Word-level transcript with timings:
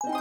Välkommen 0.00 0.12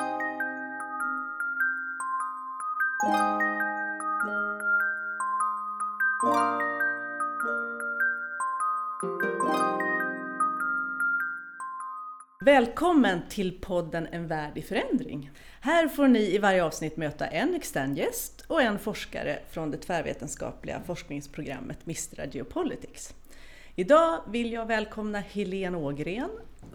till 13.30 13.62
podden 13.62 14.08
En 14.12 14.28
värld 14.28 14.58
i 14.58 14.62
förändring. 14.62 15.32
Här 15.62 15.88
får 15.88 16.08
ni 16.08 16.36
i 16.36 16.38
varje 16.38 16.64
avsnitt 16.64 16.98
möta 16.98 17.28
en 17.28 17.56
extern 17.56 17.96
gäst 17.96 18.46
och 18.48 18.62
en 18.62 18.80
forskare 18.80 19.40
från 19.50 19.72
det 19.72 19.78
tvärvetenskapliga 19.78 20.82
forskningsprogrammet 20.86 21.86
Mistra 21.86 22.26
Geopolitics. 22.26 23.14
Idag 23.76 24.22
vill 24.28 24.52
jag 24.52 24.66
välkomna 24.66 25.20
Helene 25.20 25.78
Ågren, 25.78 26.30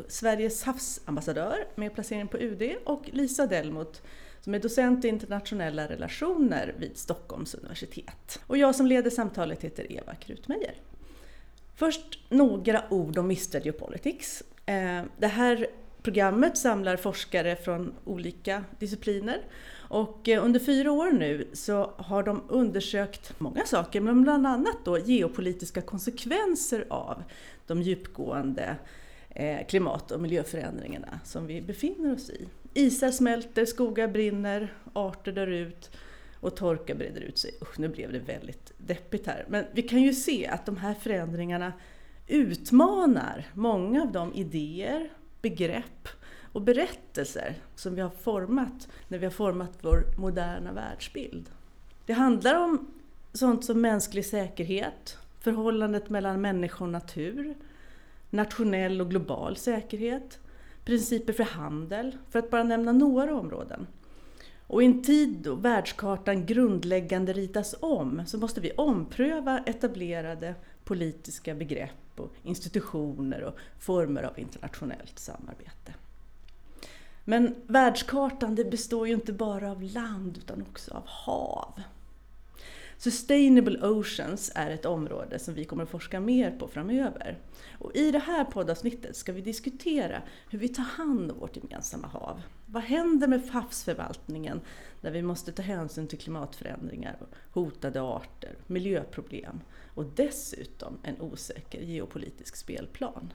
Sveriges 0.09 0.63
havsambassadör 0.63 1.69
med 1.75 1.95
placering 1.95 2.29
på 2.29 2.39
UD 2.39 2.63
och 2.85 3.11
Lisa 3.13 3.47
Delmot 3.47 4.03
som 4.41 4.55
är 4.55 4.59
docent 4.59 5.05
i 5.05 5.09
internationella 5.09 5.89
relationer 5.89 6.75
vid 6.79 6.97
Stockholms 6.97 7.55
universitet. 7.55 8.41
Och 8.47 8.59
jag 8.59 8.75
som 8.75 8.87
leder 8.87 9.11
samtalet 9.11 9.65
heter 9.65 9.93
Eva 9.93 10.15
Krutmeijer. 10.15 10.75
Först 11.75 12.19
några 12.29 12.85
ord 12.91 13.19
om 13.19 13.27
Mistra 13.27 13.61
Geopolitics. 13.61 14.43
Eh, 14.67 15.03
det 15.19 15.27
här 15.27 15.67
programmet 16.03 16.59
samlar 16.59 16.97
forskare 16.97 17.57
från 17.57 17.95
olika 18.05 18.65
discipliner 18.79 19.41
och 19.75 20.29
eh, 20.29 20.45
under 20.45 20.61
fyra 20.61 20.93
år 20.93 21.11
nu 21.11 21.49
så 21.53 21.93
har 21.97 22.23
de 22.23 22.43
undersökt 22.49 23.41
många 23.41 23.67
saker, 23.67 24.01
men 24.01 24.23
bland 24.23 24.47
annat 24.47 24.85
då 24.85 24.99
geopolitiska 24.99 25.83
konsekvenser 25.83 26.87
av 26.91 27.23
de 27.67 27.83
djupgående 27.83 28.77
Eh, 29.35 29.67
klimat 29.67 30.11
och 30.11 30.21
miljöförändringarna 30.21 31.21
som 31.25 31.47
vi 31.47 31.63
befinner 31.63 32.15
oss 32.15 32.31
i. 32.31 32.49
Isar 32.75 33.11
smälter, 33.11 33.65
skogar 33.65 34.09
brinner, 34.09 34.75
arter 34.93 35.33
dör 35.33 35.47
ut 35.47 35.91
och 36.41 36.57
torka 36.57 36.95
breder 36.95 37.21
ut 37.21 37.39
sig. 37.39 37.55
Usch, 37.63 37.79
nu 37.79 37.89
blev 37.89 38.13
det 38.13 38.19
väldigt 38.19 38.73
deppigt 38.79 39.27
här. 39.27 39.45
Men 39.49 39.65
vi 39.73 39.83
kan 39.83 40.03
ju 40.03 40.15
se 40.15 40.47
att 40.47 40.67
de 40.67 40.77
här 40.77 40.95
förändringarna 40.95 41.73
utmanar 42.27 43.47
många 43.55 44.03
av 44.03 44.13
de 44.13 44.35
idéer, 44.35 45.11
begrepp 45.43 46.09
och 46.53 46.63
berättelser 46.63 47.55
som 47.75 47.95
vi 47.95 48.01
har 48.01 48.11
format 48.11 48.89
när 49.09 49.19
vi 49.19 49.27
har 49.27 49.33
format 49.33 49.79
vår 49.81 50.05
moderna 50.19 50.73
världsbild. 50.73 51.51
Det 52.07 52.13
handlar 52.13 52.55
om 52.55 52.93
sånt 53.33 53.65
som 53.65 53.81
mänsklig 53.81 54.27
säkerhet, 54.27 55.19
förhållandet 55.41 56.11
mellan 56.11 56.41
människa 56.41 56.85
och 56.85 56.91
natur, 56.91 57.55
nationell 58.33 59.01
och 59.01 59.11
global 59.11 59.57
säkerhet, 59.57 60.39
principer 60.85 61.33
för 61.33 61.45
handel, 61.45 62.17
för 62.31 62.39
att 62.39 62.51
bara 62.51 62.63
nämna 62.63 62.93
några 62.93 63.35
områden. 63.35 63.87
Och 64.67 64.83
i 64.83 64.87
en 64.87 65.03
tid 65.03 65.37
då 65.43 65.55
världskartan 65.55 66.47
grundläggande 66.47 67.33
ritas 67.33 67.75
om 67.81 68.23
så 68.27 68.39
måste 68.39 68.61
vi 68.61 68.73
ompröva 68.73 69.59
etablerade 69.59 70.55
politiska 70.85 71.55
begrepp 71.55 71.91
och 72.17 72.33
institutioner 72.43 73.43
och 73.43 73.57
former 73.79 74.23
av 74.23 74.39
internationellt 74.39 75.19
samarbete. 75.19 75.95
Men 77.25 77.55
världskartan 77.67 78.55
det 78.55 78.65
består 78.65 79.09
ju 79.09 79.15
inte 79.15 79.33
bara 79.33 79.71
av 79.71 79.83
land 79.83 80.39
utan 80.39 80.63
också 80.63 80.95
av 80.95 81.03
hav. 81.07 81.83
Sustainable 83.03 83.87
Oceans 83.87 84.53
är 84.55 84.71
ett 84.71 84.85
område 84.85 85.39
som 85.39 85.55
vi 85.55 85.65
kommer 85.65 85.83
att 85.83 85.89
forska 85.89 86.21
mer 86.21 86.51
på 86.51 86.69
framöver. 86.69 87.39
Och 87.79 87.97
I 87.97 88.11
det 88.11 88.19
här 88.19 88.45
poddavsnittet 88.45 89.17
ska 89.17 89.33
vi 89.33 89.41
diskutera 89.41 90.23
hur 90.51 90.59
vi 90.59 90.69
tar 90.69 90.83
hand 90.83 91.31
om 91.31 91.39
vårt 91.39 91.57
gemensamma 91.57 92.07
hav. 92.07 92.43
Vad 92.67 92.83
händer 92.83 93.29
med 93.29 93.43
havsförvaltningen 93.51 94.61
när 95.01 95.11
vi 95.11 95.23
måste 95.23 95.53
ta 95.53 95.63
hänsyn 95.63 96.07
till 96.07 96.19
klimatförändringar, 96.19 97.17
hotade 97.53 98.03
arter, 98.03 98.57
miljöproblem 98.67 99.61
och 99.95 100.05
dessutom 100.17 100.99
en 101.03 101.21
osäker 101.21 101.81
geopolitisk 101.81 102.57
spelplan? 102.57 103.33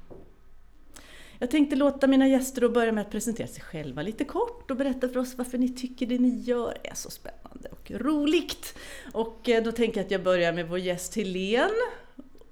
Jag 1.39 1.51
tänkte 1.51 1.75
låta 1.75 2.07
mina 2.07 2.27
gäster 2.27 2.69
börja 2.69 2.91
med 2.91 3.01
att 3.01 3.11
presentera 3.11 3.47
sig 3.47 3.63
själva 3.63 4.01
lite 4.01 4.25
kort 4.25 4.71
och 4.71 4.77
berätta 4.77 5.09
för 5.09 5.17
oss 5.17 5.37
varför 5.37 5.57
ni 5.57 5.69
tycker 5.69 6.05
det 6.05 6.19
ni 6.19 6.39
gör 6.39 6.77
är 6.83 6.95
så 6.95 7.09
spännande 7.09 7.46
och 7.65 7.91
roligt. 7.91 8.77
Och 9.13 9.49
eh, 9.49 9.63
då 9.63 9.71
tänker 9.71 9.99
jag 9.99 10.05
att 10.05 10.11
jag 10.11 10.23
börjar 10.23 10.53
med 10.53 10.69
vår 10.69 10.79
gäst 10.79 11.15
Helene. 11.15 11.73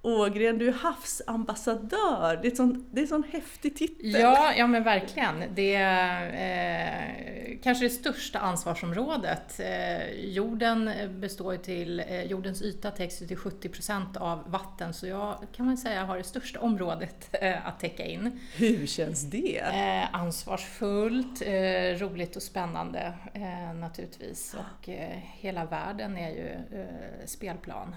Ågren, 0.05 0.57
du 0.57 0.67
är 0.67 0.73
havsambassadör. 0.73 2.39
Det 2.41 2.47
är, 2.47 2.55
sån, 2.55 2.85
det 2.91 2.99
är 2.99 3.01
en 3.01 3.07
sån 3.07 3.23
häftig 3.31 3.75
titel. 3.75 4.11
Ja, 4.21 4.53
ja 4.57 4.67
men 4.67 4.83
verkligen. 4.83 5.43
Det 5.55 5.75
är 5.75 6.27
eh, 6.27 7.57
kanske 7.63 7.85
det 7.85 7.89
största 7.89 8.39
ansvarsområdet. 8.39 9.59
Eh, 9.59 10.09
jorden 10.11 10.91
består 11.19 11.57
till, 11.57 11.99
eh, 11.99 12.23
jordens 12.23 12.61
yta 12.61 12.91
täcks 12.91 13.17
till 13.17 13.37
70 13.37 13.69
procent 13.69 14.17
av 14.17 14.51
vatten, 14.51 14.93
så 14.93 15.07
jag 15.07 15.37
kan 15.55 15.65
man 15.65 15.77
säga 15.77 16.05
har 16.05 16.17
det 16.17 16.23
största 16.23 16.59
området 16.59 17.29
eh, 17.31 17.67
att 17.67 17.79
täcka 17.79 18.05
in. 18.05 18.39
Hur 18.55 18.87
känns 18.87 19.21
det? 19.21 19.59
Eh, 19.59 20.15
ansvarsfullt, 20.15 21.41
eh, 21.41 21.99
roligt 21.99 22.35
och 22.35 22.43
spännande 22.43 23.13
naturligtvis. 23.75 24.53
Och 24.53 24.89
hela 25.21 25.65
världen 25.65 26.17
är 26.17 26.29
ju 26.29 26.57
spelplan. 27.25 27.95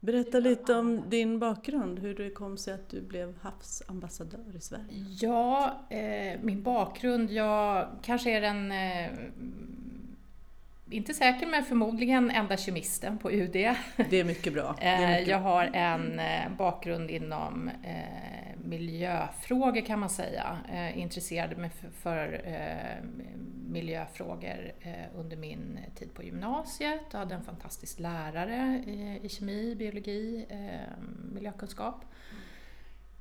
Berätta 0.00 0.38
lite 0.38 0.74
om 0.74 1.10
din 1.10 1.38
bakgrund, 1.38 1.98
hur 1.98 2.14
det 2.14 2.30
kom 2.30 2.56
sig 2.56 2.74
att 2.74 2.88
du 2.88 3.00
blev 3.00 3.34
havsambassadör 3.42 4.56
i 4.56 4.60
Sverige. 4.60 4.84
Ja, 5.20 5.80
eh, 5.90 6.40
min 6.42 6.62
bakgrund, 6.62 7.30
jag 7.30 7.88
kanske 8.02 8.30
är 8.30 8.40
den, 8.40 8.72
eh, 8.72 9.10
inte 10.90 11.14
säker 11.14 11.46
men 11.46 11.64
förmodligen 11.64 12.30
enda 12.30 12.56
kemisten 12.56 13.18
på 13.18 13.32
UD. 13.32 13.52
Det 14.10 14.20
är 14.20 14.24
mycket 14.24 14.52
bra. 14.52 14.76
Är 14.80 15.10
mycket 15.10 15.28
jag 15.28 15.38
har 15.38 15.64
en 15.64 16.18
eh, 16.18 16.50
bakgrund 16.58 17.10
inom 17.10 17.70
eh, 17.84 18.38
miljöfrågor 18.64 19.80
kan 19.86 19.98
man 19.98 20.10
säga. 20.10 20.58
Eh, 20.72 20.98
intresserade 20.98 21.56
mig 21.56 21.70
för, 21.70 21.88
för 21.90 22.40
eh, 22.44 23.04
miljöfrågor 23.68 24.72
eh, 24.80 24.92
under 25.14 25.36
min 25.36 25.78
tid 25.94 26.14
på 26.14 26.22
gymnasiet 26.22 27.14
och 27.14 27.18
hade 27.18 27.34
en 27.34 27.44
fantastisk 27.44 28.00
lärare 28.00 28.82
i, 28.86 29.20
i 29.22 29.28
kemi, 29.28 29.74
biologi, 29.74 30.46
eh, 30.48 31.02
miljökunskap. 31.32 32.04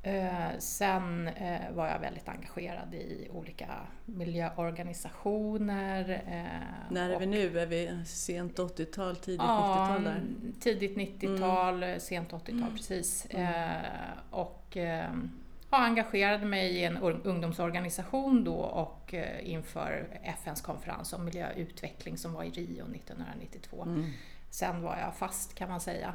Eh, 0.08 0.58
sen 0.60 1.28
eh, 1.28 1.72
var 1.72 1.88
jag 1.88 2.00
väldigt 2.00 2.30
engagerad 2.30 2.94
i 2.94 3.28
olika 3.34 3.68
miljöorganisationer. 4.06 6.24
Eh, 6.28 6.94
När 6.94 7.10
är 7.10 7.20
vi 7.20 7.26
nu? 7.26 7.60
Är 7.60 7.66
vi 7.66 8.06
sent 8.06 8.58
80-tal, 8.58 9.16
tidigt 9.16 9.42
ja, 9.42 9.88
90-tal? 9.90 10.04
Där? 10.04 10.24
Tidigt 10.60 10.98
90-tal, 10.98 11.84
mm. 11.84 12.00
sent 12.00 12.32
80-tal 12.32 12.56
mm. 12.56 12.76
precis. 12.76 13.28
Mm. 13.30 13.82
och 14.32 14.78
ja, 15.70 15.78
engagerade 15.78 16.46
mig 16.46 16.70
i 16.70 16.84
en 16.84 16.98
ungdomsorganisation 16.98 18.44
då 18.44 18.56
och 18.56 19.14
inför 19.42 20.20
FNs 20.24 20.62
konferens 20.62 21.14
om 21.14 21.26
miljöutveckling 21.26 22.18
som 22.18 22.34
var 22.34 22.44
i 22.44 22.50
Rio 22.50 22.84
1992. 22.84 23.84
Mm. 23.84 24.06
Sen 24.50 24.82
var 24.82 24.98
jag 24.98 25.16
fast 25.16 25.56
kan 25.56 25.70
man 25.70 25.82
säga. 25.82 26.14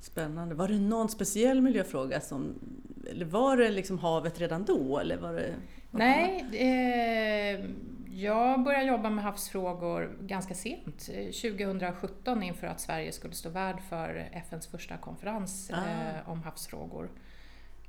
Spännande. 0.00 0.54
Var 0.54 0.68
det 0.68 0.78
någon 0.78 1.08
speciell 1.08 1.60
miljöfråga 1.60 2.20
som, 2.20 2.54
eller 3.10 3.24
var 3.24 3.56
det 3.56 3.70
liksom 3.70 3.98
havet 3.98 4.40
redan 4.40 4.64
då? 4.64 4.98
Eller 4.98 5.16
var 5.16 5.32
det, 5.32 5.54
Nej, 5.90 6.44
eh, 6.52 7.70
jag 8.14 8.62
började 8.62 8.84
jobba 8.84 9.10
med 9.10 9.24
havsfrågor 9.24 10.16
ganska 10.20 10.54
sent, 10.54 10.98
2017 11.42 12.42
inför 12.42 12.66
att 12.66 12.80
Sverige 12.80 13.12
skulle 13.12 13.34
stå 13.34 13.48
värd 13.48 13.80
för 13.88 14.28
FNs 14.32 14.66
första 14.66 14.96
konferens 14.96 15.70
ah. 15.74 15.76
eh, 15.76 16.30
om 16.30 16.42
havsfrågor. 16.42 17.10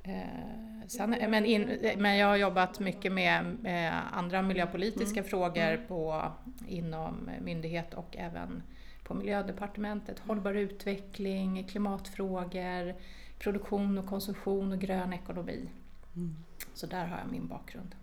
Eh, 0.06 0.86
sen, 0.86 1.10
men, 1.10 1.44
in, 1.44 1.78
men 1.98 2.16
jag 2.16 2.26
har 2.26 2.36
jobbat 2.36 2.80
mycket 2.80 3.12
med, 3.12 3.56
med 3.60 4.02
andra 4.12 4.42
miljöpolitiska 4.42 5.20
mm. 5.20 5.30
frågor 5.30 5.62
mm. 5.62 5.86
på, 5.86 6.32
inom 6.66 7.30
myndighet 7.40 7.94
och 7.94 8.16
även 8.16 8.62
på 9.04 9.14
Miljödepartementet. 9.14 10.18
Hållbar 10.18 10.54
utveckling, 10.54 11.64
klimatfrågor, 11.64 12.94
produktion 13.38 13.98
och 13.98 14.06
konsumtion 14.06 14.72
och 14.72 14.78
grön 14.78 15.12
ekonomi. 15.12 15.68
Mm. 16.16 16.36
Så 16.74 16.86
där 16.86 17.06
har 17.06 17.18
jag 17.18 17.28
min 17.30 17.48
bakgrund. 17.48 17.94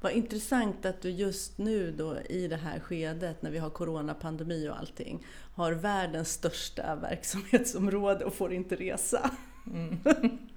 Vad 0.00 0.12
intressant 0.12 0.86
att 0.86 1.02
du 1.02 1.10
just 1.10 1.58
nu 1.58 1.92
då 1.92 2.18
i 2.20 2.48
det 2.48 2.56
här 2.56 2.80
skedet 2.80 3.42
när 3.42 3.50
vi 3.50 3.58
har 3.58 3.70
coronapandemi 3.70 4.68
och 4.68 4.78
allting 4.78 5.26
har 5.54 5.72
världens 5.72 6.32
största 6.32 6.96
verksamhetsområde 7.02 8.24
och 8.24 8.34
får 8.34 8.52
inte 8.52 8.76
resa. 8.76 9.30
Mm. 9.66 9.98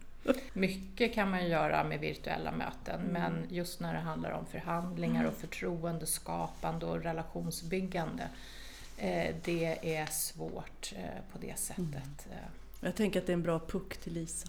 Mycket 0.54 1.14
kan 1.14 1.30
man 1.30 1.48
göra 1.48 1.84
med 1.84 2.00
virtuella 2.00 2.52
möten 2.52 3.00
mm. 3.00 3.14
men 3.14 3.46
just 3.50 3.80
när 3.80 3.94
det 3.94 4.00
handlar 4.00 4.32
om 4.32 4.46
förhandlingar 4.46 5.26
och 5.26 5.34
förtroendeskapande 5.34 6.86
och 6.86 7.04
relationsbyggande 7.04 8.30
Eh, 9.02 9.36
det 9.44 9.96
är 9.96 10.06
svårt 10.06 10.94
eh, 10.96 11.34
på 11.34 11.40
det 11.40 11.60
sättet. 11.60 11.80
Mm. 11.86 12.38
Jag 12.80 12.96
tänker 12.96 13.20
att 13.20 13.26
det 13.26 13.32
är 13.32 13.34
en 13.34 13.44
bra 13.44 13.60
puck 13.60 13.98
till 13.98 14.14
Lisa. 14.14 14.48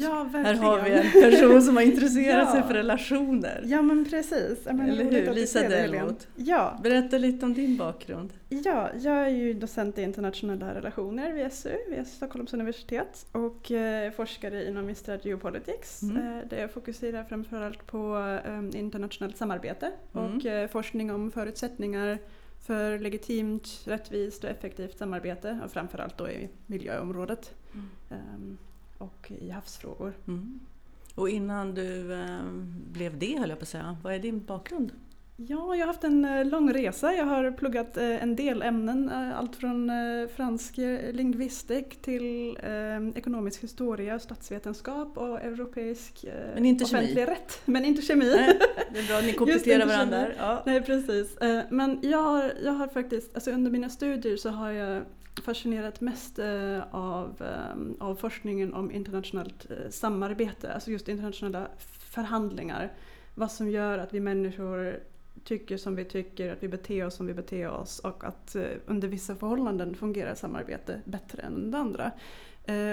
Ja, 0.00 0.24
verkligen. 0.32 0.58
Här 0.58 0.70
har 0.78 0.82
vi 0.84 0.90
en 1.24 1.30
person 1.30 1.62
som 1.62 1.76
har 1.76 1.82
intresserat 1.82 2.46
Ja. 2.46 2.52
sig 2.52 2.62
för 2.62 2.74
relationer. 2.74 3.62
Ja 3.66 3.82
men 3.82 4.04
precis. 4.04 4.58
Men 4.64 4.80
Eller 4.80 5.04
hur? 5.04 5.34
Lisa. 5.34 5.68
Delmoth. 5.68 6.26
Ja, 6.36 6.78
Berätta 6.82 7.18
lite 7.18 7.46
om 7.46 7.54
din 7.54 7.76
bakgrund. 7.76 8.32
ja, 8.48 8.90
jag 9.00 9.14
är 9.14 9.28
ju 9.28 9.52
docent 9.54 9.98
i 9.98 10.02
internationella 10.02 10.74
relationer 10.74 11.32
vid 11.32 11.52
SU, 11.52 11.76
vid 11.90 12.06
Stockholms 12.06 12.52
universitet 12.54 13.26
och 13.32 13.70
eh, 13.72 14.12
forskare 14.12 14.68
inom 14.68 14.86
Mistra 14.86 15.18
Geopolitics 15.22 16.02
Mm. 16.02 16.16
eh, 16.16 16.48
där 16.50 16.60
jag 16.60 16.70
fokuserar 16.70 17.24
framförallt 17.24 17.86
på 17.86 18.16
eh, 18.46 18.80
internationellt 18.80 19.36
samarbete 19.36 19.90
Mm. 20.14 20.36
och 20.36 20.46
eh, 20.46 20.68
forskning 20.68 21.10
om 21.12 21.30
förutsättningar 21.30 22.18
för 22.66 22.98
legitimt, 22.98 23.68
rättvist 23.84 24.44
och 24.44 24.50
effektivt 24.50 24.98
samarbete 24.98 25.58
och 25.64 25.70
framförallt 25.72 26.18
då 26.18 26.28
i 26.28 26.48
miljöområdet 26.66 27.54
Mm. 27.74 28.58
Och 29.02 29.32
i 29.40 29.50
havsfrågor. 29.50 30.12
Mm. 30.28 30.60
Och 31.14 31.28
innan 31.28 31.74
du 31.74 32.12
eh, 32.12 32.42
blev 32.92 33.18
det 33.18 33.38
höll 33.38 33.48
jag 33.48 33.58
på 33.58 33.62
att 33.62 33.68
säga, 33.68 33.96
vad 34.02 34.14
är 34.14 34.18
din 34.18 34.44
bakgrund? 34.44 34.92
Ja, 35.36 35.74
jag 35.76 35.82
har 35.82 35.86
haft 35.86 36.04
en 36.04 36.24
eh, 36.24 36.44
lång 36.44 36.72
resa. 36.72 37.12
Jag 37.14 37.24
har 37.24 37.50
pluggat 37.50 37.96
eh, 37.96 38.22
en 38.22 38.36
del 38.36 38.62
ämnen. 38.62 39.10
Allt 39.10 39.56
från 39.56 39.90
fransk 40.36 40.76
lingvistik 41.12 42.02
till 42.02 42.56
ekonomisk 43.14 43.62
historia, 43.62 44.18
statsvetenskap 44.18 45.18
och 45.18 45.40
europeisk 45.40 46.24
Men 46.54 46.66
inte 46.66 46.84
kemi. 46.84 47.02
offentlig 47.02 47.28
rätt. 47.28 47.60
Men 47.64 47.84
inte 47.84 48.02
kemi. 48.02 48.34
Nej, 48.36 48.58
det 48.92 48.98
är 48.98 49.06
bra, 49.08 49.20
ni 49.20 49.32
kompletterar 49.32 49.86
varandra. 49.86 50.22
kemi. 50.22 50.34
Ja. 50.38 50.62
Nej, 50.66 50.82
precis. 50.82 51.38
Men 51.70 51.98
jag 52.02 52.22
har, 52.22 52.52
jag 52.64 52.72
har 52.72 52.88
faktiskt, 52.88 53.34
alltså 53.34 53.50
under 53.50 53.70
mina 53.70 53.88
studier 53.88 54.36
så 54.36 54.48
har 54.48 54.70
jag 54.70 55.02
fascinerat 55.40 56.00
mest 56.00 56.38
eh, 56.38 56.80
av, 56.90 57.42
eh, 57.42 58.06
av 58.06 58.14
forskningen 58.14 58.74
om 58.74 58.90
internationellt 58.90 59.70
eh, 59.70 59.90
samarbete, 59.90 60.72
alltså 60.72 60.90
just 60.90 61.08
internationella 61.08 61.68
förhandlingar. 61.98 62.92
Vad 63.34 63.52
som 63.52 63.70
gör 63.70 63.98
att 63.98 64.14
vi 64.14 64.20
människor 64.20 65.00
tycker 65.44 65.76
som 65.76 65.96
vi 65.96 66.04
tycker, 66.04 66.52
att 66.52 66.62
vi 66.62 66.68
beter 66.68 67.06
oss 67.06 67.14
som 67.14 67.26
vi 67.26 67.34
beter 67.34 67.68
oss 67.68 67.98
och 67.98 68.24
att 68.24 68.56
under 68.86 69.08
vissa 69.08 69.36
förhållanden 69.36 69.94
fungerar 69.94 70.34
samarbete 70.34 71.00
bättre 71.04 71.42
än 71.42 71.54
under 71.54 71.78
andra. 71.78 72.10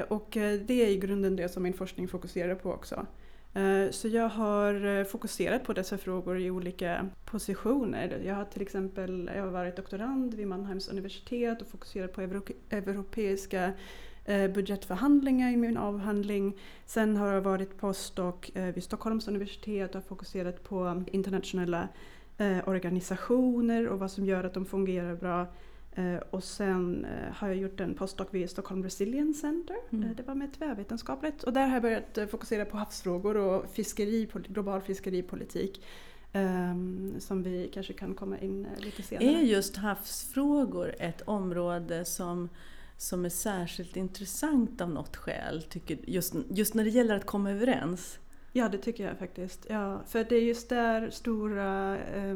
Och 0.07 0.27
det 0.31 0.71
är 0.71 0.88
i 0.88 0.97
grunden 0.97 1.35
det 1.35 1.50
som 1.50 1.63
min 1.63 1.74
forskning 1.74 2.07
fokuserar 2.07 2.56
på 2.56 2.71
också. 2.71 3.06
Eh, 3.53 3.91
så 3.91 4.07
jag 4.07 4.29
har 4.29 4.85
eh, 4.85 5.03
fokuserat 5.03 5.63
på 5.63 5.73
dessa 5.73 5.97
frågor 5.97 6.39
i 6.39 6.51
olika 6.51 7.09
positioner. 7.25 8.21
Jag 8.25 8.35
har 8.35 8.45
till 8.45 8.61
exempel 8.61 9.31
jag 9.35 9.43
har 9.43 9.51
varit 9.51 9.75
doktorand 9.75 10.33
vid 10.33 10.47
Mannheims 10.47 10.87
universitet 10.87 11.61
och 11.61 11.67
fokuserat 11.67 12.13
på 12.13 12.21
euro- 12.21 12.53
europeiska 12.69 13.73
eh, 14.25 14.51
budgetförhandlingar 14.51 15.51
i 15.51 15.57
min 15.57 15.77
avhandling. 15.77 16.57
Sen 16.85 17.17
har 17.17 17.33
jag 17.33 17.41
varit 17.41 17.77
postdoc 17.77 18.35
vid 18.53 18.83
Stockholms 18.83 19.27
universitet 19.27 19.95
och 19.95 20.03
fokuserat 20.03 20.63
på 20.63 21.03
internationella 21.11 21.87
organisationer 22.65 23.87
och 23.87 23.99
vad 23.99 24.11
som 24.11 24.25
gör 24.25 24.43
att 24.43 24.53
de 24.53 24.65
fungerar 24.65 25.15
bra. 25.15 25.47
Eh, 25.91 26.15
Och 26.30 26.44
sen 26.44 27.06
eh, 27.06 27.33
har 27.33 27.47
jag 27.47 27.57
gjort 27.57 27.80
en 27.80 27.94
postdoc 27.95 28.27
vid 28.31 28.50
Stockholm 28.50 28.83
Resilience 28.83 29.39
Center. 29.41 29.75
Mm. 29.89 30.09
Eh, 30.09 30.15
Det 30.15 30.24
var 30.24 30.36
med 30.36 30.53
tvärvetenskapligt. 30.53 31.44
Och 31.44 31.53
där 31.53 31.65
har 31.68 31.74
jag 31.74 31.81
börjat 31.81 32.19
fokusera 32.31 32.65
på 32.65 32.77
havsfrågor 32.77 33.38
och 33.38 33.69
fiskeri, 33.74 34.27
global 34.33 34.81
fiskeripolitik. 34.81 35.81
ehm, 36.33 37.15
som 37.19 37.44
vi 37.44 37.69
kanske 37.74 37.94
kan 37.94 38.13
komma 38.13 38.39
in 38.39 38.68
lite 38.77 39.03
senare. 39.03 39.25
Är 39.27 39.41
just 39.41 39.75
havsfrågor 39.77 40.95
ett 41.00 41.21
område 41.21 42.06
som, 42.06 42.50
som 42.97 43.25
är 43.25 43.30
särskilt 43.30 43.95
intressant 43.97 44.81
av 44.81 44.89
något 44.89 45.15
skäl? 45.15 45.63
Tycker, 45.69 45.97
just, 46.07 46.33
just 46.50 46.74
när 46.74 46.83
det 46.83 46.89
gäller 46.89 47.15
att 47.15 47.25
komma 47.25 47.51
överens? 47.51 48.19
Ja, 48.53 48.69
det 48.69 48.77
tycker 48.77 49.03
jag 49.07 49.18
faktiskt. 49.18 49.65
Ja, 49.69 50.01
för 50.07 50.24
det 50.24 50.35
är 50.35 50.42
just 50.42 50.69
där 50.69 51.09
stora, 51.09 51.97
eh, 51.97 52.35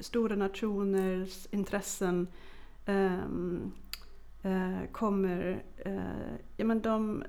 stora 0.00 0.36
nationers 0.36 1.46
intressen 1.50 2.26
kommer... 4.92 5.62
eh, 5.76 6.34
ja, 6.56 6.64
men 6.64 6.80
de, 6.80 7.24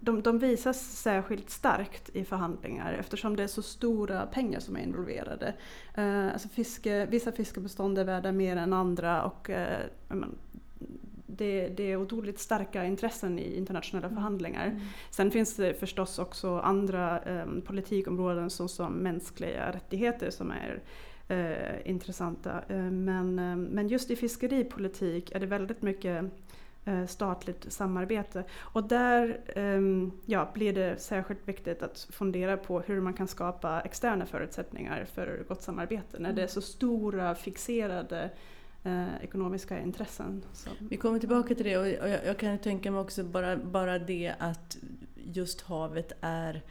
de, 0.00 0.22
de 0.22 0.38
visas 0.38 0.80
särskilt 0.80 1.50
starkt 1.50 2.08
i 2.16 2.24
förhandlingar 2.24 2.92
eftersom 2.92 3.36
det 3.36 3.42
är 3.42 3.46
så 3.46 3.62
stora 3.62 4.26
pengar 4.26 4.60
som 4.60 4.76
är 4.76 4.80
involverade. 4.80 5.54
Eh, 5.94 6.32
alltså 6.32 6.48
fiske, 6.48 7.06
vissa 7.06 7.32
fiskebestånd 7.32 7.98
är 7.98 8.04
värda 8.04 8.32
mer 8.32 8.56
än 8.56 8.72
andra 8.72 9.22
och 9.22 9.50
eh, 9.50 9.86
men, 10.08 10.38
det, 11.26 11.68
det 11.68 11.92
är 11.92 11.96
otroligt 11.96 12.38
starka 12.38 12.84
intressen 12.84 13.38
i 13.38 13.56
internationella 13.56 14.08
förhandlingar. 14.08 14.80
Sen 15.10 15.30
finns 15.30 15.56
det 15.56 15.74
förstås 15.74 16.18
också 16.18 16.58
andra 16.58 17.20
eh, 17.22 17.46
politikområden 17.66 18.50
såsom 18.50 18.92
mänskliga 18.92 19.72
rättigheter 19.72 20.30
som 20.30 20.50
är 20.50 20.82
eh, 21.28 21.90
intressanta. 21.90 22.62
Eh, 22.68 22.76
men, 22.76 23.38
eh, 23.38 23.56
men 23.56 23.88
just 23.88 24.10
i 24.10 24.16
fiskeripolitik 24.16 25.32
är 25.32 25.40
det 25.40 25.46
väldigt 25.46 25.82
mycket 25.82 26.24
eh, 26.84 27.06
statligt 27.06 27.72
samarbete. 27.72 28.44
Och 28.58 28.84
där 28.84 29.40
ja, 30.26 30.50
blir 30.54 30.72
det 30.72 31.00
särskilt 31.00 31.48
viktigt 31.48 31.82
att 31.82 32.08
fundera 32.10 32.56
på 32.56 32.80
hur 32.80 33.00
man 33.00 33.14
kan 33.14 33.28
skapa 33.28 33.80
externa 33.80 34.26
förutsättningar 34.26 35.04
för 35.04 35.44
gott 35.48 35.62
samarbete 35.62 36.18
när 36.18 36.32
det 36.32 36.42
är 36.42 36.46
så 36.46 36.60
stora 36.60 37.34
fixerade 37.34 38.30
eh, 38.84 39.22
ekonomiska 39.22 39.80
intressen. 39.80 40.44
Som, 40.52 40.72
Vi 40.78 40.96
kommer 40.96 41.18
tillbaka 41.18 41.54
till 41.54 41.64
det 41.64 41.78
och 41.78 41.88
jag, 41.88 42.26
jag 42.26 42.38
kan 42.38 42.58
tänka 42.58 42.90
mig 42.90 43.00
också 43.00 43.24
bara, 43.24 43.56
bara 43.56 43.98
det 43.98 44.34
att 44.38 44.78
just 45.14 45.60
havet 45.60 46.12
är 46.20 46.62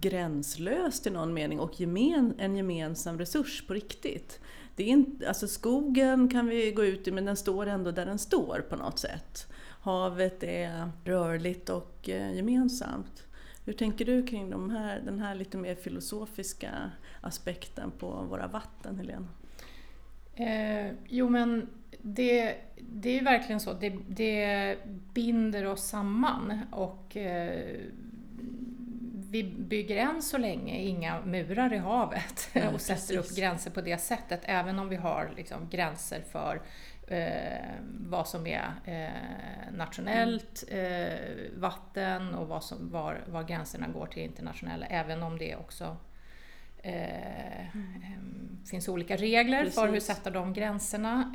gränslöst 0.00 1.06
i 1.06 1.10
någon 1.10 1.34
mening 1.34 1.60
och 1.60 1.80
gemen, 1.80 2.34
en 2.38 2.56
gemensam 2.56 3.18
resurs 3.18 3.66
på 3.66 3.74
riktigt. 3.74 4.40
Det 4.76 4.82
är 4.82 4.88
inte, 4.88 5.28
alltså 5.28 5.48
skogen 5.48 6.28
kan 6.28 6.46
vi 6.46 6.72
gå 6.72 6.84
ut 6.84 7.08
i 7.08 7.12
men 7.12 7.24
den 7.24 7.36
står 7.36 7.66
ändå 7.66 7.90
där 7.90 8.06
den 8.06 8.18
står 8.18 8.64
på 8.68 8.76
något 8.76 8.98
sätt. 8.98 9.46
Havet 9.82 10.42
är 10.42 10.90
rörligt 11.04 11.68
och 11.68 12.08
eh, 12.08 12.34
gemensamt. 12.34 13.26
Hur 13.64 13.72
tänker 13.72 14.04
du 14.04 14.26
kring 14.26 14.50
de 14.50 14.70
här, 14.70 15.00
den 15.00 15.18
här 15.18 15.34
lite 15.34 15.58
mer 15.58 15.74
filosofiska 15.74 16.90
aspekten 17.20 17.90
på 17.98 18.26
våra 18.30 18.46
vatten, 18.46 18.96
Helena? 18.96 19.28
Eh, 20.34 20.92
jo 21.08 21.28
men 21.28 21.66
det, 22.02 22.56
det 22.76 23.18
är 23.18 23.24
verkligen 23.24 23.60
så, 23.60 23.72
det, 23.72 23.92
det 24.08 24.78
binder 25.14 25.66
oss 25.66 25.88
samman 25.88 26.60
och 26.70 27.16
eh, 27.16 27.80
vi 29.30 29.44
bygger 29.44 29.96
än 29.96 30.22
så 30.22 30.38
länge 30.38 30.78
inga 30.78 31.20
murar 31.20 31.72
i 31.72 31.78
havet 31.78 32.50
och 32.74 32.80
sätter 32.80 33.16
precis. 33.16 33.16
upp 33.16 33.36
gränser 33.36 33.70
på 33.70 33.80
det 33.80 33.98
sättet, 33.98 34.40
även 34.44 34.78
om 34.78 34.88
vi 34.88 34.96
har 34.96 35.32
liksom, 35.36 35.68
gränser 35.70 36.22
för 36.32 36.62
eh, 37.06 37.74
vad 38.08 38.28
som 38.28 38.46
är 38.46 38.70
eh, 38.84 39.72
nationellt 39.72 40.64
eh, 40.68 41.18
vatten 41.56 42.34
och 42.34 42.48
vad 42.48 42.64
som, 42.64 42.90
var, 42.90 43.24
var 43.26 43.42
gränserna 43.42 43.88
går 43.88 44.06
till 44.06 44.22
internationella, 44.22 44.86
även 44.86 45.22
om 45.22 45.38
det 45.38 45.56
också 45.56 45.96
eh, 46.82 47.76
em, 47.76 48.58
finns 48.70 48.88
olika 48.88 49.16
regler 49.16 49.70
för 49.70 49.86
hur 49.86 49.92
Precis. 49.92 50.16
sätta 50.16 50.30
de 50.30 50.52
gränserna. 50.52 51.34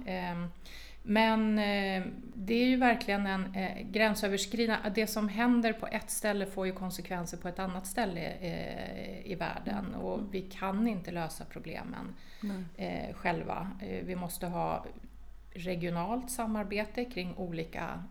Men 1.08 1.60
eh, 1.60 2.04
det 2.34 2.54
är 2.54 2.66
ju 2.68 2.76
verkligen 2.78 3.28
en 3.28 3.56
eh, 3.56 3.82
gränsöverskridande, 3.92 4.90
det 4.96 5.08
som 5.08 5.30
händer 5.30 5.74
på 5.74 5.88
ett 5.88 6.10
ställe 6.10 6.46
får 6.46 6.66
ju 6.68 6.74
konsekvenser 6.74 7.38
på 7.38 7.48
ett 7.48 7.60
annat 7.60 7.88
ställe 7.88 8.22
eh, 8.42 9.32
i 9.32 9.36
världen 9.36 9.96
och 9.96 10.34
vi 10.34 10.42
kan 10.42 10.88
inte 10.88 11.12
lösa 11.12 11.46
problemen 11.46 12.16
Nej. 12.42 13.14
själva. 13.14 13.72
Vi 14.04 14.16
måste 14.16 14.48
ha 14.48 14.86
regionalt 15.54 16.32
samarbete 16.32 17.06
kring 17.06 17.36
olika 17.38 18.04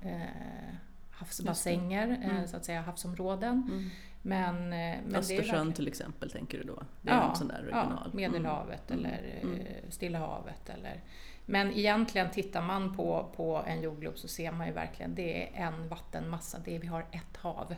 havsbassänger, 1.10 2.06
Mm. 2.24 2.46
så 2.46 2.56
att 2.56 2.64
säga 2.64 2.80
havsområden. 2.80 3.70
Mm. 3.72 3.90
Men, 4.22 4.68
men 4.68 5.14
Östersjön 5.14 5.72
till 5.72 5.88
exempel 5.88 6.30
tänker 6.30 6.58
du 6.58 6.64
då? 6.64 6.82
Det 7.02 7.10
är 7.10 7.14
ja, 7.16 7.34
sån 7.34 7.48
där 7.48 7.62
regional. 7.62 8.10
Ja, 8.12 8.16
Medelhavet 8.16 8.90
Mm. 8.90 9.04
eller 9.04 9.20
Mm. 9.42 9.58
Stilla 9.88 10.18
havet. 10.18 10.68
Eller. 10.68 11.00
Men 11.46 11.72
egentligen 11.72 12.30
tittar 12.30 12.62
man 12.62 12.96
på, 12.96 13.32
på 13.36 13.64
en 13.66 13.82
jordglob 13.82 14.18
så 14.18 14.28
ser 14.28 14.52
man 14.52 14.66
ju 14.66 14.72
verkligen 14.72 15.14
det 15.14 15.48
är 15.48 15.66
en 15.66 15.88
vattenmassa, 15.88 16.58
det 16.64 16.76
är, 16.76 16.78
vi 16.78 16.86
har 16.86 17.06
ett 17.10 17.36
hav. 17.36 17.74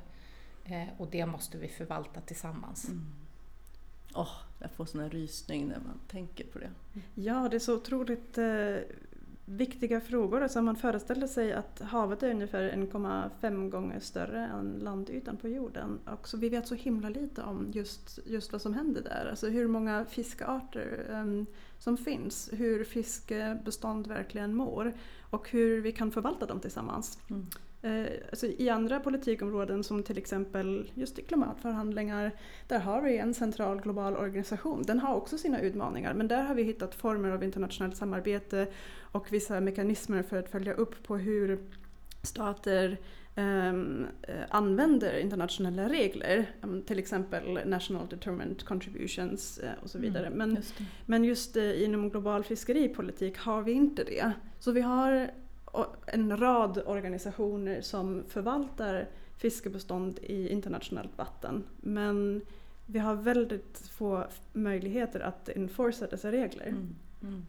Eh, 0.64 0.88
och 0.98 1.10
det 1.10 1.26
måste 1.26 1.58
vi 1.58 1.68
förvalta 1.68 2.20
tillsammans. 2.20 2.88
Mm. 2.88 3.06
Åh, 4.14 4.36
jag 4.58 4.70
får 4.70 4.86
sån 4.86 5.00
här 5.00 5.10
rysning 5.10 5.68
när 5.68 5.78
man 5.78 6.00
tänker 6.08 6.44
på 6.44 6.58
det. 6.58 6.70
Ja, 7.14 7.48
det 7.50 7.56
är 7.56 7.60
så 7.60 7.76
otroligt 7.76 8.38
eh, 8.38 8.76
viktiga 9.46 10.00
frågor. 10.00 10.42
Alltså 10.42 10.62
man 10.62 10.76
föreställer 10.76 11.26
sig 11.26 11.52
att 11.52 11.80
havet 11.80 12.22
är 12.22 12.30
ungefär 12.30 12.70
1,5 12.70 13.70
gånger 13.70 14.00
större 14.00 14.46
än 14.46 14.78
landytan 14.82 15.36
på 15.36 15.48
jorden. 15.48 15.98
Och 16.04 16.28
så 16.28 16.36
vi 16.36 16.48
vet 16.48 16.68
så 16.68 16.74
himla 16.74 17.08
lite 17.08 17.42
om 17.42 17.70
just, 17.72 18.18
just 18.26 18.52
vad 18.52 18.62
som 18.62 18.74
händer 18.74 19.02
där. 19.02 19.26
Alltså 19.30 19.48
hur 19.48 19.68
många 19.68 20.04
fiskarter 20.04 21.06
um, 21.10 21.46
som 21.78 21.96
finns, 21.96 22.50
hur 22.52 22.84
fiskebestånd 22.84 24.06
verkligen 24.06 24.54
mår 24.54 24.92
och 25.30 25.50
hur 25.50 25.80
vi 25.80 25.92
kan 25.92 26.10
förvalta 26.10 26.46
dem 26.46 26.60
tillsammans. 26.60 27.18
Mm. 27.30 27.46
Eh, 27.82 28.06
alltså 28.30 28.46
I 28.46 28.68
andra 28.68 29.00
politikområden 29.00 29.84
som 29.84 30.02
till 30.02 30.18
exempel 30.18 30.90
just 30.94 31.18
i 31.18 31.22
klimatförhandlingar, 31.22 32.32
där 32.66 32.78
har 32.78 33.02
vi 33.02 33.18
en 33.18 33.34
central 33.34 33.80
global 33.80 34.16
organisation. 34.16 34.82
Den 34.82 34.98
har 34.98 35.14
också 35.14 35.38
sina 35.38 35.60
utmaningar 35.60 36.14
men 36.14 36.28
där 36.28 36.42
har 36.42 36.54
vi 36.54 36.62
hittat 36.62 36.94
former 36.94 37.30
av 37.30 37.44
internationellt 37.44 37.96
samarbete 37.96 38.66
och 39.00 39.32
vissa 39.32 39.60
mekanismer 39.60 40.22
för 40.22 40.36
att 40.36 40.48
följa 40.48 40.74
upp 40.74 41.02
på 41.02 41.16
hur 41.16 41.58
stater 42.22 42.98
um, 43.36 44.06
använder 44.48 45.18
internationella 45.18 45.88
regler, 45.88 46.50
um, 46.62 46.82
till 46.82 46.98
exempel 46.98 47.60
National 47.66 48.08
Determined 48.08 48.64
Contributions 48.64 49.60
uh, 49.62 49.70
och 49.82 49.90
så 49.90 49.98
mm, 49.98 50.10
vidare. 50.10 50.26
Mm, 50.26 50.38
men, 50.38 50.54
just 50.56 50.74
men 51.06 51.24
just 51.24 51.56
uh, 51.56 51.84
inom 51.84 52.10
global 52.10 52.44
fiskeripolitik 52.44 53.38
har 53.38 53.62
vi 53.62 53.72
inte 53.72 54.04
det. 54.04 54.32
Så 54.58 54.72
vi 54.72 54.80
har 54.80 55.30
en 56.06 56.36
rad 56.36 56.82
organisationer 56.86 57.80
som 57.80 58.24
förvaltar 58.28 59.08
fiskebestånd 59.36 60.18
i 60.22 60.48
internationellt 60.48 61.18
vatten. 61.18 61.64
Men 61.76 62.42
vi 62.86 62.98
har 62.98 63.14
väldigt 63.14 63.78
få 63.78 64.24
möjligheter 64.52 65.20
att 65.20 65.48
enforca 65.48 66.06
dessa 66.06 66.32
regler. 66.32 66.66
Mm. 66.66 66.94
Mm. 67.22 67.46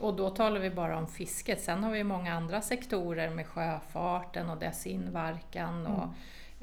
Och 0.00 0.16
då 0.16 0.30
talar 0.30 0.60
vi 0.60 0.70
bara 0.70 0.98
om 0.98 1.08
fisket. 1.08 1.60
Sen 1.60 1.84
har 1.84 1.90
vi 1.92 2.04
många 2.04 2.34
andra 2.34 2.62
sektorer 2.62 3.30
med 3.30 3.46
sjöfarten 3.46 4.50
och 4.50 4.58
dess 4.58 4.86
inverkan. 4.86 5.86
Och, 5.86 6.08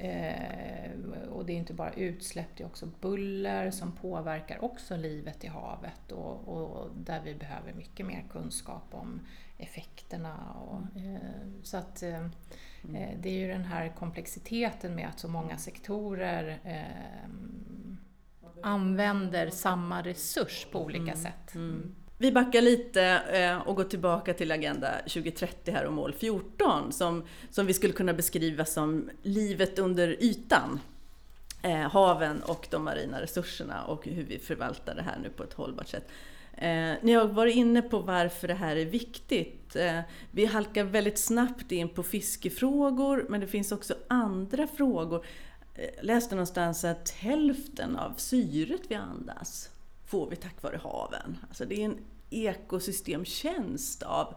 eh, 0.03 0.91
och 1.32 1.46
det 1.46 1.53
är 1.53 1.58
inte 1.58 1.74
bara 1.74 1.93
utsläpp, 1.93 2.48
det 2.58 2.63
är 2.63 2.67
också 2.67 2.89
buller 3.01 3.72
som 3.72 3.91
påverkar 3.91 4.63
också 4.63 4.96
livet 4.98 5.43
i 5.43 5.48
havet 5.48 6.12
och, 6.12 6.48
och 6.48 6.89
där 6.96 7.22
vi 7.24 7.36
behöver 7.36 7.74
mycket 7.74 8.05
mer 8.05 8.24
kunskap 8.32 8.88
om 8.91 9.20
effekterna. 9.57 10.53
Och, 10.53 11.00
eh, 11.01 11.17
så 11.63 11.77
att, 11.77 12.03
eh, 12.03 12.27
mm. 12.83 12.95
eh, 12.95 13.17
det 13.22 13.29
är 13.29 13.33
ju 13.33 13.48
den 13.48 13.65
här 13.65 13.93
komplexiteten 13.95 14.95
med 14.95 15.07
att 15.07 15.19
så 15.19 15.27
många 15.27 15.57
sektorer 15.57 16.60
eh, 16.63 17.29
använder 18.63 19.50
samma 19.50 20.01
resurs 20.01 20.67
på 20.72 20.83
olika 20.83 21.12
mm. 21.12 21.17
sätt. 21.17 21.55
Mm. 21.55 21.95
Vi 22.17 22.31
backar 22.31 22.62
lite 22.62 23.03
eh, 23.33 23.57
och 23.57 23.75
går 23.75 23.83
tillbaka 23.83 24.33
till 24.33 24.51
Agenda 24.51 24.91
2030 25.00 25.74
här 25.74 25.86
och 25.86 25.93
mål 25.93 26.13
14 26.13 26.91
som, 26.91 27.24
som 27.50 27.65
vi 27.65 27.74
skulle 27.74 27.93
kunna 27.93 28.13
beskriva 28.13 28.65
som 28.65 29.10
livet 29.22 29.79
under 29.79 30.24
ytan. 30.24 30.79
Eh, 31.62 31.91
haven 31.91 32.43
och 32.43 32.67
de 32.69 32.83
marina 32.83 33.22
resurserna 33.22 33.83
och 33.83 34.05
hur 34.05 34.24
vi 34.24 34.39
förvaltar 34.39 34.95
det 34.95 35.01
här 35.01 35.19
nu 35.24 35.29
på 35.29 35.43
ett 35.43 35.53
hållbart 35.53 35.88
sätt. 35.88 36.07
Eh, 36.57 36.93
ni 37.01 37.13
har 37.13 37.27
varit 37.27 37.55
inne 37.55 37.81
på 37.81 38.00
varför 38.00 38.48
det 38.48 38.53
här 38.53 38.75
är 38.75 38.86
viktigt. 38.86 39.75
Eh, 39.75 40.00
vi 40.31 40.45
halkar 40.45 40.83
väldigt 40.83 41.17
snabbt 41.17 41.72
in 41.72 41.89
på 41.89 42.03
fiskefrågor 42.03 43.25
men 43.29 43.41
det 43.41 43.48
finns 43.48 43.72
också 43.72 43.95
andra 44.07 44.67
frågor. 44.67 45.25
Jag 45.75 45.86
eh, 45.86 45.89
läste 46.01 46.36
någonstans 46.36 46.83
att 46.83 47.10
hälften 47.10 47.95
av 47.95 48.13
syret 48.17 48.81
vi 48.88 48.95
andas 48.95 49.69
får 50.05 50.29
vi 50.29 50.36
tack 50.36 50.63
vare 50.63 50.79
haven. 50.83 51.38
Alltså 51.48 51.65
det 51.65 51.81
är 51.81 51.86
en 51.86 51.98
ekosystemtjänst 52.29 54.03
av, 54.03 54.36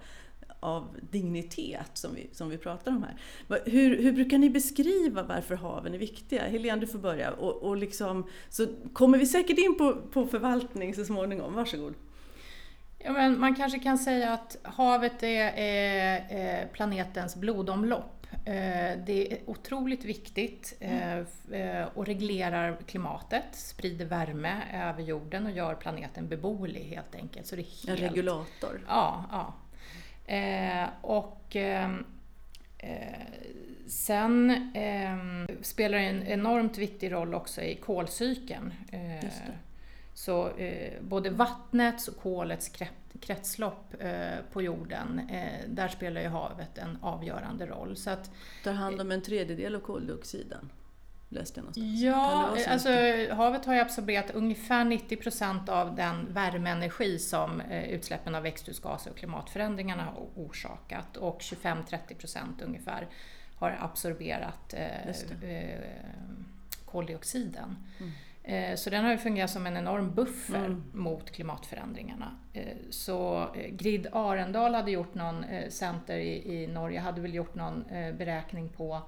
av 0.60 0.96
dignitet 1.10 1.90
som 1.94 2.14
vi, 2.14 2.28
som 2.32 2.48
vi 2.48 2.58
pratar 2.58 2.92
om 2.92 3.02
här. 3.02 3.20
Hur, 3.64 4.02
hur 4.02 4.12
brukar 4.12 4.38
ni 4.38 4.50
beskriva 4.50 5.22
varför 5.22 5.54
haven 5.54 5.94
är 5.94 5.98
viktiga? 5.98 6.42
Helene, 6.42 6.80
du 6.80 6.86
får 6.86 6.98
börja. 6.98 7.30
Och, 7.30 7.62
och 7.62 7.76
liksom, 7.76 8.26
så 8.48 8.66
kommer 8.92 9.18
vi 9.18 9.26
säkert 9.26 9.58
in 9.58 9.78
på, 9.78 9.96
på 10.12 10.26
förvaltning 10.26 10.94
så 10.94 11.04
småningom. 11.04 11.54
Varsågod. 11.54 11.94
Ja, 13.06 13.12
men 13.12 13.40
man 13.40 13.54
kanske 13.54 13.78
kan 13.78 13.98
säga 13.98 14.32
att 14.32 14.56
havet 14.62 15.22
är, 15.22 15.52
är 15.56 16.66
planetens 16.66 17.36
blodomlopp. 17.36 18.26
Eh, 18.44 18.98
det 19.06 19.32
är 19.32 19.38
otroligt 19.46 20.04
viktigt 20.04 20.76
mm. 20.80 21.26
Eh, 21.52 21.60
eh, 21.60 21.88
och 21.94 22.06
reglerar 22.06 22.76
klimatet, 22.86 23.44
sprider 23.52 24.04
värme 24.04 24.62
över 24.74 25.02
jorden 25.02 25.46
och 25.46 25.52
gör 25.52 25.74
planeten 25.74 26.28
beboelig 26.28 26.82
helt 26.82 27.14
enkelt. 27.14 27.46
Så 27.46 27.56
det 27.56 27.62
är 27.62 27.86
helt... 27.86 28.00
En 28.00 28.08
regulator? 28.08 28.84
Ja. 28.88 29.24
ja. 29.30 29.54
Och 31.00 31.56
sen 33.86 34.72
spelar 35.62 35.98
det 35.98 36.04
en 36.04 36.22
enormt 36.22 36.78
viktig 36.78 37.12
roll 37.12 37.34
också 37.34 37.62
i 37.62 37.74
kolcykeln. 37.74 38.72
Så 40.16 40.48
eh, 40.48 41.02
både 41.02 41.30
vattnets 41.30 42.08
och 42.08 42.16
kolets 42.16 42.70
kretslopp 43.20 43.94
eh, 44.00 44.38
på 44.52 44.62
jorden, 44.62 45.20
eh, 45.30 45.68
där 45.68 45.88
spelar 45.88 46.20
ju 46.20 46.28
havet 46.28 46.78
en 46.78 46.98
avgörande 47.02 47.66
roll. 47.66 47.96
Så 47.96 48.10
att, 48.10 48.30
tar 48.64 48.72
hand 48.72 49.00
om 49.00 49.10
en 49.10 49.22
tredjedel 49.22 49.74
av 49.74 49.80
koldioxiden? 49.80 50.70
Läste 51.28 51.60
jag 51.60 51.62
någonstans. 51.62 52.02
Ja, 52.02 52.56
alltså, 52.72 52.90
havet 53.34 53.64
har 53.64 53.74
ju 53.74 53.80
absorberat 53.80 54.30
ungefär 54.30 54.84
90 54.84 55.16
procent 55.16 55.68
av 55.68 55.96
den 55.96 56.32
värmeenergi 56.32 57.18
som 57.18 57.60
eh, 57.60 57.84
utsläppen 57.84 58.34
av 58.34 58.42
växthusgaser 58.42 59.10
och 59.10 59.16
klimatförändringarna 59.16 60.02
har 60.02 60.26
orsakat 60.34 61.16
och 61.16 61.40
25-30 61.40 62.14
procent 62.14 62.62
ungefär 62.62 63.08
har 63.56 63.78
absorberat 63.80 64.74
eh, 64.74 65.08
eh, 65.50 65.80
koldioxiden. 66.84 67.76
Mm. 67.98 68.12
Eh, 68.48 68.74
så 68.74 68.90
den 68.90 69.04
har 69.04 69.12
ju 69.12 69.18
fungerat 69.18 69.50
som 69.50 69.66
en 69.66 69.76
enorm 69.76 70.14
buffer 70.14 70.64
mm. 70.64 70.82
mot 70.92 71.30
klimatförändringarna. 71.30 72.36
Eh, 72.52 72.76
så 72.90 73.48
eh, 73.54 73.70
Grid 73.70 74.06
Arendal 74.12 74.74
hade 74.74 74.90
gjort 74.90 75.14
någon, 75.14 75.44
center 75.68 76.18
i, 76.18 76.66
Norge 76.66 77.00
hade 77.00 77.20
väl 77.20 77.34
gjort 77.34 77.54
någon 77.54 77.84
beräkning 78.18 78.68
på 78.68 79.02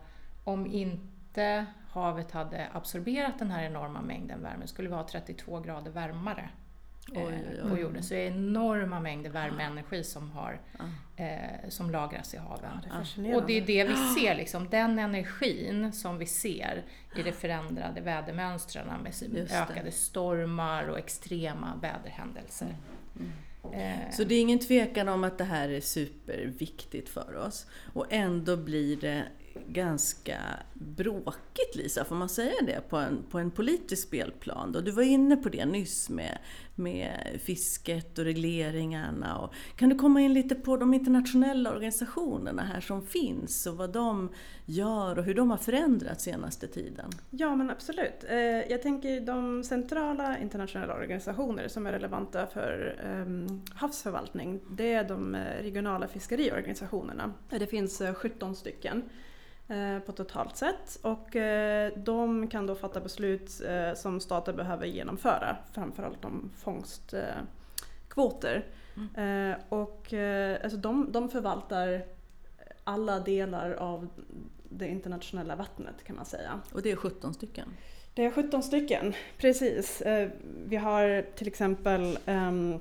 om 0.45 0.67
inte 0.67 1.67
havet 1.91 2.31
hade 2.31 2.69
absorberat 2.73 3.39
den 3.39 3.51
här 3.51 3.65
enorma 3.65 4.03
mängden 4.03 4.43
värme 4.43 4.67
skulle 4.67 4.89
vi 4.89 4.95
ha 4.95 5.07
32 5.09 5.61
grader 5.61 5.91
varmare 5.91 6.51
oj. 7.15 7.71
på 7.71 7.79
jorden. 7.79 8.03
Så 8.03 8.15
det 8.15 8.21
är 8.21 8.31
enorma 8.31 9.01
mängder 9.01 9.31
värmeenergi 9.31 10.05
som, 10.05 10.31
har, 10.31 10.61
eh, 11.17 11.69
som 11.69 11.91
lagras 11.91 12.35
i 12.35 12.37
haven. 12.37 12.81
Det 13.17 13.35
och 13.35 13.47
det 13.47 13.53
är 13.53 13.67
det 13.67 13.85
vi 13.85 13.95
ser, 14.21 14.35
liksom, 14.35 14.69
den 14.69 14.99
energin 14.99 15.93
som 15.93 16.19
vi 16.19 16.27
ser 16.27 16.83
i 17.17 17.23
de 17.23 17.33
förändrade 17.33 18.01
vädermönstren 18.01 18.87
med 19.03 19.51
ökade 19.51 19.91
stormar 19.91 20.89
och 20.89 20.99
extrema 20.99 21.79
väderhändelser. 21.83 22.77
Mm. 23.17 23.33
Mm. 23.75 24.13
Så 24.13 24.25
det 24.25 24.35
är 24.35 24.41
ingen 24.41 24.59
tvekan 24.59 25.09
om 25.09 25.25
att 25.25 25.39
det 25.39 25.45
här 25.45 25.69
är 25.69 25.81
superviktigt 25.81 27.09
för 27.09 27.37
oss. 27.37 27.67
Och 27.93 28.07
ändå 28.11 28.57
blir 28.57 28.97
det 28.97 29.25
ganska 29.69 30.39
bråkigt 30.75 31.75
Lisa, 31.75 32.05
får 32.05 32.15
man 32.15 32.29
säga 32.29 32.55
det, 32.67 32.89
på 32.89 32.97
en, 32.97 33.23
på 33.31 33.39
en 33.39 33.51
politisk 33.51 34.09
spelplan. 34.09 34.73
Då 34.73 34.81
du 34.81 34.91
var 34.91 35.03
inne 35.03 35.37
på 35.37 35.49
det 35.49 35.67
nyss 35.67 36.11
med, 36.11 36.39
med 36.79 37.41
fisket 37.43 38.19
och 38.19 38.25
regleringarna. 38.25 39.39
Och, 39.39 39.55
kan 39.77 39.89
du 39.89 39.95
komma 39.95 40.21
in 40.21 40.35
lite 40.35 40.55
på 40.55 40.77
de 40.77 40.95
internationella 40.95 41.71
organisationerna 41.71 42.63
här 42.63 42.81
som 42.81 43.03
finns 43.03 43.67
och 43.67 43.77
vad 43.77 43.93
de 43.93 44.31
gör 44.67 45.19
och 45.19 45.25
hur 45.25 45.35
de 45.35 45.51
har 45.51 45.57
förändrats 45.57 46.25
senaste 46.25 46.67
tiden? 46.67 47.11
Ja 47.31 47.57
men 47.57 47.71
absolut. 47.71 48.25
Eh, 48.29 48.37
jag 48.39 48.83
tänker 48.83 49.21
de 49.21 49.65
centrala 49.65 50.39
internationella 50.39 50.95
organisationer 50.95 51.69
som 51.69 51.87
är 51.87 51.93
relevanta 51.93 52.47
för 52.47 53.01
ehm, 53.05 53.63
havsförvaltning, 53.75 54.61
det 54.71 54.93
är 54.93 55.05
de 55.05 55.35
eh, 55.35 55.63
regionala 55.63 56.09
fiskeriorganisationerna. 56.09 57.35
Det 57.51 57.67
finns 57.67 58.01
eh, 58.01 58.15
17 58.15 58.57
stycken. 58.57 59.03
Eh, 59.71 59.99
på 59.99 60.13
totalt 60.13 60.57
sätt 60.57 60.99
och 61.03 61.37
eh, 61.37 61.93
de 61.97 62.49
kan 62.49 62.67
då 62.67 62.75
fatta 62.75 63.01
beslut 63.01 63.61
eh, 63.69 63.95
som 63.95 64.21
stater 64.21 64.53
behöver 64.53 64.87
genomföra, 64.87 65.57
framförallt 65.73 66.25
om 66.25 66.51
fångstkvoter. 66.57 68.67
Mm. 68.97 69.55
Och 69.69 70.13
alltså 70.63 70.79
de, 70.79 71.13
de 71.13 71.29
förvaltar 71.29 72.03
alla 72.85 73.21
delar 73.21 73.71
av 73.71 74.09
det 74.69 74.89
internationella 74.89 75.57
vattnet 75.57 76.05
kan 76.05 76.17
man 76.17 76.25
säga. 76.25 76.61
Och 76.73 76.83
det 76.83 76.91
är 76.91 76.97
17 76.97 77.35
stycken? 77.35 77.69
Det 78.15 78.25
är 78.25 78.31
17 78.31 78.63
stycken, 78.63 79.15
precis. 79.39 80.03
Vi 80.67 80.77
har 80.77 81.23
till 81.37 81.47
exempel 81.47 82.19
um, 82.27 82.81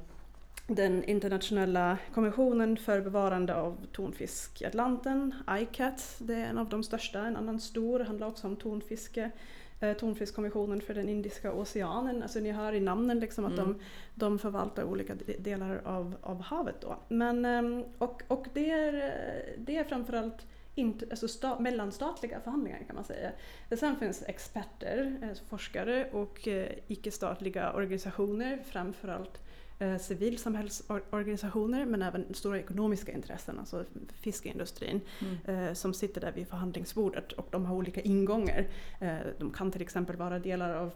den 0.68 1.04
internationella 1.04 1.98
kommissionen 2.14 2.78
för 2.78 3.02
bevarande 3.02 3.56
av 3.56 3.86
tonfisk 3.92 4.62
i 4.62 4.66
Atlanten, 4.66 5.34
ICAT, 5.60 6.16
det 6.20 6.34
är 6.34 6.46
en 6.46 6.58
av 6.58 6.70
de 6.70 6.84
största. 6.84 7.20
En 7.20 7.38
annan 7.38 7.60
stor 7.60 8.00
handlar 8.00 8.28
också 8.28 8.48
om 8.48 8.56
tonfiske, 8.56 9.32
eh, 9.80 9.94
tonfiskkommissionen 9.94 10.82
för 10.82 10.94
den 10.94 11.10
Indiska 11.10 11.54
oceanen. 11.54 12.24
Alltså 12.24 12.40
ni 12.40 12.52
hör 12.52 12.74
i 12.74 12.80
namnen 12.80 13.20
liksom 13.20 13.46
att 13.46 13.60
mm. 13.60 13.66
de, 13.66 13.80
de 14.16 14.40
förvaltar 14.40 14.84
olika 14.84 15.16
delar 15.40 15.82
av, 15.86 16.16
av 16.22 16.42
havet. 16.42 16.82
Då. 16.82 17.00
Men, 17.08 17.46
ehm, 17.46 17.84
och 17.98 18.24
och 18.28 18.48
det, 18.54 18.72
är, 18.72 19.14
det 19.58 19.78
är 19.78 19.84
framförallt 19.84 20.48
inte, 20.76 21.08
alltså 21.10 21.28
sta, 21.28 21.60
mellanstatliga 21.60 22.40
förhandlingar 22.40 22.84
kan 22.88 22.96
man 22.96 23.06
säga. 23.06 23.32
Sen 23.80 23.96
finns 23.96 24.24
experter, 24.28 25.18
eh, 25.22 25.50
forskare 25.50 26.10
och 26.12 26.48
eh, 26.48 26.72
icke-statliga 26.88 27.74
organisationer, 27.74 28.60
framförallt 28.66 29.42
eh, 29.80 29.98
civilsamhällsorganisationer 29.98 31.86
men 31.86 32.02
även 32.02 32.34
stora 32.34 32.60
ekonomiska 32.60 33.12
intressen, 33.12 33.60
alltså 33.60 33.86
fiskeindustrin, 34.22 35.02
mm. 35.20 35.68
eh, 35.68 35.74
som 35.74 35.94
sitter 35.94 36.22
där 36.22 36.32
vid 36.32 36.48
förhandlingsbordet 36.48 37.32
och 37.32 37.48
de 37.52 37.66
har 37.66 37.76
olika 37.76 38.02
ingångar. 38.02 38.68
Eh, 39.00 39.16
de 39.40 39.52
kan 39.52 39.72
till 39.72 39.82
exempel 39.82 40.16
vara 40.16 40.40
delar 40.40 40.74
av 40.74 40.92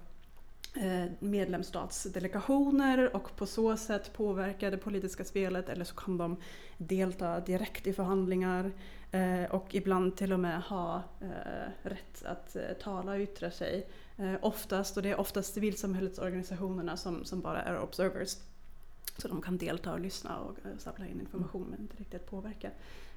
eh, 0.76 1.12
medlemsstatsdelegationer 1.20 3.16
och 3.16 3.36
på 3.36 3.46
så 3.46 3.78
sätt 3.78 4.14
påverka 4.14 4.70
det 4.70 4.78
politiska 4.78 5.26
spelet 5.26 5.70
eller 5.70 5.86
så 5.86 5.96
kan 5.96 6.18
de 6.18 6.38
delta 6.78 7.40
direkt 7.40 7.88
i 7.88 7.94
förhandlingar 7.94 8.72
och 9.50 9.76
ibland 9.76 10.18
till 10.18 10.34
och 10.34 10.40
med 10.40 10.62
ha 10.62 11.04
rätt 11.82 12.26
att 12.26 12.56
tala 12.84 13.12
och 13.12 13.20
yttra 13.20 13.52
sig. 13.52 13.88
Oftast, 14.42 14.98
och 14.98 15.04
det 15.04 15.10
är 15.10 15.20
oftast 15.20 15.54
civilsamhällets 15.54 16.20
som, 16.96 17.26
som 17.26 17.42
bara 17.42 17.62
är 17.62 17.80
observers. 17.80 18.38
Så 19.22 19.28
de 19.28 19.42
kan 19.42 19.58
delta 19.58 19.94
och 19.94 20.00
lyssna 20.00 20.38
och 20.38 20.56
eh, 20.66 20.78
samla 20.78 21.08
in 21.08 21.20
information 21.20 21.68
men 21.70 21.80
inte 21.80 21.98
riktigt 21.98 22.26
påverka 22.26 22.70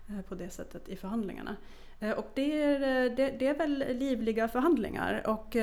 eh, 0.09 0.21
på 0.29 0.35
det 0.35 0.51
sättet 0.51 0.89
i 0.89 0.97
förhandlingarna. 0.97 1.57
Eh, 2.01 2.11
och 2.11 2.27
det 2.35 2.63
är, 2.63 3.11
det, 3.11 3.31
det 3.39 3.47
är 3.47 3.55
väl 3.55 3.85
livliga 3.99 4.49
förhandlingar 4.49 5.23
och 5.27 5.57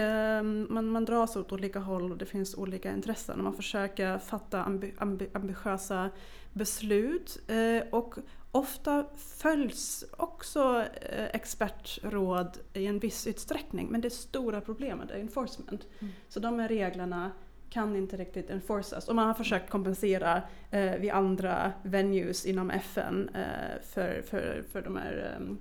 man, 0.69 0.85
man 0.87 1.05
dras 1.05 1.35
åt 1.35 1.51
olika 1.51 1.79
håll 1.79 2.11
och 2.11 2.17
det 2.17 2.25
finns 2.25 2.55
olika 2.55 2.91
intressen. 2.91 3.37
Och 3.37 3.43
man 3.43 3.53
försöker 3.53 4.17
fatta 4.17 4.63
ambi, 4.63 4.93
ambi, 4.97 5.29
ambitiösa 5.33 6.09
beslut 6.53 7.39
och 7.91 8.15
ofta 8.51 9.05
följs 9.17 10.05
också 10.17 10.85
expertråd 11.31 12.57
i 12.73 12.85
en 12.85 12.99
viss 12.99 13.27
utsträckning 13.27 13.87
men 13.91 14.01
det 14.01 14.09
stora 14.09 14.61
problemet 14.61 15.11
är 15.11 15.19
enforcement. 15.19 15.87
Mm. 15.99 16.13
Så 16.29 16.39
de 16.39 16.59
här 16.59 16.67
reglerna 16.67 17.31
kan 17.71 17.95
inte 17.95 18.17
riktigt 18.17 18.49
enforcas. 18.49 19.07
Och 19.07 19.15
man 19.15 19.27
har 19.27 19.33
försökt 19.33 19.69
kompensera 19.69 20.41
eh, 20.71 20.95
vid 20.95 21.11
andra 21.11 21.71
venues 21.83 22.45
inom 22.45 22.71
FN 22.71 23.29
eh, 23.33 23.81
för, 23.83 24.21
för, 24.21 24.63
för 24.71 24.81
de 24.81 24.97
här 24.97 25.35
ehm, 25.35 25.57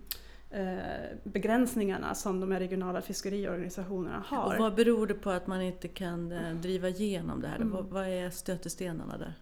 eh, 0.50 1.16
begränsningarna 1.24 2.14
som 2.14 2.40
de 2.40 2.52
här 2.52 2.58
regionala 2.58 3.02
fiskeriorganisationerna 3.02 4.24
har. 4.26 4.52
Och 4.52 4.58
vad 4.58 4.74
beror 4.74 5.06
det 5.06 5.14
på 5.14 5.30
att 5.30 5.46
man 5.46 5.62
inte 5.62 5.88
kan 5.88 6.32
eh, 6.32 6.54
driva 6.54 6.88
igenom 6.88 7.40
det 7.40 7.48
här? 7.48 7.56
Mm. 7.56 7.70
Vad, 7.70 7.84
vad 7.84 8.08
är 8.08 8.30
stötestenarna 8.30 9.18
där? 9.18 9.34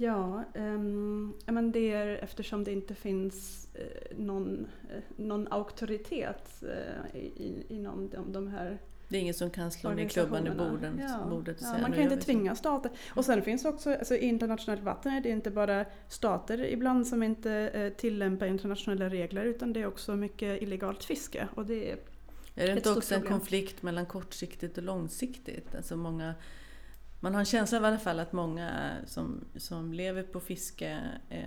Ja, 0.00 0.44
um, 0.54 1.34
men 1.46 1.72
det 1.72 1.92
är 1.92 2.06
eftersom 2.06 2.64
det 2.64 2.72
inte 2.72 2.94
finns 2.94 3.68
uh, 3.78 4.18
någon, 4.18 4.48
uh, 4.58 5.02
någon 5.16 5.48
auktoritet 5.50 6.62
uh, 6.62 7.16
i, 7.16 7.66
inom 7.68 8.08
de, 8.08 8.32
de 8.32 8.48
här 8.48 8.78
det 9.08 9.16
är 9.16 9.20
ingen 9.20 9.34
som 9.34 9.50
kan 9.50 9.70
slå 9.70 9.90
ner 9.90 10.08
klubban 10.08 10.46
i 10.46 10.50
borden, 10.50 11.00
ja. 11.08 11.26
bordet 11.30 11.56
och 11.56 11.62
ja, 11.62 11.70
säga 11.70 11.82
Man 11.82 11.92
kan 11.92 12.02
inte 12.02 12.16
tvinga 12.16 12.54
stater. 12.54 12.90
Och 13.10 13.24
sen 13.24 13.42
finns 13.42 13.64
också, 13.64 13.94
alltså, 13.94 14.16
internationellt 14.16 14.82
vatten 14.82 15.12
är 15.12 15.20
det 15.20 15.28
inte 15.28 15.50
bara 15.50 15.84
stater 16.08 16.64
ibland 16.64 17.06
som 17.06 17.22
inte 17.22 17.52
eh, 17.52 17.92
tillämpar 17.92 18.46
internationella 18.46 19.08
regler 19.08 19.44
utan 19.44 19.72
det 19.72 19.80
är 19.80 19.86
också 19.86 20.16
mycket 20.16 20.62
illegalt 20.62 21.04
fiske. 21.04 21.48
Och 21.54 21.66
det 21.66 21.90
är, 21.90 21.98
är 22.54 22.66
det 22.66 22.72
inte 22.72 22.90
också 22.90 23.14
en 23.14 23.22
konflikt 23.22 23.82
mellan 23.82 24.06
kortsiktigt 24.06 24.78
och 24.78 24.84
långsiktigt? 24.84 25.74
Alltså 25.74 25.96
många, 25.96 26.34
man 27.20 27.34
har 27.34 27.40
en 27.40 27.46
känsla 27.46 27.80
i 27.80 27.84
alla 27.84 27.98
fall 27.98 28.20
att 28.20 28.32
många 28.32 28.96
som, 29.06 29.44
som 29.56 29.92
lever 29.92 30.22
på 30.22 30.40
fiske 30.40 31.00
eh, 31.28 31.42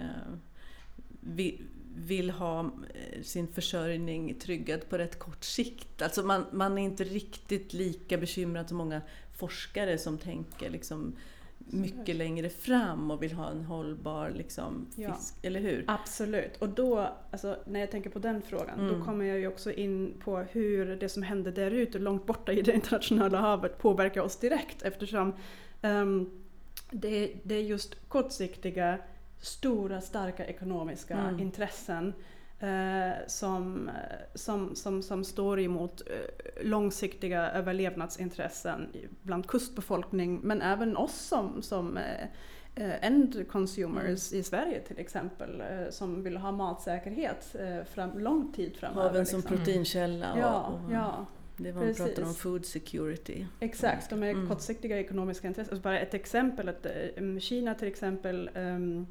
vi, 1.20 1.62
vill 1.96 2.30
ha 2.30 2.60
eh, 2.94 3.22
sin 3.22 3.48
försörjning 3.48 4.34
tryggad 4.34 4.90
på 4.90 4.98
rätt 4.98 5.20
kort 5.20 5.44
sikt. 5.44 6.02
Alltså 6.02 6.24
man, 6.24 6.46
man 6.52 6.78
är 6.78 6.84
inte 6.84 7.04
riktigt 7.04 7.74
lika 7.74 8.18
bekymrad 8.18 8.68
som 8.70 8.78
många 8.78 9.02
forskare 9.34 9.98
som 9.98 10.18
tänker 10.18 10.70
liksom 10.70 11.16
mycket 11.58 12.16
längre 12.16 12.50
fram 12.50 13.12
och 13.12 13.24
vill 13.24 13.34
ha 13.34 13.50
en 13.50 13.66
hållbar 13.66 14.30
liksom, 14.36 14.88
fisk, 14.90 15.00
ja, 15.08 15.18
eller 15.42 15.60
hur? 15.60 15.86
Absolut, 15.88 16.58
och 16.58 16.70
då, 16.70 17.10
alltså, 17.32 17.58
när 17.66 17.80
jag 17.80 17.92
tänker 17.92 18.10
på 18.10 18.20
den 18.20 18.42
frågan, 18.42 18.80
mm. 18.80 19.00
då 19.00 19.06
kommer 19.06 19.26
jag 19.26 19.40
ju 19.40 19.48
också 19.48 19.72
in 19.72 20.14
på 20.24 20.38
hur 20.38 20.96
det 20.96 21.10
som 21.10 21.24
händer 21.24 21.52
där 21.52 21.72
ute, 21.72 22.00
långt 22.00 22.26
borta 22.26 22.52
i 22.52 22.62
det 22.62 22.74
internationella 22.74 23.40
havet, 23.40 23.78
påverkar 23.78 24.22
oss 24.22 24.38
direkt 24.38 24.82
eftersom 24.82 25.34
um, 25.82 26.42
det, 26.92 27.32
det 27.44 27.56
är 27.56 27.62
just 27.62 27.96
kortsiktiga 28.08 28.98
stora 29.42 30.02
starka 30.02 30.46
ekonomiska 30.46 31.18
mm. 31.18 31.40
intressen 31.40 32.14
eh, 32.62 33.28
som, 33.28 33.90
som, 34.34 34.76
som, 34.76 35.04
som 35.04 35.24
står 35.24 35.60
emot 35.60 36.02
eh, 36.02 36.66
långsiktiga 36.66 37.52
överlevnadsintressen 37.52 38.88
bland 39.22 39.48
kustbefolkning 39.48 40.40
men 40.40 40.62
även 40.62 40.98
oss 40.98 41.16
som, 41.16 41.62
som 41.62 41.98
eh, 41.98 42.04
eh 42.76 43.06
end 43.06 43.48
consumers 43.52 44.32
mm. 44.32 44.40
i 44.40 44.44
Sverige 44.44 44.80
till 44.80 45.00
exempel 45.00 45.62
eh, 45.62 45.90
som 45.90 46.24
vill 46.24 46.38
ha 46.38 46.52
matsäkerhet 46.52 47.56
eh, 47.60 47.84
fram, 47.84 48.20
lång 48.20 48.54
tid 48.54 48.78
framöver. 48.78 49.10
Haven 49.10 49.26
som 49.26 49.40
liksom. 49.40 49.58
proteinkälla. 49.58 50.38
Ja, 50.38 50.62
och, 50.62 50.94
ja. 50.94 51.26
Det 51.58 51.72
var 51.72 51.86
man 51.86 51.96
pratar 51.96 52.24
om 52.24 52.34
food 52.34 52.66
security. 52.66 53.46
Exakt, 53.60 54.10
de 54.10 54.24
är 54.24 54.30
mm. 54.30 54.48
kortsiktiga 54.48 55.00
ekonomiska 55.00 55.48
intressen. 55.48 55.74
Alltså 55.74 55.84
bara 55.84 56.00
ett 56.00 56.14
exempel, 56.14 56.70
att 56.70 56.86
Kina 57.40 57.76
till 57.76 57.88
exempel 57.88 58.50
um, 58.56 59.08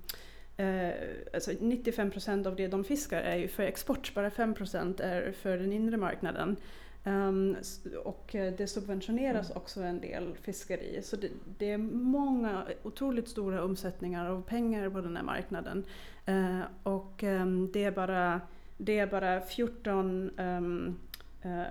Eh, 0.61 0.93
alltså 1.35 1.53
95 1.61 2.11
procent 2.11 2.47
av 2.47 2.57
det 2.57 2.69
de 2.69 2.85
fiskar 2.85 3.23
är 3.23 3.37
ju 3.37 3.49
för 3.49 3.63
export, 3.63 4.15
bara 4.15 4.31
5 4.31 4.55
procent 4.55 5.01
är 5.01 5.33
för 5.33 5.59
den 5.59 5.73
inre 5.73 5.97
marknaden. 5.97 6.57
Um, 7.05 7.57
och 8.05 8.35
eh, 8.35 8.55
det 8.57 8.67
subventioneras 8.67 9.51
mm. 9.51 9.63
också 9.63 9.81
en 9.81 10.01
del 10.01 10.35
fiskeri. 10.43 11.03
Så 11.03 11.17
det, 11.17 11.29
det, 11.59 11.71
är 11.71 11.79
många 11.79 12.67
otroligt 12.83 13.29
stora 13.29 13.65
omsättningar 13.65 14.27
av 14.27 14.43
pengar 14.43 14.91
på 14.91 15.01
den 15.01 15.17
här 15.17 15.25
marknaden. 15.25 15.85
Uh, 16.29 16.61
och 16.83 17.23
um, 17.23 17.73
det, 17.73 17.85
är 17.85 17.91
bara, 17.91 18.41
det 18.77 18.99
är 18.99 19.07
bara 19.07 19.41
14 19.41 20.31
um, 20.39 20.99
uh, 21.45 21.63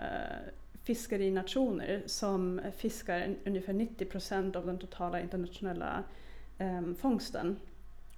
fiskerinationer 0.84 2.04
som 2.06 2.62
fiskar 2.78 3.36
ungefär 3.45 3.73
90 3.73 4.06
procent 4.06 4.56
av 4.56 4.65
den 4.65 4.78
totala 4.78 5.19
internationella 5.19 6.04
um, 6.60 6.95
fångsten. 6.95 7.56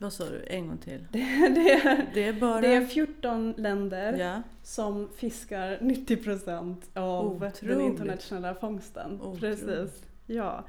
Vad 0.01 0.13
sa 0.13 0.29
du? 0.29 0.43
En 0.47 0.67
gång 0.67 0.77
till. 0.77 1.07
Det, 1.11 1.19
det, 1.55 1.71
är, 1.71 2.11
det, 2.13 2.23
är, 2.23 2.33
bara... 2.33 2.61
det 2.61 2.75
är 2.75 2.85
14 2.85 3.53
länder 3.57 4.17
ja. 4.17 4.41
som 4.63 5.09
fiskar 5.15 5.77
90 5.81 6.17
procent 6.17 6.89
av 6.93 7.25
Otroligt. 7.25 7.61
den 7.61 7.81
internationella 7.81 8.55
fångsten. 8.55 9.21
Otroligt. 9.21 9.41
Precis. 9.41 10.03
Ja. 10.25 10.63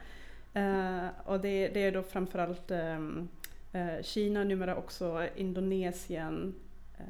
Uh, 0.57 1.07
och 1.25 1.41
det, 1.41 1.69
det, 1.69 1.81
är 1.81 1.93
då 1.93 2.03
framförallt 2.03 2.71
um, 2.71 3.29
uh, 3.75 4.03
Kina, 4.03 4.45
numera 4.45 4.77
också 4.77 5.29
Indonesien, 5.37 6.55
uh, 7.01 7.05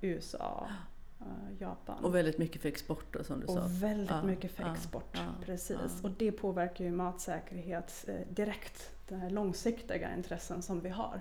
USA, 0.00 0.68
Japan. 1.58 2.04
Och 2.04 2.14
väldigt 2.14 2.38
mycket 2.38 2.62
för 2.62 2.68
export 2.68 3.06
då, 3.12 3.24
som 3.24 3.40
du 3.40 3.46
och 3.46 3.52
sa. 3.52 3.64
Och 3.64 3.82
väldigt 3.82 4.10
ja, 4.10 4.22
mycket 4.22 4.50
för 4.50 4.72
export, 4.72 5.10
ja, 5.12 5.44
precis. 5.46 6.02
Och 6.02 6.10
det 6.10 6.32
påverkar 6.32 6.84
ju 6.84 6.90
matsäkerhet 6.90 8.08
direkt, 8.30 8.90
de 9.08 9.14
här 9.14 9.30
långsiktiga 9.30 10.14
intressen 10.14 10.62
som 10.62 10.80
vi 10.80 10.88
har. 10.88 11.20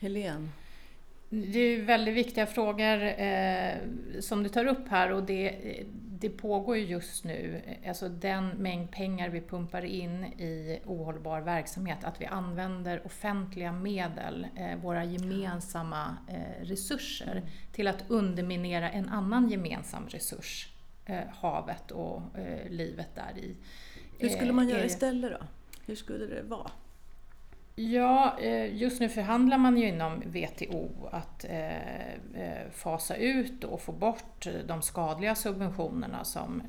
Helene? 0.00 0.48
Det 1.28 1.58
är 1.58 1.82
väldigt 1.82 2.14
viktiga 2.14 2.46
frågor 2.46 3.02
eh, 3.02 3.74
som 4.20 4.42
du 4.42 4.48
tar 4.48 4.66
upp 4.66 4.88
här 4.88 5.12
och 5.12 5.22
det, 5.22 5.56
det 6.20 6.30
pågår 6.30 6.76
ju 6.76 6.84
just 6.84 7.24
nu, 7.24 7.62
alltså 7.88 8.08
den 8.08 8.48
mängd 8.48 8.90
pengar 8.90 9.28
vi 9.28 9.40
pumpar 9.40 9.84
in 9.84 10.24
i 10.24 10.80
ohållbar 10.84 11.40
verksamhet, 11.40 12.04
att 12.04 12.20
vi 12.20 12.26
använder 12.26 13.06
offentliga 13.06 13.72
medel, 13.72 14.46
eh, 14.56 14.76
våra 14.76 15.04
gemensamma 15.04 16.16
eh, 16.28 16.64
resurser, 16.64 17.42
till 17.72 17.88
att 17.88 18.04
underminera 18.08 18.90
en 18.90 19.08
annan 19.08 19.48
gemensam 19.48 20.08
resurs, 20.08 20.72
eh, 21.06 21.20
havet 21.32 21.90
och 21.90 22.38
eh, 22.38 22.70
livet 22.70 23.14
där 23.14 23.38
i. 23.38 23.56
Hur 24.18 24.28
skulle 24.28 24.52
man 24.52 24.68
göra 24.68 24.84
istället 24.84 25.32
då? 25.40 25.46
Hur 25.86 25.94
skulle 25.94 26.26
det 26.26 26.42
vara? 26.42 26.70
Ja, 27.74 28.38
eh, 28.40 28.76
just 28.76 29.00
nu 29.00 29.08
förhandlar 29.08 29.58
man 29.58 29.76
ju 29.76 29.88
inom 29.88 30.20
WTO 30.20 31.08
att 31.12 31.44
eh, 31.44 32.12
eh, 32.12 32.70
fasa 32.72 33.16
ut 33.16 33.64
och 33.64 33.80
få 33.80 33.92
bort 33.92 34.46
de 34.66 34.82
skadliga 34.82 35.34
subventionerna 35.34 36.24
som, 36.24 36.62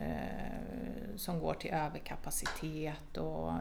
som 1.15 1.39
går 1.39 1.53
till 1.53 1.71
överkapacitet 1.71 3.17
och 3.17 3.53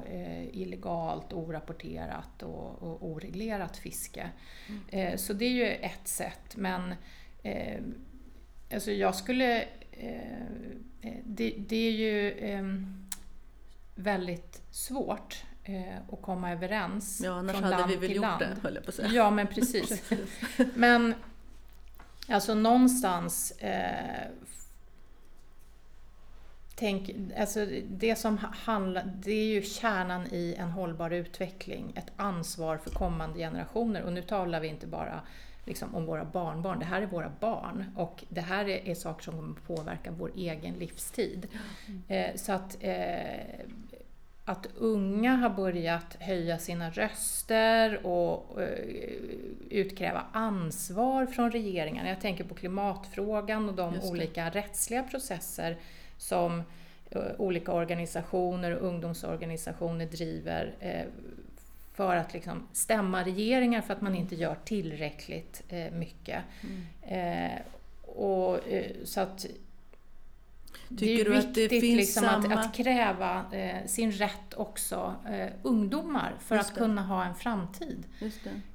illegalt, 0.52 1.32
orapporterat 1.32 2.42
och, 2.42 2.82
och 2.82 3.08
oreglerat 3.08 3.76
fiske. 3.76 4.30
Mm. 4.92 5.18
Så 5.18 5.32
det 5.32 5.44
är 5.44 5.50
ju 5.50 5.66
ett 5.66 6.08
sätt, 6.08 6.56
men 6.56 6.94
alltså 8.72 8.90
jag 8.90 9.14
skulle... 9.14 9.64
Det, 11.24 11.54
det 11.58 11.76
är 11.76 11.92
ju 11.92 12.34
väldigt 13.94 14.62
svårt 14.70 15.44
och 16.08 16.22
komma 16.22 16.52
överens 16.52 17.20
ja, 17.24 17.32
annars 17.32 17.56
från 17.56 17.64
hade 17.64 17.76
land 17.76 17.90
vi 17.90 17.96
väl 17.96 18.06
till 18.06 18.16
gjort 18.16 18.22
land. 18.22 18.40
Det, 18.40 18.56
höll 18.62 18.74
jag 18.74 18.84
på 18.84 18.88
att 18.88 18.94
säga. 18.94 19.08
Ja, 19.08 19.30
men 19.30 19.46
precis. 19.46 20.12
men 20.74 21.14
Alltså 22.30 22.54
någonstans 22.54 23.50
eh, 23.50 24.28
Tänk, 26.74 27.10
alltså 27.38 27.66
det 27.88 28.16
som 28.16 28.38
handlar, 28.38 29.12
det 29.22 29.32
är 29.32 29.44
ju 29.44 29.62
kärnan 29.62 30.26
i 30.30 30.54
en 30.58 30.70
hållbar 30.70 31.10
utveckling, 31.10 31.92
ett 31.96 32.12
ansvar 32.16 32.76
för 32.76 32.90
kommande 32.90 33.38
generationer. 33.38 34.02
Och 34.02 34.12
nu 34.12 34.22
talar 34.22 34.60
vi 34.60 34.68
inte 34.68 34.86
bara 34.86 35.20
liksom 35.64 35.94
om 35.94 36.06
våra 36.06 36.24
barnbarn, 36.24 36.78
det 36.78 36.84
här 36.84 37.02
är 37.02 37.06
våra 37.06 37.32
barn 37.40 37.84
och 37.96 38.24
det 38.28 38.40
här 38.40 38.68
är, 38.68 38.88
är 38.88 38.94
saker 38.94 39.24
som 39.24 39.34
kommer 39.34 39.60
påverka 39.60 40.10
vår 40.10 40.32
egen 40.36 40.74
livstid. 40.74 41.48
Mm. 41.86 42.02
Eh, 42.08 42.36
så 42.36 42.52
att, 42.52 42.76
eh, 42.80 43.60
att 44.50 44.66
unga 44.76 45.36
har 45.36 45.50
börjat 45.50 46.16
höja 46.20 46.58
sina 46.58 46.90
röster 46.90 48.06
och 48.06 48.62
eh, 48.62 48.68
utkräva 49.70 50.24
ansvar 50.32 51.26
från 51.26 51.50
regeringen. 51.50 52.06
Jag 52.06 52.20
tänker 52.20 52.44
på 52.44 52.54
klimatfrågan 52.54 53.68
och 53.68 53.74
de 53.74 54.00
olika 54.00 54.50
rättsliga 54.50 55.02
processer 55.02 55.76
som 56.18 56.62
eh, 57.10 57.22
olika 57.38 57.72
organisationer 57.72 58.76
och 58.76 58.88
ungdomsorganisationer 58.88 60.06
driver 60.06 60.74
eh, 60.80 61.04
för 61.94 62.16
att 62.16 62.34
liksom 62.34 62.68
stämma 62.72 63.24
regeringar 63.24 63.80
för 63.80 63.92
att 63.94 64.00
man 64.00 64.14
inte 64.14 64.34
gör 64.34 64.56
tillräckligt 64.64 65.62
mycket. 65.92 66.42
Mm. 67.02 67.58
och, 68.02 68.58
så 69.04 69.20
att 69.20 69.46
Tycker 70.98 71.24
det 71.24 71.36
är 71.36 71.40
viktigt 71.40 71.70
det 71.70 71.96
liksom 71.96 72.24
samma... 72.24 72.54
att, 72.54 72.66
att, 72.66 72.74
kräva 72.74 73.44
eh, 73.52 73.86
sin 73.86 74.12
rätt 74.12 74.54
också 74.56 75.14
eh, 75.28 75.48
ungdomar 75.62 76.34
för 76.40 76.56
att 76.56 76.74
kunna 76.74 77.02
ha 77.02 77.24
en 77.24 77.34
framtid. 77.34 78.06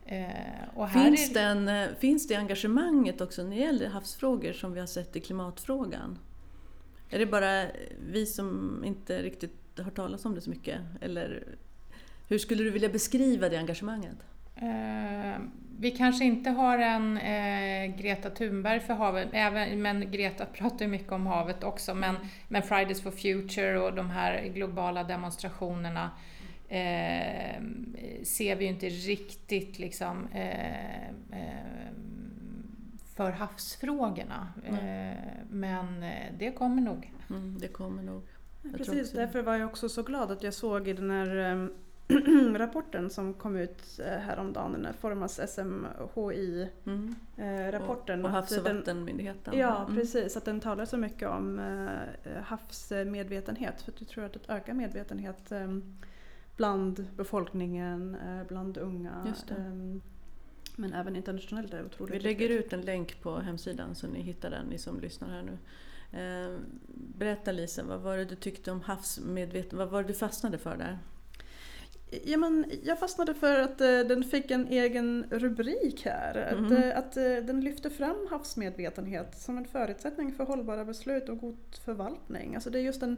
Eh, 0.06 0.88
finns, 0.94 1.30
är... 1.30 1.34
den, 1.34 1.96
finns 1.96 2.28
det 2.28 2.36
engagemanget 2.36 3.22
också 3.22 3.44
när 3.44 3.50
det 3.50 3.62
gäller 3.62 3.90
havsfrågor 3.90 4.54
som 4.54 4.74
vi 4.74 4.80
har 4.80 4.88
sett 4.88 5.16
i 5.16 5.20
klimatfrågan? 5.20 6.20
Är 7.10 7.20
det 7.20 7.26
bara 7.26 7.66
vi 8.12 8.26
som 8.26 8.82
inte 8.86 9.22
riktigt 9.22 9.80
har 9.80 9.92
talat 9.92 10.26
om 10.26 10.36
det 10.36 10.42
så 10.42 10.50
mycket? 10.50 10.82
Eller 11.02 11.44
hur 12.28 12.38
skulle 12.38 12.64
du 12.64 12.70
vilja 12.70 12.90
beskriva 12.90 13.50
det 13.50 13.58
engagemanget? 13.58 14.18
Eh, 14.56 15.42
vi 15.80 15.92
kanske 15.92 16.26
inte 16.26 16.50
har 16.50 16.78
en 16.78 17.18
eh, 17.18 17.96
Greta 17.98 18.30
Thunberg 18.30 18.80
för 18.80 18.94
havet, 18.94 19.30
även, 19.32 19.82
men 19.82 20.12
Greta 20.12 20.46
pratar 20.54 20.86
ju 20.86 20.92
mycket 20.92 21.12
om 21.12 21.26
havet 21.26 21.64
också. 21.64 21.96
Men, 21.96 22.16
men 22.48 22.62
Fridays 22.62 23.02
for 23.02 23.12
Future 23.12 23.80
och 23.80 23.94
de 23.94 24.10
här 24.10 24.48
globala 24.48 25.04
demonstrationerna 25.04 26.12
eh, 26.70 27.62
ser 28.24 28.56
vi 28.56 28.66
ju 28.66 28.72
inte 28.72 28.90
riktigt 28.90 29.80
liksom, 29.80 30.28
eh, 30.34 31.08
eh 31.08 31.92
för 33.16 33.32
havsfrågorna. 33.32 34.48
Mm. 34.68 35.16
Men 35.50 36.06
det 36.38 36.52
kommer 36.52 36.82
nog. 36.82 37.14
Mm, 37.30 37.58
det 37.60 37.68
kommer 37.68 38.04
nog. 38.04 38.24
Precis, 38.78 39.12
därför 39.12 39.42
var 39.42 39.56
jag 39.56 39.70
också 39.70 39.90
så 39.90 40.04
glad 40.04 40.32
att 40.32 40.44
jag 40.44 40.54
såg 40.54 40.88
i 40.88 40.94
den 40.94 41.12
här 41.12 41.70
rapporten 42.56 43.10
som 43.10 43.34
kom 43.34 43.56
ut 43.56 44.00
eh, 44.00 44.06
häromdagen, 44.06 44.72
den 44.72 44.86
här 44.86 44.94
Formas 44.94 45.54
SMHI-rapporten. 45.54 48.20
Mm. 48.20 48.26
Och, 48.26 48.30
och 48.30 48.36
Havs 48.36 48.58
och 48.58 48.64
vattenmyndigheten. 48.64 49.58
Ja, 49.58 49.84
mm. 49.84 49.96
precis. 49.96 50.38
Att 50.38 50.46
den 50.46 50.60
talar 50.60 50.86
så 50.86 50.98
mycket 50.98 51.30
om 51.30 51.62
havsmedvetenhet. 52.44 53.82
För 53.82 53.92
att 53.92 54.02
jag 54.02 54.10
tror 54.10 54.24
att 54.24 54.34
det 54.34 54.40
ökar 54.48 54.74
medvetenhet 54.74 55.52
bland 56.56 57.08
befolkningen, 57.16 58.18
bland 58.48 58.78
unga. 58.78 59.34
Men 60.76 60.94
även 60.94 61.16
internationellt 61.16 61.74
är 61.74 61.78
det 61.78 61.86
otroligt 61.86 62.16
Vi 62.16 62.20
lägger 62.20 62.50
ut 62.50 62.74
en 62.74 62.82
länk 62.82 63.22
på 63.22 63.40
hemsidan 63.40 63.96
så 63.96 64.08
ni 64.08 64.22
hittar 64.22 64.50
den, 64.50 64.66
ni 64.66 64.78
som 64.78 65.00
lyssnar 65.00 65.30
här 65.30 65.42
nu. 65.42 65.58
Eh, 66.20 66.60
berätta 67.18 67.52
Lisa, 67.52 67.84
vad 67.84 68.02
var 68.02 68.18
det 68.18 68.26
du 68.26 68.36
tyckte 68.36 68.72
om 68.72 68.82
havsmedveten, 68.82 69.80
vad 69.80 69.90
var 69.90 70.02
det 70.02 70.08
du 70.08 70.14
fastnade 70.14 70.58
för 70.58 70.78
där? 70.78 71.00
Ja, 72.24 72.38
men 72.38 72.66
jag 72.84 73.00
fastnade 73.00 73.34
för 73.34 73.60
att 73.60 73.82
uh, 73.82 74.00
den 74.00 74.24
fick 74.24 74.52
en 74.52 74.68
egen 74.68 75.26
rubrik 75.30 76.06
här. 76.06 76.36
Mm. 76.36 76.66
Att, 76.66 76.72
uh, 76.72 76.98
att 76.98 77.18
uh, 77.18 77.46
den 77.46 77.62
lyfter 77.62 77.90
fram 77.90 78.28
havsmedvetenhet 78.30 79.38
som 79.38 79.58
en 79.58 79.66
förutsättning 79.66 80.32
för 80.32 80.44
hållbara 80.44 80.86
beslut 80.86 81.30
och 81.30 81.40
god 81.40 81.58
förvaltning. 81.86 82.56
Alltså 82.56 82.70
det 82.70 82.80
är 82.80 82.84
just 82.84 83.04
en 83.04 83.18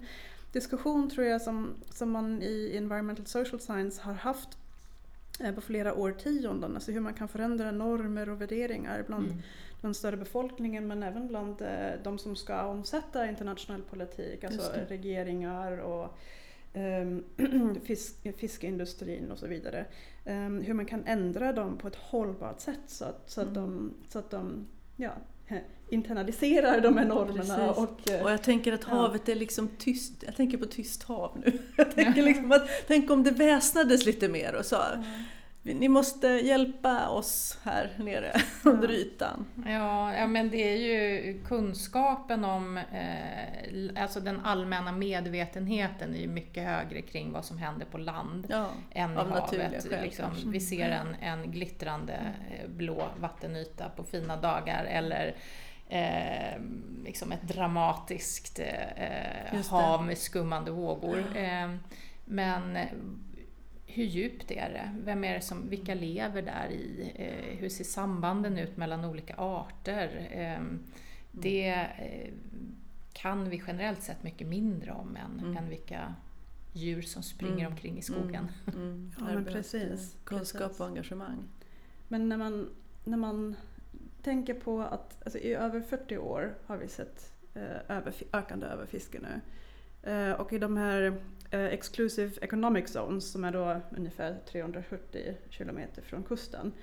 diskussion 0.51 1.09
tror 1.09 1.25
jag 1.25 1.41
som, 1.41 1.73
som 1.89 2.11
man 2.11 2.41
i 2.41 2.77
Environmental 2.77 3.25
Social 3.25 3.59
Science 3.59 4.01
har 4.01 4.13
haft 4.13 4.57
Eh, 5.39 5.53
på 5.53 5.61
flera 5.61 5.93
årtionden. 5.93 6.75
Alltså 6.75 6.91
hur 6.91 6.99
man 6.99 7.13
kan 7.13 7.27
förändra 7.27 7.71
normer 7.71 8.29
och 8.29 8.41
värderingar 8.41 9.03
bland 9.07 9.25
mm. 9.25 9.41
den 9.81 9.93
större 9.93 10.17
befolkningen 10.17 10.87
men 10.87 11.03
även 11.03 11.27
bland 11.27 11.61
eh, 11.61 11.91
de 12.03 12.19
som 12.19 12.35
ska 12.35 12.65
omsätta 12.65 13.27
internationell 13.27 13.81
politik, 13.81 14.43
alltså 14.43 14.71
regeringar 14.87 15.77
och 15.77 16.17
fisk, 17.83 18.37
fiskeindustrin 18.37 19.31
och 19.31 19.37
så 19.37 19.47
vidare. 19.47 19.85
Um, 20.25 20.61
hur 20.61 20.73
man 20.73 20.85
kan 20.85 21.05
ändra 21.05 21.53
dem 21.53 21.77
på 21.77 21.87
ett 21.87 21.95
hållbart 21.95 22.61
sätt 22.61 22.79
så 22.87 23.05
att, 23.05 23.23
så 23.25 23.41
att, 23.41 23.47
mm. 23.47 23.61
de, 23.61 23.93
så 24.09 24.19
att 24.19 24.29
de 24.29 24.67
ja, 24.95 25.11
internaliserar 25.89 26.81
de 26.81 26.97
här 26.97 27.05
normerna. 27.05 27.71
Och, 27.71 28.09
eh, 28.11 28.23
och 28.23 28.31
jag 28.31 28.43
tänker 28.43 28.73
att 28.73 28.83
havet 28.83 29.29
är 29.29 29.35
liksom 29.35 29.67
tyst, 29.77 30.23
jag 30.25 30.35
tänker 30.35 30.57
på 30.57 30.65
tyst 30.65 31.03
hav 31.03 31.41
nu. 31.45 31.59
Jag 31.75 31.91
tänker 31.91 32.23
liksom 32.23 32.51
att, 32.51 32.69
tänk 32.87 33.11
om 33.11 33.23
det 33.23 33.31
väsnades 33.31 34.05
lite 34.05 34.29
mer 34.29 34.55
och 34.55 34.65
sa 34.65 35.03
ni 35.73 35.87
måste 35.87 36.27
hjälpa 36.27 37.09
oss 37.09 37.57
här 37.63 37.89
nere 37.97 38.33
under 38.63 38.91
ytan. 38.91 39.45
Ja, 39.65 40.15
ja, 40.15 40.27
men 40.27 40.49
det 40.49 40.73
är 40.73 40.77
ju 40.77 41.41
kunskapen 41.43 42.45
om, 42.45 42.77
eh, 42.77 44.03
alltså 44.03 44.19
den 44.19 44.39
allmänna 44.39 44.91
medvetenheten 44.91 46.15
är 46.15 46.19
ju 46.19 46.27
mycket 46.27 46.63
högre 46.63 47.01
kring 47.01 47.31
vad 47.31 47.45
som 47.45 47.57
händer 47.57 47.85
på 47.85 47.97
land 47.97 48.47
ja, 48.49 48.69
än 48.91 49.11
i 49.11 49.15
havet. 49.15 49.87
Liksom, 50.03 50.25
vi 50.45 50.59
ser 50.59 50.89
en, 50.89 51.15
en 51.21 51.51
glittrande 51.51 52.13
eh, 52.51 52.69
blå 52.69 53.07
vattenyta 53.19 53.89
på 53.89 54.03
fina 54.03 54.37
dagar 54.37 54.85
eller 54.85 55.35
eh, 55.89 56.61
liksom 57.03 57.31
ett 57.31 57.41
dramatiskt 57.41 58.59
eh, 58.59 59.61
hav 59.69 60.05
med 60.05 60.17
skummande 60.17 60.71
vågor. 60.71 61.23
Eh, 61.35 61.69
men 62.25 62.77
hur 63.87 64.03
djupt 64.03 64.51
är 64.51 64.69
det? 64.69 64.95
Vem 65.05 65.23
är 65.23 65.33
det 65.33 65.41
som, 65.41 65.69
vilka 65.69 65.93
lever 65.93 66.41
där 66.41 66.69
i? 66.71 67.11
Eh, 67.15 67.59
hur 67.59 67.69
ser 67.69 67.83
sambanden 67.83 68.57
ut 68.57 68.77
mellan 68.77 69.05
olika 69.05 69.35
arter? 69.35 70.27
Eh, 70.31 70.63
det 71.31 71.69
eh, 71.69 72.33
kan 73.13 73.49
vi 73.49 73.61
generellt 73.67 74.01
sett 74.01 74.23
mycket 74.23 74.47
mindre 74.47 74.91
om 74.91 75.15
än, 75.15 75.39
mm. 75.39 75.57
än 75.57 75.69
vilka 75.69 76.13
djur 76.73 77.01
som 77.01 77.23
springer 77.23 77.59
mm. 77.59 77.71
omkring 77.71 77.97
i 77.97 78.01
skogen. 78.01 78.51
Mm. 78.67 78.81
mm. 78.81 79.11
Ja, 79.19 79.25
men 79.25 79.45
precis. 79.45 80.17
Kunskap 80.23 80.79
och 80.79 80.87
engagemang. 80.87 81.43
Men 82.07 82.29
när 82.29 82.37
man, 82.37 82.69
när 83.03 83.17
man 83.17 83.55
tänker 84.21 84.53
på 84.53 84.81
att 84.81 85.23
alltså, 85.23 85.39
i 85.39 85.53
över 85.53 85.81
40 85.81 86.17
år 86.17 86.57
har 86.65 86.77
vi 86.77 86.87
sett 86.87 87.33
eh, 87.53 87.97
över, 87.97 88.13
ökande 88.33 88.65
överfiske 88.65 89.19
nu. 89.19 89.41
Eh, 90.11 90.31
och 90.31 90.53
i 90.53 90.57
de 90.57 90.77
här 90.77 91.21
Exclusive 91.51 92.31
Economic 92.41 92.89
Zones 92.89 93.31
som 93.31 93.43
är 93.43 93.51
då 93.51 93.81
ungefär 93.97 94.37
370 94.45 95.35
kilometer 95.49 96.01
från 96.01 96.23
kusten. 96.23 96.73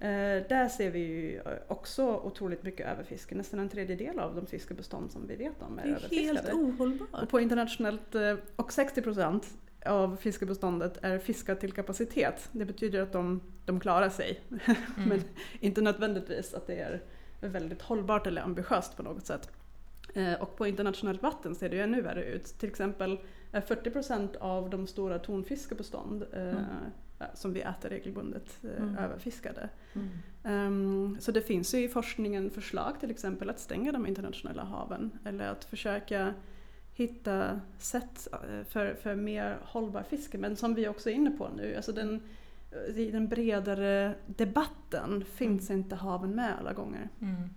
Eh, 0.00 0.46
där 0.48 0.68
ser 0.68 0.90
vi 0.90 0.98
ju 0.98 1.40
också 1.68 2.06
otroligt 2.06 2.62
mycket 2.62 2.86
överfiske. 2.86 3.34
Nästan 3.34 3.60
en 3.60 3.68
tredjedel 3.68 4.18
av 4.18 4.34
de 4.34 4.46
fiskebestånd 4.46 5.12
som 5.12 5.26
vi 5.26 5.36
vet 5.36 5.62
om 5.62 5.78
är 5.78 5.82
överfiskade. 5.82 6.16
Det 6.16 6.28
är 6.28 6.34
helt 6.34 6.52
ohållbart. 6.52 7.22
Och 7.22 7.28
på 7.28 7.40
internationellt, 7.40 8.14
eh, 8.14 8.36
och 8.56 8.72
60 8.72 9.02
procent 9.02 9.46
av 9.86 10.16
fiskebeståndet 10.16 10.98
är 11.02 11.18
fiskat 11.18 11.60
till 11.60 11.72
kapacitet. 11.72 12.48
Det 12.52 12.64
betyder 12.64 13.02
att 13.02 13.12
de, 13.12 13.40
de 13.64 13.80
klarar 13.80 14.08
sig. 14.08 14.40
Mm. 14.96 15.08
Men 15.08 15.22
inte 15.60 15.80
nödvändigtvis 15.80 16.54
att 16.54 16.66
det 16.66 16.80
är 16.80 17.02
väldigt 17.40 17.82
hållbart 17.82 18.26
eller 18.26 18.42
ambitiöst 18.42 18.96
på 18.96 19.02
något 19.02 19.26
sätt. 19.26 19.50
Eh, 20.14 20.34
och 20.34 20.56
på 20.56 20.66
internationellt 20.66 21.22
vatten 21.22 21.54
ser 21.54 21.68
det 21.68 21.76
ju 21.76 21.82
ännu 21.82 22.02
värre 22.02 22.24
ut. 22.24 22.44
Till 22.44 22.68
exempel 22.68 23.18
40 23.52 23.90
procent 23.90 24.36
av 24.36 24.70
de 24.70 24.86
stora 24.86 25.18
tonfiskebestånd 25.18 26.22
eh, 26.32 26.48
mm. 26.48 26.64
som 27.34 27.52
vi 27.52 27.60
äter 27.60 27.88
regelbundet 27.88 28.58
eh, 28.64 28.82
mm. 28.82 28.98
överfiskade. 28.98 29.68
Um, 30.42 31.16
så 31.20 31.32
det 31.32 31.42
finns 31.42 31.74
ju 31.74 31.84
i 31.84 31.88
forskningen 31.88 32.50
förslag 32.50 33.00
till 33.00 33.10
exempel 33.10 33.50
att 33.50 33.60
stänga 33.60 33.92
de 33.92 34.06
internationella 34.06 34.64
haven 34.64 35.10
eller 35.24 35.48
att 35.48 35.64
försöka 35.64 36.34
hitta 36.94 37.60
sätt 37.78 38.28
för, 38.68 38.94
för 38.94 39.14
mer 39.14 39.58
hållbar 39.62 40.02
fiske. 40.02 40.38
Men 40.38 40.56
som 40.56 40.74
vi 40.74 40.88
också 40.88 41.10
är 41.10 41.14
inne 41.14 41.30
på 41.30 41.48
nu, 41.56 41.76
alltså 41.76 41.92
den, 41.92 42.22
i 42.96 43.10
den 43.10 43.28
bredare 43.28 44.14
debatten 44.26 45.24
finns 45.24 45.70
mm. 45.70 45.80
inte 45.80 45.96
haven 45.96 46.34
med 46.34 46.58
alla 46.58 46.72
gånger. 46.72 47.08
Mm. 47.20 47.50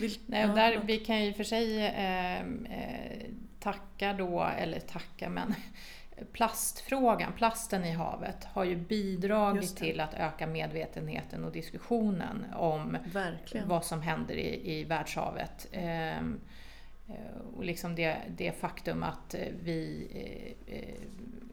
Vil 0.00 0.18
Nej, 0.26 0.48
och 0.48 0.56
där, 0.56 0.82
vi 0.86 0.98
kan 0.98 1.24
ju 1.24 1.32
för 1.32 1.44
sig 1.44 1.86
eh, 1.86 2.40
eh, 2.40 3.30
tacka 3.60 4.12
då, 4.12 4.42
eller 4.58 4.80
tacka 4.80 5.28
men 5.28 5.54
plastfrågan, 6.32 7.32
plasten 7.32 7.84
i 7.84 7.90
havet, 7.90 8.44
har 8.44 8.64
ju 8.64 8.76
bidragit 8.76 9.76
till 9.76 10.00
att 10.00 10.14
öka 10.14 10.46
medvetenheten 10.46 11.44
och 11.44 11.52
diskussionen 11.52 12.46
om 12.56 12.96
Verkligen. 13.12 13.68
vad 13.68 13.84
som 13.84 14.02
händer 14.02 14.34
i, 14.34 14.78
i 14.78 14.84
världshavet. 14.84 15.68
Ehm, 15.72 16.40
och 17.56 17.64
liksom 17.64 17.94
det, 17.94 18.16
det 18.36 18.52
faktum 18.52 19.02
att 19.02 19.34
vi 19.62 20.08
eh, 20.66 20.74
eh, 20.74 20.94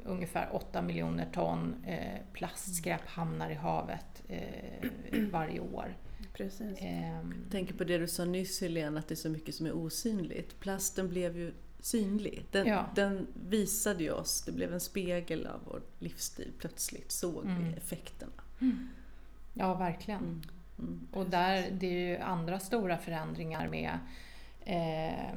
ungefär 0.03 0.49
8 0.51 0.81
miljoner 0.81 1.27
ton 1.33 1.75
eh, 1.87 2.21
plastskräp 2.33 3.07
hamnar 3.07 3.49
i 3.49 3.53
havet 3.53 4.23
eh, 4.27 5.21
varje 5.31 5.59
år. 5.59 5.97
Precis. 6.33 6.81
Jag 6.81 7.51
tänker 7.51 7.73
på 7.73 7.83
det 7.83 7.97
du 7.97 8.07
sa 8.07 8.25
nyss 8.25 8.61
Helene, 8.61 8.99
att 8.99 9.07
det 9.07 9.13
är 9.13 9.15
så 9.15 9.29
mycket 9.29 9.55
som 9.55 9.65
är 9.65 9.71
osynligt. 9.71 10.59
Plasten 10.59 11.09
blev 11.09 11.37
ju 11.37 11.53
synlig. 11.85 12.45
Den, 12.51 12.67
Ja. 12.67 12.85
den 12.95 13.27
visade 13.49 14.03
ju 14.03 14.11
oss, 14.11 14.41
det 14.41 14.51
blev 14.51 14.73
en 14.73 14.79
spegel 14.79 15.47
av 15.47 15.59
vår 15.65 15.81
livsstil. 15.99 16.51
Plötsligt 16.59 17.11
såg 17.11 17.45
Mm. 17.45 17.63
vi 17.63 17.73
effekterna. 17.73 18.31
Ja, 19.53 19.73
verkligen. 19.73 20.19
Mm. 20.23 20.41
Mm. 20.79 21.07
Och 21.13 21.29
där, 21.29 21.65
det 21.71 21.87
är 21.87 22.09
ju 22.09 22.17
andra 22.17 22.59
stora 22.59 22.97
förändringar 22.97 23.67
med 23.67 23.99
eh, 24.67 25.35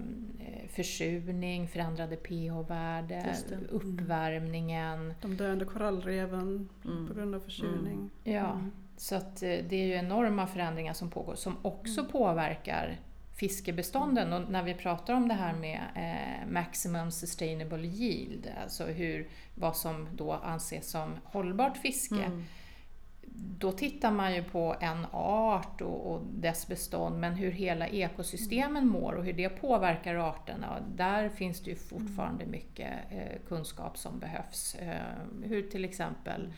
försurning, 0.69 1.69
förändrade 1.69 2.17
pH-värde, 2.17 3.25
Just 3.29 3.49
det. 3.49 3.57
uppvärmningen. 3.71 5.15
De 5.21 5.37
döende 5.37 5.65
korallreven 5.65 6.69
Mm. 6.85 7.09
på 7.09 7.15
grund 7.15 7.35
av 7.35 7.41
försurning. 7.41 8.11
Ja, 8.25 8.53
Mm. 8.53 8.71
så 8.97 9.15
att 9.15 9.43
eh, 9.43 9.49
det 9.49 9.77
är 9.77 9.87
ju 9.87 9.93
enorma 9.93 10.47
förändringar 10.47 10.93
som 10.93 11.11
pågår 11.11 11.35
som 11.35 11.57
också 11.63 12.05
påverkar 12.05 13.01
fiskebestånden. 13.39 14.33
Och 14.33 14.51
när 14.51 14.63
vi 14.63 14.75
pratar 14.75 15.15
om 15.15 15.29
det 15.29 15.35
här 15.35 15.53
med 15.53 15.81
eh, 15.95 16.53
maximum 16.53 17.11
sustainable 17.11 17.87
yield, 17.87 18.53
alltså 18.63 18.85
hur, 18.85 19.29
vad 19.55 19.77
som 19.77 20.09
då 20.13 20.33
anses 20.33 20.91
som 20.91 21.17
hållbart 21.25 21.77
fiske. 21.77 22.15
Mm. 22.15 22.45
Då 23.59 23.73
tittar 23.73 24.11
man 24.11 24.35
ju 24.35 24.45
på 24.45 24.77
en 24.81 25.07
art 25.13 25.81
och, 25.81 26.13
och 26.13 26.23
dess 26.33 26.67
bestånd, 26.67 27.21
men 27.21 27.35
hur 27.35 27.51
hela 27.51 27.89
ekosystemen 27.89 28.87
mår 28.87 29.13
och 29.13 29.25
hur 29.25 29.33
det 29.33 29.49
påverkar 29.49 30.15
arterna. 30.15 30.83
Där 30.97 31.29
finns 31.29 31.61
det 31.61 31.71
ju 31.71 31.77
fortfarande 31.77 32.47
mycket 32.47 32.93
eh, 33.11 33.39
kunskap 33.49 33.99
som 33.99 34.19
behövs. 34.19 34.75
Eh, 34.75 35.45
hur 35.45 35.63
till 35.63 35.85
exempel 35.85 36.43
eh, 36.47 36.53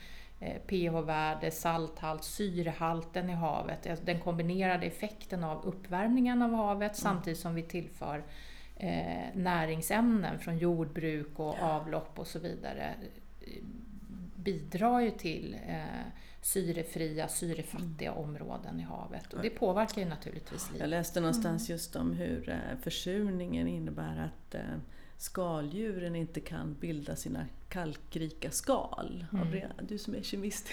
pH-värde, 0.66 1.50
salthalt, 1.50 2.24
syrehalten 2.24 3.30
i 3.30 3.32
havet, 3.32 3.86
alltså 3.86 4.04
den 4.04 4.20
kombinerade 4.20 4.86
effekten 4.86 5.44
av 5.44 5.64
uppvärmningen 5.64 6.42
av 6.42 6.54
havet 6.54 6.96
samtidigt 6.96 7.38
som 7.38 7.54
vi 7.54 7.62
tillför 7.62 8.24
eh, 8.76 9.24
näringsämnen 9.34 10.38
från 10.38 10.58
jordbruk 10.58 11.38
och 11.38 11.58
avlopp 11.62 12.18
och 12.18 12.26
så 12.26 12.38
vidare. 12.38 12.94
Eh, 13.40 13.62
bidrar 14.36 15.00
ju 15.00 15.10
till 15.10 15.56
eh, 15.68 15.84
syrefria, 16.40 17.28
syrefattiga 17.28 18.12
områden 18.12 18.80
i 18.80 18.82
havet. 18.82 19.34
Och 19.34 19.42
det 19.42 19.50
påverkar 19.50 20.02
ju 20.02 20.08
naturligtvis 20.08 20.66
Jag 20.66 20.72
livet. 20.72 20.88
läste 20.88 21.20
någonstans 21.20 21.70
just 21.70 21.96
om 21.96 22.12
hur 22.12 22.48
eh, 22.48 22.78
försurningen 22.82 23.68
innebär 23.68 24.18
att 24.30 24.54
eh, 24.54 24.60
skaldjuren 25.20 26.16
inte 26.16 26.40
kan 26.40 26.74
bilda 26.74 27.16
sina 27.16 27.46
kalkrika 27.68 28.50
skal. 28.50 29.26
Mm. 29.32 29.70
Du 29.82 29.98
som 29.98 30.14
är 30.14 30.22
kemist 30.22 30.68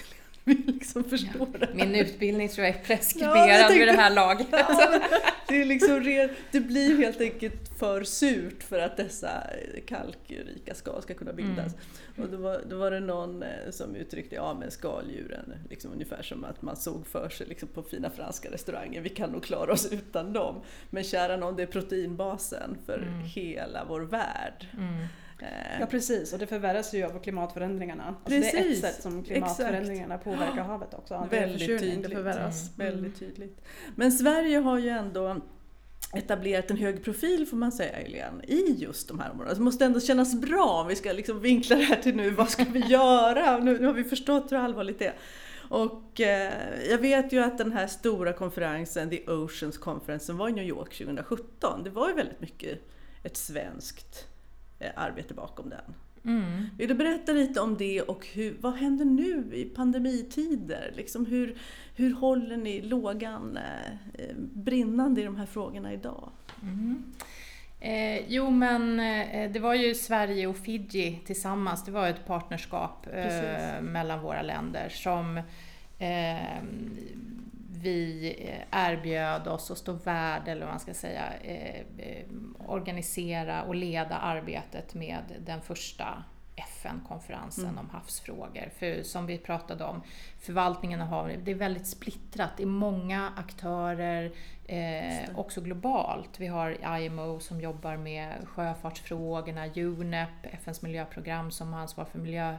vill 0.48 0.62
liksom 0.66 1.04
förstå 1.04 1.46
det 1.58 1.66
här. 1.66 1.74
Min 1.74 1.94
utbildning 1.94 2.48
tror 2.48 2.66
jag 2.66 2.74
är 2.74 2.78
Ja, 2.80 2.84
preskriberad 2.86 3.48
tänkte- 3.48 3.78
vid 3.78 3.88
det 3.88 3.92
här 3.92 4.10
laget. 4.14 4.46
Ja, 4.50 5.00
det, 5.48 5.60
är 5.60 5.64
liksom 5.64 6.00
ren, 6.00 6.30
det 6.52 6.60
blir 6.60 6.96
helt 6.98 7.20
enkelt 7.20 7.78
för 7.78 8.04
surt 8.04 8.62
för 8.62 8.78
att 8.78 8.96
dessa 8.96 9.42
kalkrika 9.86 10.74
skal 10.74 11.02
ska 11.02 11.14
kunna 11.14 11.32
bildas. 11.32 11.72
Och 12.18 12.28
då 12.28 12.36
var, 12.36 12.60
då 12.70 12.76
var 12.76 12.90
det 12.90 13.00
någon 13.00 13.42
eh, 13.42 13.48
som 13.70 13.96
uttryckte, 13.96 14.34
ja 14.34 14.56
men 14.60 14.70
skaldjuren, 14.70 15.52
liksom 15.70 15.92
ungefär 15.92 16.22
som 16.22 16.44
att 16.44 16.62
man 16.62 16.76
såg 16.76 17.06
för 17.06 17.28
sig 17.28 17.46
liksom 17.46 17.68
på 17.68 17.82
fina 17.82 18.10
franska 18.10 18.50
restauranger, 18.50 19.00
vi 19.00 19.08
kan 19.08 19.30
nog 19.30 19.42
klara 19.42 19.72
oss 19.72 19.92
utan 19.92 20.32
dem. 20.32 20.60
Men 20.90 21.04
kära 21.04 21.36
någon, 21.36 21.56
det 21.56 21.62
är 21.62 21.66
proteinbasen 21.66 22.76
för 22.86 22.98
Mm. 22.98 23.20
hela 23.20 23.84
vår 23.88 24.00
värld. 24.00 24.66
Mm. 24.78 25.04
Ja 25.80 25.86
precis, 25.86 26.32
och 26.32 26.38
det 26.38 26.46
förvärras 26.46 26.94
ju 26.94 27.04
av 27.04 27.22
klimatförändringarna. 27.22 28.04
Alltså 28.06 28.30
det 28.30 28.36
är 28.36 28.42
ett 28.42 28.52
Precis, 28.52 28.80
sätt 28.80 29.02
som 29.02 29.24
klimatförändringarna 29.24 30.18
påverkar 30.18 30.62
havet 30.62 30.94
också. 30.94 31.28
Väldigt 31.30 31.80
tydligt. 31.80 32.12
Förvärras. 32.12 32.70
Väldigt 32.76 33.18
tydligt. 33.18 33.60
Men 33.96 34.12
Sverige 34.12 34.58
har 34.58 34.78
ju 34.78 34.88
ändå 34.88 35.40
etablerat 36.14 36.70
en 36.70 36.76
hög 36.76 37.04
profil 37.04 37.46
får 37.46 37.56
man 37.56 37.72
säga 37.72 37.96
Helene, 37.96 38.44
i 38.44 38.74
just 38.78 39.08
de 39.08 39.20
här 39.20 39.30
områdena. 39.30 39.54
Det 39.54 39.60
måste 39.60 39.84
ändå 39.84 40.00
kännas 40.00 40.34
bra 40.34 40.80
om 40.82 40.88
vi 40.88 40.96
ska 40.96 41.12
liksom 41.12 41.40
vinkla 41.40 41.76
det 41.76 41.82
här 41.82 42.02
till 42.02 42.16
nu, 42.16 42.30
vad 42.30 42.50
ska 42.50 42.64
vi 42.64 42.80
göra? 42.80 43.58
Nu, 43.58 43.78
nu 43.78 43.86
har 43.86 43.94
vi 43.94 44.04
förstått 44.04 44.52
hur 44.52 44.56
allvarligt 44.56 44.98
det 44.98 45.06
är. 45.06 45.14
Och 45.68 46.20
eh, 46.20 46.52
jag 46.90 46.98
vet 46.98 47.32
ju 47.32 47.42
att 47.42 47.58
den 47.58 47.72
här 47.72 47.86
stora 47.86 48.32
konferensen, 48.32 49.10
The 49.10 49.30
Oceans 49.30 49.78
Conference, 49.78 50.26
som 50.26 50.36
var 50.36 50.48
i 50.48 50.52
New 50.52 50.64
York 50.64 50.98
2017, 50.98 51.84
det 51.84 51.90
var 51.90 52.08
ju 52.08 52.14
väldigt 52.14 52.40
mycket 52.40 52.78
ett 53.22 53.36
svenskt 53.36 54.28
arbete 54.96 55.34
bakom 55.34 55.70
den. 55.70 55.94
Mm. 56.24 56.66
Vill 56.78 56.88
du 56.88 56.94
berätta 56.94 57.32
lite 57.32 57.60
om 57.60 57.76
det 57.76 58.02
och 58.02 58.26
hur, 58.26 58.56
vad 58.60 58.74
händer 58.74 59.04
nu 59.04 59.50
i 59.52 59.64
pandemitider? 59.64 60.92
Liksom 60.96 61.26
hur, 61.26 61.56
hur 61.94 62.14
håller 62.14 62.56
ni 62.56 62.80
lågan 62.80 63.56
eh, 63.56 64.34
brinnande 64.36 65.20
i 65.20 65.24
de 65.24 65.36
här 65.36 65.46
frågorna 65.46 65.92
idag? 65.92 66.30
Mm. 66.62 67.04
Eh, 67.80 68.24
jo 68.28 68.50
men 68.50 69.00
eh, 69.00 69.50
det 69.50 69.60
var 69.60 69.74
ju 69.74 69.94
Sverige 69.94 70.46
och 70.46 70.56
Fiji 70.56 71.20
tillsammans, 71.26 71.84
det 71.84 71.90
var 71.90 72.08
ett 72.08 72.26
partnerskap 72.26 73.06
eh, 73.12 73.82
mellan 73.82 74.20
våra 74.20 74.42
länder 74.42 74.88
som 74.88 75.36
eh, 75.98 76.62
vi 77.82 78.34
eh, 78.38 78.88
erbjöd 78.90 79.48
oss 79.48 79.70
att 79.70 79.78
stå 79.78 79.92
värd, 79.92 80.48
eller 80.48 80.60
vad 80.60 80.72
man 80.72 80.80
ska 80.80 80.94
säga, 80.94 81.32
eh, 81.42 81.80
eh, 81.98 82.24
organisera 82.66 83.62
och 83.62 83.74
leda 83.74 84.16
arbetet 84.16 84.94
med 84.94 85.22
den 85.46 85.60
första 85.60 86.24
FN-konferensen 86.56 87.64
Mm. 87.64 87.78
om 87.78 87.90
havsfrågor. 87.90 88.70
För 88.78 89.02
som 89.02 89.26
vi 89.26 89.38
pratade 89.38 89.84
om, 89.84 90.02
förvaltningen 90.40 91.00
av 91.00 91.06
havet, 91.08 91.44
det 91.44 91.50
är 91.50 91.54
väldigt 91.54 91.86
splittrat. 91.86 92.50
Det 92.56 92.62
är 92.62 92.66
många 92.66 93.32
aktörer, 93.36 94.32
eh, 94.66 95.38
också 95.38 95.60
globalt. 95.60 96.40
Vi 96.40 96.46
har 96.46 96.98
IMO 97.00 97.40
som 97.40 97.60
jobbar 97.60 97.96
med 97.96 98.48
sjöfartsfrågorna, 98.48 99.66
UNEP, 99.76 100.28
FNs 100.42 100.82
miljöprogram 100.82 101.50
som 101.50 101.72
har 101.72 101.80
ansvar 101.80 102.04
för 102.04 102.18
miljöfrågorna. 102.18 102.58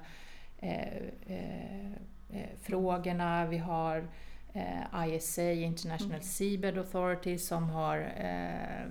Eh, 3.39 3.43
eh, 3.43 3.49
vi 3.49 3.57
har 3.57 4.07
eh, 4.53 5.07
ISA, 5.15 5.51
International 5.51 6.11
Mm. 6.15 6.23
Seabed 6.23 6.77
Authority, 6.77 7.37
som 7.37 7.69
har 7.69 7.97
eh, 8.17 8.81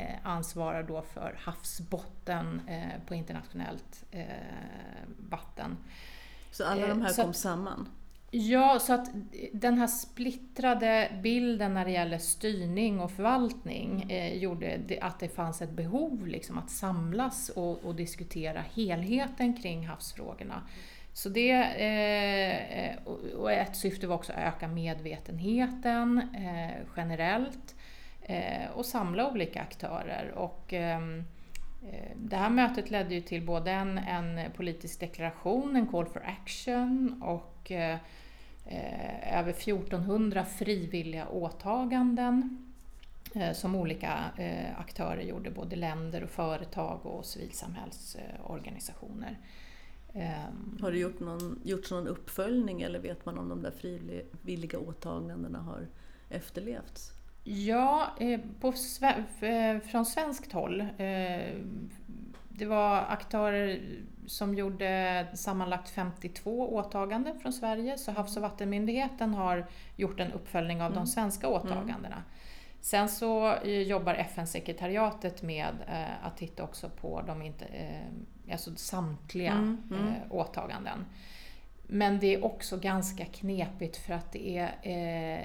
eh, 0.00 0.16
ansvarar 0.22 0.82
då 0.82 1.02
för 1.02 1.36
havsbotten 1.38 2.60
eh, 2.68 3.06
på 3.06 3.14
internationellt 3.14 4.04
eh, 4.10 4.24
vatten. 5.30 5.76
Så 6.50 6.64
alla 6.64 6.82
Eh, 6.82 6.88
de 6.88 7.02
här 7.02 7.08
så 7.08 7.20
kom 7.22 7.30
att- 7.30 7.36
samman? 7.36 7.88
Ja, 8.36 8.78
så 8.78 8.92
att 8.92 9.08
den 9.52 9.78
här 9.78 9.86
splittrade 9.86 11.10
bilden 11.22 11.74
när 11.74 11.84
det 11.84 11.90
gäller 11.90 12.18
styrning 12.18 13.00
och 13.00 13.10
förvaltning 13.10 14.10
eh, 14.10 14.34
gjorde 14.36 14.80
att 15.00 15.20
det 15.20 15.28
fanns 15.28 15.62
ett 15.62 15.70
behov 15.70 16.26
liksom, 16.26 16.58
att 16.58 16.70
samlas 16.70 17.48
och, 17.48 17.84
och 17.84 17.94
diskutera 17.94 18.60
helheten 18.74 19.56
kring 19.62 19.86
havsfrågorna. 19.86 20.62
Så 21.14 21.28
det, 21.28 21.52
eh, 21.52 22.84
eh 22.84 22.96
och- 23.36 23.52
ett 23.52 23.76
syfte 23.76 24.06
var 24.06 24.16
också 24.16 24.32
att 24.32 24.38
öka 24.38 24.68
medvetenheten 24.68 26.18
eh, 26.34 26.70
generellt 26.96 27.74
eh, 28.22 28.70
och 28.74 28.86
samla 28.86 29.30
olika 29.30 29.62
aktörer. 29.62 30.30
Och, 30.30 30.72
ehm, 30.72 31.24
eh, 31.92 32.10
det 32.16 32.36
här 32.36 32.50
mötet 32.50 32.90
ledde 32.90 33.14
ju 33.14 33.20
till 33.20 33.46
både 33.46 33.70
en, 33.70 33.98
en 33.98 34.52
politisk 34.52 35.00
deklaration, 35.00 35.76
en 35.76 35.86
call 35.86 36.06
for 36.06 36.22
action 36.26 37.22
och 37.22 37.70
eh, 37.70 37.98
eh 38.66 39.38
över 39.38 39.50
1400 39.50 40.44
frivilliga 40.44 41.28
åtaganden 41.28 42.66
eh, 43.34 43.52
som 43.52 43.74
olika 43.74 44.24
eh, 44.38 44.80
aktörer 44.80 45.22
gjorde, 45.22 45.50
både 45.50 45.76
länder 45.76 46.24
och 46.24 46.30
företag 46.30 47.06
och 47.06 47.26
civilsamhällsorganisationer. 47.26 49.30
Eh, 49.30 49.36
har 50.80 50.90
det 50.90 50.98
gjort 50.98 51.20
någon, 51.20 51.60
gjorts 51.64 51.90
någon 51.90 52.06
uppföljning 52.08 52.82
eller 52.82 52.98
vet 52.98 53.26
man 53.26 53.38
om 53.38 53.48
de 53.48 53.62
där 53.62 53.70
frivilliga 53.70 54.78
åtagandena 54.78 55.58
har 55.58 55.86
efterlevts? 56.30 57.10
Ja, 57.44 58.06
eh, 58.20 58.40
på, 58.60 58.72
eh, 59.46 59.78
från 59.80 60.06
svenskt 60.06 60.52
håll. 60.52 60.80
eh, 60.80 61.54
Det 62.56 62.66
var 62.66 62.96
aktörer 63.08 63.80
som 64.26 64.54
gjorde 64.54 65.26
sammanlagt 65.34 65.90
52 65.90 66.74
åtaganden 66.74 67.38
från 67.40 67.52
Sverige, 67.52 67.98
så 67.98 68.12
Havs 68.12 68.36
och 68.36 68.42
vattenmyndigheten 68.42 69.34
har 69.34 69.66
gjort 69.96 70.20
en 70.20 70.32
uppföljning 70.32 70.82
av 70.82 70.86
Mm. 70.92 70.96
de 71.04 71.06
svenska 71.06 71.48
åtagandena. 71.48 72.22
Sen 72.80 73.08
så 73.08 73.54
jobbar 73.64 74.14
FN-sekretariatet 74.14 75.42
med 75.42 75.74
att 76.22 76.36
titta 76.36 76.62
också 76.62 76.88
på 76.88 77.22
de 77.26 77.42
alltså 78.52 78.70
samtliga 78.76 79.52
Mm, 79.52 79.82
mm. 79.90 80.06
Eh, 80.08 80.14
åtaganden. 80.30 81.04
Men 81.86 82.20
det 82.20 82.34
är 82.34 82.44
också 82.44 82.76
ganska 82.78 83.24
knepigt 83.24 83.96
för 83.96 84.14
att 84.14 84.32
det 84.32 84.58
är, 84.58 84.68
eh, 84.82 85.44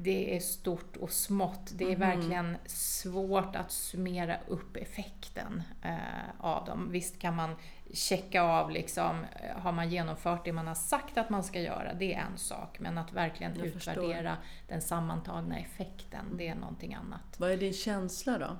det 0.00 0.36
är 0.36 0.40
stort 0.40 0.96
och 0.96 1.10
smått. 1.10 1.70
Det 1.74 1.84
är 1.84 1.88
Mhm. 1.96 2.00
verkligen 2.00 2.56
svårt 2.66 3.56
att 3.56 3.70
summera 3.72 4.36
upp 4.48 4.76
effekten 4.76 5.62
eh, 5.82 5.96
av 6.40 6.64
dem. 6.64 6.88
Visst 6.90 7.18
kan 7.18 7.34
man 7.36 7.56
checka 7.92 8.42
av 8.42 8.70
liksom, 8.70 9.24
eh, 9.42 9.60
har 9.60 9.72
man 9.72 9.90
genomfört 9.90 10.44
det 10.44 10.52
man 10.52 10.66
har 10.66 10.74
sagt 10.74 11.18
att 11.18 11.30
man 11.30 11.44
ska 11.44 11.60
göra, 11.60 11.94
det 11.94 12.14
är 12.14 12.18
en 12.32 12.38
sak. 12.38 12.78
Men 12.80 12.98
att 12.98 13.12
verkligen 13.12 13.58
Jag 13.58 13.72
förstår. 13.72 13.92
utvärdera 13.92 14.36
den 14.68 14.82
sammantagna 14.82 15.58
effekten, 15.58 16.24
det 16.36 16.48
är 16.48 16.54
någonting 16.54 16.94
annat. 16.94 17.36
Vad 17.40 17.50
är 17.50 17.56
din 17.56 17.72
känsla 17.72 18.38
då? 18.38 18.56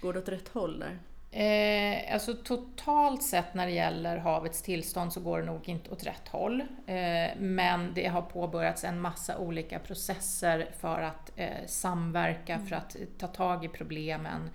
Går 0.00 0.12
det 0.12 0.18
åt 0.18 0.28
rätt 0.28 0.48
håll 0.48 0.78
där? 0.78 0.98
Eh, 1.32 2.12
alltså 2.14 2.34
totalt 2.34 3.22
sett 3.22 3.54
när 3.54 3.66
det 3.66 3.72
gäller 3.72 4.16
havets 4.16 4.62
tillstånd 4.62 5.12
så 5.12 5.20
går 5.20 5.38
det 5.40 5.44
nog 5.46 5.68
inte 5.68 5.90
åt 5.90 6.06
rätt 6.06 6.28
håll. 6.28 6.60
Eh, 6.86 7.36
men 7.38 7.92
det 7.94 8.06
har 8.06 8.22
påbörjats 8.22 8.84
en 8.84 9.00
massa 9.00 9.38
olika 9.38 9.78
processer 9.78 10.70
för 10.80 11.02
att 11.02 11.32
eh, 11.36 11.48
samverka, 11.66 12.58
för 12.68 12.76
att 12.76 12.96
ta 13.18 13.26
tag 13.26 13.64
i 13.64 13.68
problemen. 13.68 14.50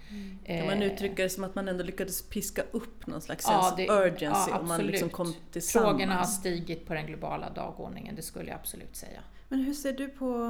Kan 0.47 0.65
man 0.65 0.81
Eh, 0.81 0.91
uttrycka 0.91 1.23
det 1.23 1.29
som 1.29 1.43
att 1.43 1.55
man 1.55 1.67
ändå 1.67 1.83
lyckades 1.83 2.29
piska 2.29 2.61
upp 2.71 3.07
någon 3.07 3.21
slags 3.21 3.45
Ja, 3.47 3.61
sense 3.61 3.71
of 3.71 3.77
det- 3.77 4.07
urgency 4.07 4.51
ja, 4.51 4.57
och 4.59 4.65
man 4.67 4.81
liksom 4.81 5.07
absolut. 5.07 5.13
kom 5.13 5.33
tillsammans? 5.51 5.89
Frågorna 5.91 6.15
har 6.15 6.25
stigit 6.25 6.88
på 6.88 6.93
den 6.93 7.05
globala 7.05 7.49
dagordningen, 7.49 8.15
det 8.15 8.21
skulle 8.21 8.49
jag 8.49 8.59
absolut 8.59 8.95
säga. 8.95 9.19
Men 9.49 9.59
hur 9.59 9.73
ser 9.73 9.93
du 9.93 10.07
på, 10.07 10.49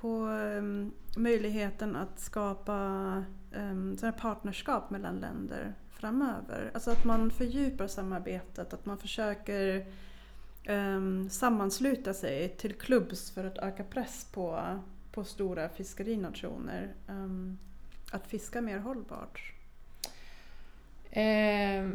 på 0.00 0.08
um, 0.26 0.92
möjligheten 1.16 1.96
att 1.96 2.20
skapa 2.20 3.24
um, 3.54 3.96
här 4.02 4.12
partnerskap 4.12 4.90
mellan 4.90 5.20
länder 5.20 5.74
framöver? 5.90 6.70
Alltså 6.74 6.90
att 6.90 7.04
man 7.04 7.30
fördjupar 7.30 7.86
samarbetet, 7.86 8.72
att 8.72 8.86
man 8.86 8.98
försöker 8.98 9.86
um, 10.68 11.30
sammansluta 11.30 12.14
sig 12.14 12.48
till 12.48 12.74
klubbs 12.74 13.30
för 13.30 13.44
att 13.44 13.58
öka 13.58 13.84
press 13.84 14.26
på, 14.32 14.78
på 15.12 15.24
stora 15.24 15.68
fiskerinationer. 15.68 16.94
Um, 17.08 17.16
ehm, 17.16 17.58
att 18.12 18.26
fiska 18.26 18.60
mer 18.60 18.78
hållbart. 18.78 19.52
Eh, 21.10 21.90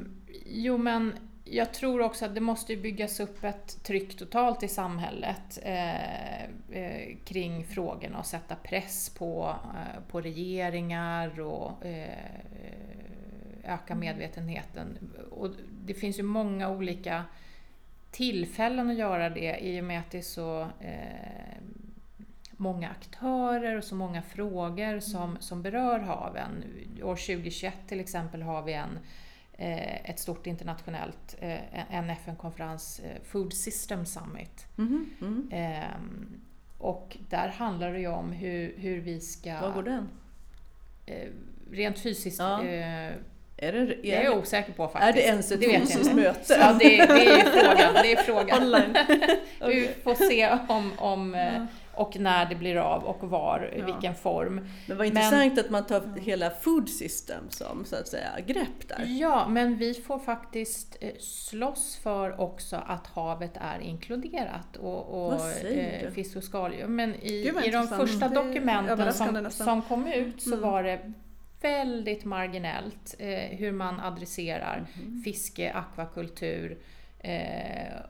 jo 0.46 0.78
men 0.78 1.14
jag 1.52 1.74
tror 1.74 2.02
också 2.02 2.26
att 2.26 2.36
det 2.36 2.42
måste 2.42 2.76
byggas 2.76 3.20
upp 3.20 3.44
ett 3.44 3.84
tryck 3.84 4.18
totalt 4.18 4.64
i 4.64 4.68
samhället 4.68 5.60
eh, 5.64 6.44
eh, 6.44 7.18
kring 7.26 7.66
frågorna 7.66 8.20
och 8.20 8.26
sätta 8.26 8.56
press 8.56 9.10
på, 9.10 9.56
eh, 9.76 10.02
på 10.08 10.22
regeringar 10.22 11.40
och 11.40 11.86
eh, 11.86 12.18
öka 13.64 13.96
medvetenheten. 13.96 14.98
Och 15.32 15.50
det 15.86 15.94
finns 15.94 16.20
ju 16.20 16.24
många 16.24 16.70
olika 16.70 17.24
tillfällen 18.12 18.90
att 18.90 18.98
göra 18.98 19.30
det 19.30 19.58
i 19.60 19.82
och 19.82 19.86
med 19.86 20.00
att 20.00 20.12
det 20.12 20.18
är 20.18 20.22
så 20.22 20.62
eh, 20.62 21.58
många 22.52 22.90
aktörer 22.90 23.78
och 23.78 23.84
så 23.84 23.96
många 23.96 24.22
frågor 24.22 25.00
som, 25.00 25.38
som 25.40 25.62
berör 25.62 26.00
haven. 26.00 26.64
År 27.04 27.16
2021 27.16 27.74
till 27.88 28.00
exempel 28.00 28.42
har 28.42 28.62
vi 28.62 28.74
en, 28.74 29.00
ett 29.58 30.20
stort 30.20 30.48
internationellt, 30.48 31.36
eh, 31.40 31.96
en 31.96 32.10
FN-konferens, 32.10 33.00
eh, 33.00 33.22
Food 33.24 33.54
System 33.54 34.06
Summit. 34.06 34.66
Mm. 34.78 35.50
Ehm, 35.52 36.42
och 36.78 37.18
där 37.30 37.48
handlar 37.48 37.94
det 37.94 38.00
ju 38.00 38.08
om 38.08 38.32
hur, 38.32 38.74
hur 38.78 39.02
vi 39.02 39.20
ska... 39.20 39.62
Var 39.62 39.72
går 39.72 39.84
den? 39.84 40.10
Eh, 41.06 41.28
rent 41.72 42.00
fysiskt... 42.00 42.40
Ja. 42.40 42.64
Eh, 42.64 43.12
Är 43.60 43.72
det, 43.74 43.86
det 43.86 44.16
är 44.16 44.24
jag 44.24 44.38
osäker 44.38 44.74
på 44.74 44.88
faktiskt. 44.88 45.10
är 45.10 45.14
det 45.14 45.28
ens 45.28 45.52
ett 45.52 45.60
fysiskt 45.60 46.16
möte? 46.16 46.58
Ja, 46.60 46.74
det, 46.80 46.86
det 47.06 47.26
är 47.28 47.52
frågan. 47.52 47.94
Det 47.94 48.12
är 48.12 48.24
frågan. 48.24 48.64
Online? 48.64 48.98
Vi 49.68 49.90
får 50.04 50.16
se 50.16 50.58
om, 50.68 50.92
om 50.98 51.36
eh, 51.36 51.54
Ja. 51.54 51.68
Och 51.98 52.20
när 52.20 52.46
det 52.46 52.56
blir 52.56 52.76
av 52.76 53.04
och 53.04 53.30
var, 53.30 53.70
i 53.76 53.80
Ja. 53.80 53.86
vilken 53.86 54.16
form. 54.16 54.56
Men 54.56 54.98
vad 54.98 54.98
Men- 54.98 55.08
intressant 55.08 55.60
att 55.60 55.70
man 55.70 55.86
tar 55.86 56.20
hela 56.20 56.50
food 56.50 56.90
system 56.90 57.44
som 57.50 57.86
så 57.86 57.96
att 57.96 58.08
säga 58.08 58.30
grepp 58.48 58.88
där. 58.88 59.06
Ja, 59.20 59.48
men 59.48 59.78
vi 59.78 59.94
får 59.94 60.20
faktiskt 60.20 60.98
eh, 61.02 61.12
slåss 61.20 61.96
för 62.04 62.42
också 62.42 62.76
att 62.88 63.08
havet 63.08 63.58
är 63.62 63.80
inkluderat. 63.80 64.78
Och, 64.78 65.26
och 65.26 65.32
Vad 65.32 65.42
säger 65.42 66.00
eh, 66.04 66.08
du? 66.08 66.12
fisk 66.14 66.36
och 66.36 66.44
skaldjur. 66.44 66.88
Men 66.88 67.16
i, 67.16 67.52
i 67.66 67.72
de 67.72 67.88
första 67.88 68.28
dokumenten 68.28 69.14
som, 69.14 69.50
som 69.52 69.82
kom 69.82 70.08
ut 70.08 70.42
så 70.42 70.54
Mm. 70.54 70.70
var 70.70 70.84
det 70.84 71.00
väldigt 71.62 72.26
marginellt 72.26 73.16
eh, 73.20 73.28
hur 73.58 73.72
man 73.72 74.00
adresserar 74.00 74.86
Mhm. 74.94 75.22
fiske, 75.24 75.72
akvakultur 75.74 76.78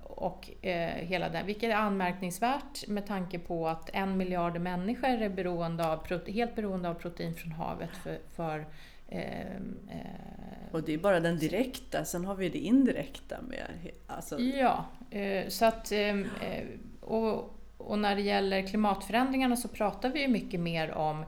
och 0.04 0.66
eh, 0.66 0.96
hela 0.96 1.30
det. 1.30 1.44
Vilket 1.46 1.70
är 1.70 1.76
anmärkningsvärt 1.76 2.88
med 2.88 3.08
tanke 3.08 3.40
på 3.40 3.68
att 3.68 3.90
en 3.94 4.18
miljard 4.18 4.62
människor 4.62 5.10
är 5.10 5.30
beroende 5.30 5.88
av, 5.88 6.28
helt 6.28 6.56
beroende 6.56 6.90
av 6.90 6.94
protein 6.94 7.36
från 7.36 7.52
havet 7.52 7.90
för, 8.04 8.18
för 8.36 8.66
eh, 9.08 9.56
eh, 9.90 10.72
Och 10.72 10.84
det 10.84 10.94
är 10.94 10.98
bara 10.98 11.20
den 11.20 11.38
direkta, 11.38 12.06
sen 12.06 12.26
har 12.26 12.36
vi 12.36 12.50
det 12.50 12.58
indirekta 12.58 13.38
med 13.42 13.68
alltså, 14.08 14.40
Ja, 14.40 14.86
eh, 15.10 15.48
så 15.48 15.66
att 15.66 15.92
eh, 15.92 16.10
eh, 16.10 16.66
och, 17.02 17.60
och 17.78 18.00
när 18.00 18.16
det 18.16 18.22
gäller 18.22 18.68
klimatförändringarna 18.68 19.56
så 19.56 19.68
pratar 19.68 20.10
vi 20.10 20.22
ju 20.22 20.28
mycket 20.28 20.60
mer 20.60 20.92
om 20.92 21.26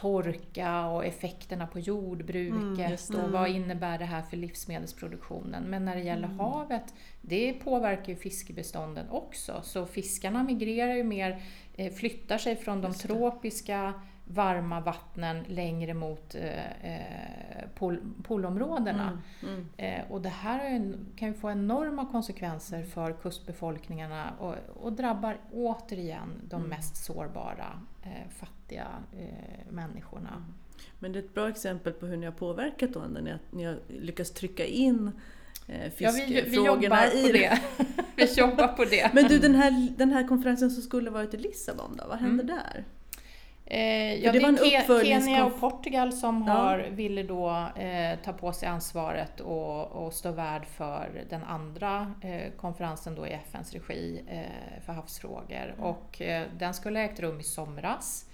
torka 0.00 0.86
och 0.86 1.04
effekterna 1.06 1.66
på 1.66 1.78
Mm, 1.78 1.84
jordbruket 1.86 2.90
just 2.90 3.14
och 3.14 3.30
vad 3.30 3.48
innebär 3.48 3.98
det 3.98 4.04
här 4.04 4.22
för 4.22 4.36
livsmedelsproduktionen. 4.36 5.62
Men 5.62 5.84
när 5.84 5.96
det 5.96 6.02
gäller 6.02 6.28
havet, 6.28 6.94
det 7.22 7.52
påverkar 7.52 8.12
ju 8.12 8.16
fiskebestånden 8.16 9.10
också. 9.10 9.60
Så 9.62 9.86
fiskarna 9.86 10.42
migrerar 10.42 10.94
ju 10.94 11.04
mer, 11.04 11.42
eh, 11.76 11.92
flyttar 11.92 12.38
sig 12.38 12.56
från 12.56 12.80
de 12.82 12.94
tropiska 12.94 13.94
varma 14.24 14.80
vattnen 14.80 15.44
längre 15.48 15.94
mot 15.94 16.34
eh, 16.34 16.92
eh, 16.92 17.68
pol, 17.74 18.00
polområdena. 18.22 19.20
Mm, 19.42 19.54
mm. 19.54 19.68
Eh, 19.76 20.10
och 20.12 20.20
det 20.22 20.28
här 20.28 20.64
är 20.64 20.70
en, 20.70 21.06
kan 21.16 21.28
ju 21.28 21.34
få 21.34 21.50
enorma 21.50 22.06
konsekvenser 22.12 22.82
för 22.82 23.12
kustbefolkningarna 23.12 24.32
och, 24.38 24.54
och 24.82 24.92
drabbar 24.92 25.36
återigen 25.52 26.28
de 26.48 26.56
Mm. 26.56 26.68
mest 26.68 26.96
sårbara, 26.96 27.80
eh, 28.02 28.28
fattiga 28.30 28.57
eh, 28.76 29.72
människorna. 29.72 30.44
Men 30.98 31.12
det 31.12 31.18
är 31.18 31.22
ett 31.22 31.34
bra 31.34 31.48
exempel 31.48 31.92
på 31.92 32.06
hur 32.06 32.16
ni 32.16 32.26
har 32.26 32.32
påverkat 32.32 32.92
då 32.92 33.00
när 33.00 33.20
ni 33.22 33.30
har, 33.30 33.38
ni 33.50 33.64
har 33.64 33.78
lyckats 33.88 34.30
trycka 34.30 34.64
in 34.66 35.10
eh, 35.68 35.92
Ja, 35.98 36.10
vi, 36.10 36.24
vi 36.26 36.34
fiskefrågorna 36.42 36.82
jobbar 37.06 37.10
på 37.10 37.16
i 37.28 37.32
det. 37.32 37.60
vi 38.16 38.24
jobbar 38.34 38.68
på 38.68 38.84
det. 38.84 39.10
Men 39.14 39.24
du, 39.24 39.38
den 39.38 39.54
här, 39.54 39.88
den 39.98 40.10
här 40.10 40.28
konferensen 40.28 40.70
som 40.70 40.82
skulle 40.82 41.10
varit 41.10 41.34
i 41.34 41.36
Lissabon 41.36 41.96
då, 41.96 42.04
vad 42.08 42.18
hände 42.18 42.42
Mm. 42.42 42.56
där? 42.56 42.84
Eh, 43.70 44.14
ja, 44.14 44.32
det 44.32 44.38
det, 44.38 44.42
var 44.42 44.48
en 44.48 44.54
är 44.54 44.58
Ke- 44.58 44.80
uppföljningskonf- 44.86 45.24
Kenya 45.24 45.44
och 45.44 45.60
Portugal 45.60 46.12
som 46.12 46.44
Ja. 46.46 46.52
har, 46.52 46.78
ville 46.78 47.22
då 47.22 47.48
eh, 47.76 48.18
ta 48.24 48.32
på 48.32 48.52
sig 48.52 48.68
ansvaret 48.68 49.40
och, 49.40 49.86
och 49.86 50.12
stå 50.12 50.30
värd 50.32 50.66
för 50.66 51.24
den 51.30 51.42
andra 51.44 52.12
eh, 52.20 52.52
konferensen 52.56 53.14
då 53.14 53.26
i 53.26 53.30
FNs 53.32 53.72
regi 53.72 54.22
eh, 54.28 54.82
för 54.86 54.92
havsfrågor. 54.92 55.64
Mm. 55.74 55.80
Och 55.80 56.22
eh, 56.22 56.46
den 56.58 56.74
skulle 56.74 56.98
ha 56.98 57.04
ägt 57.04 57.20
rum 57.20 57.40
i 57.40 57.42
somras 57.42 58.24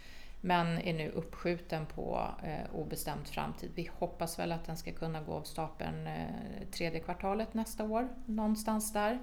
men 0.45 0.79
är 0.79 0.93
nu 0.95 1.11
uppskjuten 1.11 1.87
på 1.87 2.29
eh, 2.43 2.75
obestämd 2.75 3.29
framtid. 3.29 3.71
Vi 3.75 3.91
hoppas 3.99 4.39
väl 4.39 4.53
att 4.53 4.65
den 4.67 4.77
ska 4.77 4.93
kunna 4.93 5.23
gå 5.23 5.33
av 5.33 5.43
stapeln 5.43 6.07
eh, 6.07 6.69
tredje 6.73 7.01
kvartalet 7.01 7.55
nästa 7.55 7.85
år, 7.85 8.09
någonstans 8.27 8.93
där. 8.93 9.19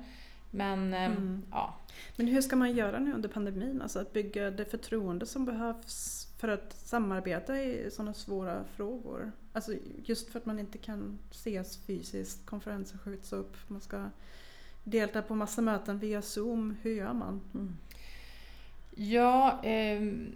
Men 0.51 0.93
eh, 0.93 1.05
Mm. 1.05 1.41
ja, 1.51 1.75
Men 2.15 2.27
hur 2.27 2.41
ska 2.41 2.55
man 2.55 2.71
göra 2.75 2.99
nu 2.99 3.13
under 3.13 3.29
pandemin? 3.29 3.81
Alltså 3.81 3.99
att 3.99 4.13
bygga 4.13 4.51
det 4.51 4.65
förtroende 4.65 5.25
som 5.25 5.45
behövs 5.45 6.27
för 6.37 6.47
att 6.47 6.73
samarbeta 6.73 7.61
i 7.61 7.91
sådana 7.91 8.13
svåra 8.13 8.63
frågor. 8.63 9.31
Alltså 9.53 9.73
just 10.05 10.31
för 10.31 10.39
att 10.39 10.45
man 10.45 10.59
inte 10.59 10.77
kan 10.77 11.19
ses 11.31 11.77
fysiskt, 11.77 12.45
konferenser 12.45 12.97
skjuts 12.97 13.33
upp, 13.33 13.57
man 13.67 13.81
ska 13.81 14.09
delta 14.83 15.21
på 15.21 15.35
massa 15.35 15.61
möten 15.61 15.99
via 15.99 16.21
Zoom. 16.21 16.75
Hur 16.81 16.91
gör 16.95 17.13
man? 17.13 17.41
Mm. 17.53 17.77
Ja, 18.95 19.59
ehm, 19.63 20.33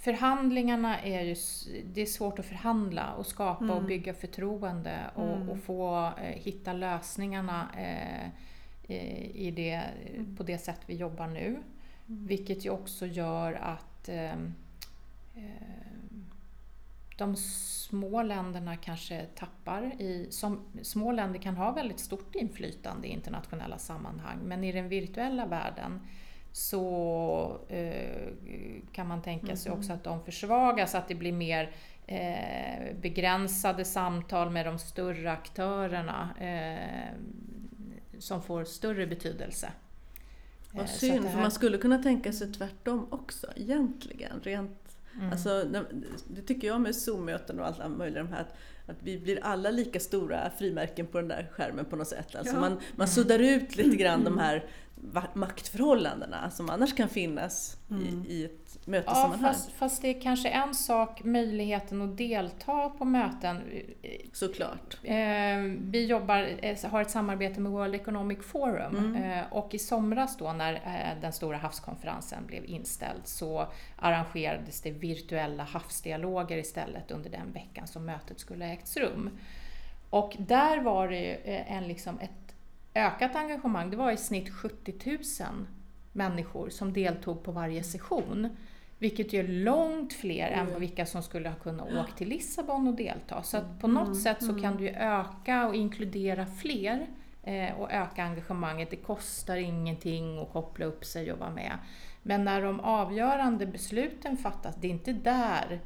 förhandlingarna 0.00 1.00
är 1.00 1.22
ju... 1.22 1.36
Det 1.84 2.02
är 2.02 2.06
svårt 2.06 2.38
att 2.38 2.46
förhandla 2.46 3.12
och 3.14 3.26
skapa 3.26 3.64
och 3.64 3.70
Mm. 3.70 3.86
bygga 3.86 4.14
förtroende 4.14 5.10
och, 5.14 5.36
Mm. 5.36 5.48
och 5.48 5.58
få 5.58 6.12
eh, 6.22 6.22
hitta 6.22 6.72
lösningarna 6.72 7.68
eh, 7.76 8.30
i 9.34 9.50
det, 9.56 9.82
på 10.36 10.42
det 10.42 10.58
sätt 10.58 10.80
vi 10.86 10.94
jobbar 10.94 11.26
nu. 11.26 11.58
Vilket 12.06 12.64
ju 12.64 12.70
också 12.70 13.06
gör 13.06 13.52
att 13.52 14.08
ehm, 14.08 14.54
ehm, 15.36 16.24
de 17.16 17.36
små 17.36 18.22
länderna 18.22 18.76
kanske 18.76 19.26
tappar 19.34 19.82
i... 20.02 20.26
Som, 20.30 20.60
små 20.82 21.12
länder 21.12 21.38
kan 21.38 21.56
ha 21.56 21.72
väldigt 21.72 22.00
stort 22.00 22.34
inflytande 22.34 23.08
i 23.08 23.10
internationella 23.10 23.78
sammanhang 23.78 24.38
men 24.44 24.64
i 24.64 24.72
den 24.72 24.88
virtuella 24.88 25.46
världen 25.46 26.00
så 26.52 27.60
eh, 27.68 28.28
kan 28.92 29.06
man 29.06 29.22
tänka 29.22 29.56
sig 29.56 29.72
också 29.72 29.92
att 29.92 30.04
de 30.04 30.24
försvagas, 30.24 30.94
att 30.94 31.08
det 31.08 31.14
blir 31.14 31.32
mer 31.32 31.70
eh, 32.06 32.96
begränsade 33.00 33.84
samtal 33.84 34.50
med 34.50 34.66
de 34.66 34.78
större 34.78 35.32
aktörerna 35.32 36.28
eh, 36.40 37.14
som 38.18 38.42
får 38.42 38.64
större 38.64 39.06
betydelse. 39.06 39.72
Vad 40.72 40.84
Eh, 40.84 40.88
synd, 40.90 41.16
det 41.16 41.22
för 41.22 41.28
här- 41.28 41.40
man 41.42 41.50
skulle 41.50 41.78
kunna 41.78 41.98
tänka 42.02 42.32
sig 42.32 42.52
tvärtom 42.52 43.06
också 43.10 43.46
egentligen. 43.56 44.40
Rent, 44.42 44.76
Mm. 45.14 45.32
alltså, 45.32 45.64
det 46.28 46.42
tycker 46.42 46.68
jag 46.68 46.80
med 46.80 46.96
Zoom-möten 46.96 47.60
och 47.60 47.66
alla 47.66 47.88
möjliga 47.88 48.22
de 48.22 48.32
här, 48.32 48.40
att, 48.40 48.54
att 48.86 48.96
vi 49.02 49.18
blir 49.18 49.44
alla 49.44 49.70
lika 49.70 50.00
stora 50.00 50.50
frimärken 50.58 51.06
på 51.06 51.18
den 51.18 51.28
där 51.28 51.48
skärmen 51.52 51.84
på 51.84 51.96
något 51.96 52.08
sätt. 52.08 52.34
Alltså 52.36 52.54
Ja. 52.54 52.60
man, 52.60 52.80
man 52.96 53.08
suddar 53.08 53.38
ut 53.38 53.76
lite 53.76 53.96
grann 53.96 54.24
de 54.24 54.38
här 54.38 54.64
maktförhållandena 55.34 56.50
som 56.50 56.70
annars 56.70 56.94
kan 56.94 57.08
finnas 57.08 57.76
Mm. 57.90 58.02
i, 58.28 58.32
i 58.32 58.44
ett 58.44 58.52
Ja, 58.84 58.90
mötessammanhang. 58.90 59.52
fast, 59.52 59.70
fast 59.72 60.02
det 60.02 60.08
är 60.08 60.20
kanske 60.20 60.48
en 60.48 60.74
sak, 60.74 61.24
möjligheten 61.24 62.02
att 62.02 62.16
delta 62.16 62.88
på 62.90 63.04
möten. 63.04 63.60
Såklart. 64.32 64.96
Eh, 65.02 65.16
vi 65.80 66.06
jobbar, 66.06 66.48
eh, 66.62 66.90
har 66.90 67.00
ett 67.02 67.10
samarbete 67.10 67.60
med 67.60 67.72
World 67.72 67.94
Economic 67.94 68.38
Forum 68.42 68.96
Mm. 68.96 69.14
eh, 69.22 69.44
och 69.50 69.74
i 69.74 69.78
somras 69.78 70.36
då 70.36 70.52
när 70.52 70.80
den 71.20 71.32
stora 71.32 71.56
havskonferensen 71.56 72.46
blev 72.46 72.64
inställd 72.64 73.20
så 73.24 73.66
arrangerades 73.96 74.80
det 74.80 74.90
virtuella 74.90 75.62
havsdialoger 75.62 76.56
istället 76.58 77.10
under 77.10 77.30
den 77.30 77.52
veckan 77.52 77.86
som 77.86 78.04
mötet 78.04 78.40
skulle 78.40 78.64
ha 78.64 78.72
ägts 78.72 78.96
rum. 78.96 79.30
Och 80.10 80.36
där 80.38 80.80
var 80.80 81.08
det 81.08 81.18
ju, 81.20 81.36
en, 81.46 81.88
liksom 81.88 82.18
ett 82.18 82.49
ökat 82.94 83.36
engagemang. 83.36 83.90
Det 83.90 83.96
var 83.96 84.10
i 84.10 84.16
snitt 84.16 84.50
70 84.54 84.94
000 85.04 85.18
människor 86.12 86.70
som 86.70 86.92
deltog 86.92 87.42
på 87.42 87.52
varje 87.52 87.82
session. 87.82 88.48
Vilket 88.98 89.32
ju 89.32 89.38
är 89.38 89.48
långt 89.48 90.12
fler 90.12 90.48
än 90.48 90.68
Mm. 90.68 90.80
vilka 90.80 91.06
som 91.06 91.22
skulle 91.22 91.48
ha 91.48 91.56
kunnat 91.56 91.92
åka 91.92 92.12
till 92.16 92.28
Lissabon 92.28 92.88
och 92.88 92.94
delta. 92.94 93.42
Så 93.42 93.56
att 93.56 93.80
på 93.80 93.86
Mm, 93.86 94.04
något 94.04 94.20
sätt 94.22 94.44
så 94.44 94.60
kan 94.60 94.76
du 94.76 94.84
ju 94.84 94.90
öka 94.90 95.66
och 95.68 95.74
inkludera 95.74 96.46
fler 96.46 97.06
eh, 97.42 97.74
och 97.80 97.92
öka 97.92 98.24
engagemanget. 98.24 98.90
Det 98.90 98.96
kostar 98.96 99.56
ingenting 99.56 100.38
att 100.42 100.52
koppla 100.52 100.86
upp 100.86 101.04
sig 101.04 101.32
och 101.32 101.38
vara 101.38 101.50
med. 101.50 101.72
Men 102.22 102.44
när 102.44 102.62
de 102.62 102.80
avgörande 102.80 103.66
besluten 103.66 104.36
fattas, 104.36 104.74
det 104.80 104.86
är 104.86 104.90
inte 104.92 105.12
där. 105.12 105.80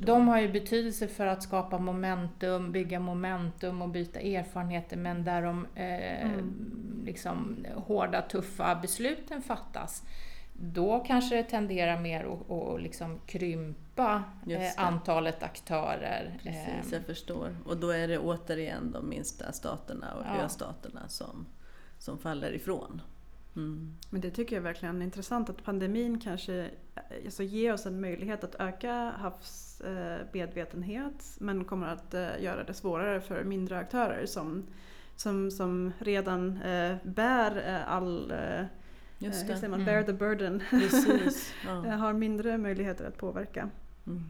De 0.00 0.28
har 0.28 0.40
ju 0.40 0.52
betydelse 0.52 1.08
för 1.08 1.26
att 1.26 1.42
skapa 1.42 1.78
momentum, 1.78 2.72
bygga 2.72 3.00
momentum 3.00 3.82
och 3.82 3.88
byta 3.88 4.20
erfarenheter 4.20 4.96
men 4.96 5.24
där 5.24 5.42
de 5.42 5.66
eh, 5.74 6.22
Mm. 6.26 7.02
liksom, 7.04 7.66
hårda, 7.76 8.22
tuffa 8.22 8.74
besluten 8.74 9.42
fattas 9.42 10.02
då 10.60 11.00
kanske 11.06 11.36
det 11.36 11.42
tenderar 11.42 12.00
mer 12.00 12.24
att, 12.24 12.50
att 12.50 12.82
liksom 12.82 13.18
krympa 13.26 14.22
eh, 14.50 14.70
antalet 14.76 15.42
aktörer. 15.42 16.38
Precis, 16.42 16.92
Eh, 16.92 16.98
jag 16.98 17.06
förstår. 17.06 17.56
Och 17.66 17.76
då 17.76 17.90
är 17.90 18.08
det 18.08 18.18
återigen 18.18 18.92
de 18.92 19.08
minsta 19.08 19.52
staterna 19.52 20.14
och 20.14 20.22
Ja. 20.38 20.42
östaterna 20.44 21.08
som, 21.08 21.46
som 21.98 22.18
faller 22.18 22.52
ifrån. 22.52 23.02
Mm. 23.58 23.92
Men 24.10 24.20
det 24.20 24.30
tycker 24.30 24.56
jag 24.56 24.62
verkligen 24.62 25.02
är 25.02 25.06
intressant 25.06 25.50
att 25.50 25.64
pandemin 25.64 26.20
kanske 26.20 26.54
eh, 26.94 27.02
alltså, 27.24 27.42
ger 27.42 27.72
oss 27.72 27.86
en 27.86 28.00
möjlighet 28.00 28.44
att 28.44 28.54
öka 28.60 29.12
havsmedvetenhet 29.18 31.36
men 31.40 31.64
kommer 31.64 31.86
att 31.86 32.14
eh, 32.14 32.42
göra 32.42 32.64
det 32.64 32.74
svårare 32.74 33.20
för 33.20 33.44
mindre 33.44 33.78
aktörer 33.78 34.26
som, 34.26 34.64
som, 35.16 35.50
som 35.50 35.92
redan 35.98 36.62
eh, 36.62 36.96
bär 37.02 37.68
eh, 37.68 37.92
all, 37.92 38.30
eh, 38.30 38.64
Just 39.18 39.42
hur 39.42 39.46
säger 39.46 39.60
det. 39.60 39.68
man, 39.68 39.80
Mm. 39.80 39.86
bear 39.94 40.02
the 40.02 40.12
burden, 40.12 40.62
Precis. 40.70 41.52
eh, 41.68 41.82
Ja. 41.86 41.90
har 41.96 42.12
mindre 42.12 42.58
möjligheter 42.58 43.04
att 43.04 43.16
påverka. 43.18 43.70
Mm. 44.06 44.24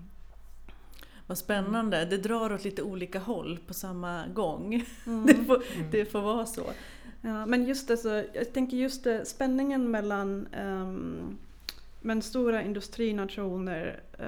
Vad 1.26 1.38
spännande. 1.38 2.04
Det 2.04 2.16
drar 2.16 2.52
åt 2.52 2.64
lite 2.64 2.82
olika 2.82 3.18
håll 3.18 3.58
på 3.66 3.74
samma 3.74 4.26
gång. 4.26 4.70
Det, 5.26 5.34
får, 5.34 5.62
Mm. 5.76 5.90
det 5.90 6.04
får 6.12 6.20
vara 6.20 6.46
så. 6.46 6.62
Ja, 7.22 7.46
men 7.46 7.64
just 7.64 7.88
det, 7.88 7.96
så, 7.96 8.24
jag 8.32 8.52
tänker 8.52 8.76
just 8.76 9.04
det, 9.04 9.24
spänningen 9.24 9.90
mellan 9.90 10.48
um, 10.54 11.38
men 12.00 12.22
stora 12.22 12.62
industrinationer 12.62 14.00
eh, 14.18 14.26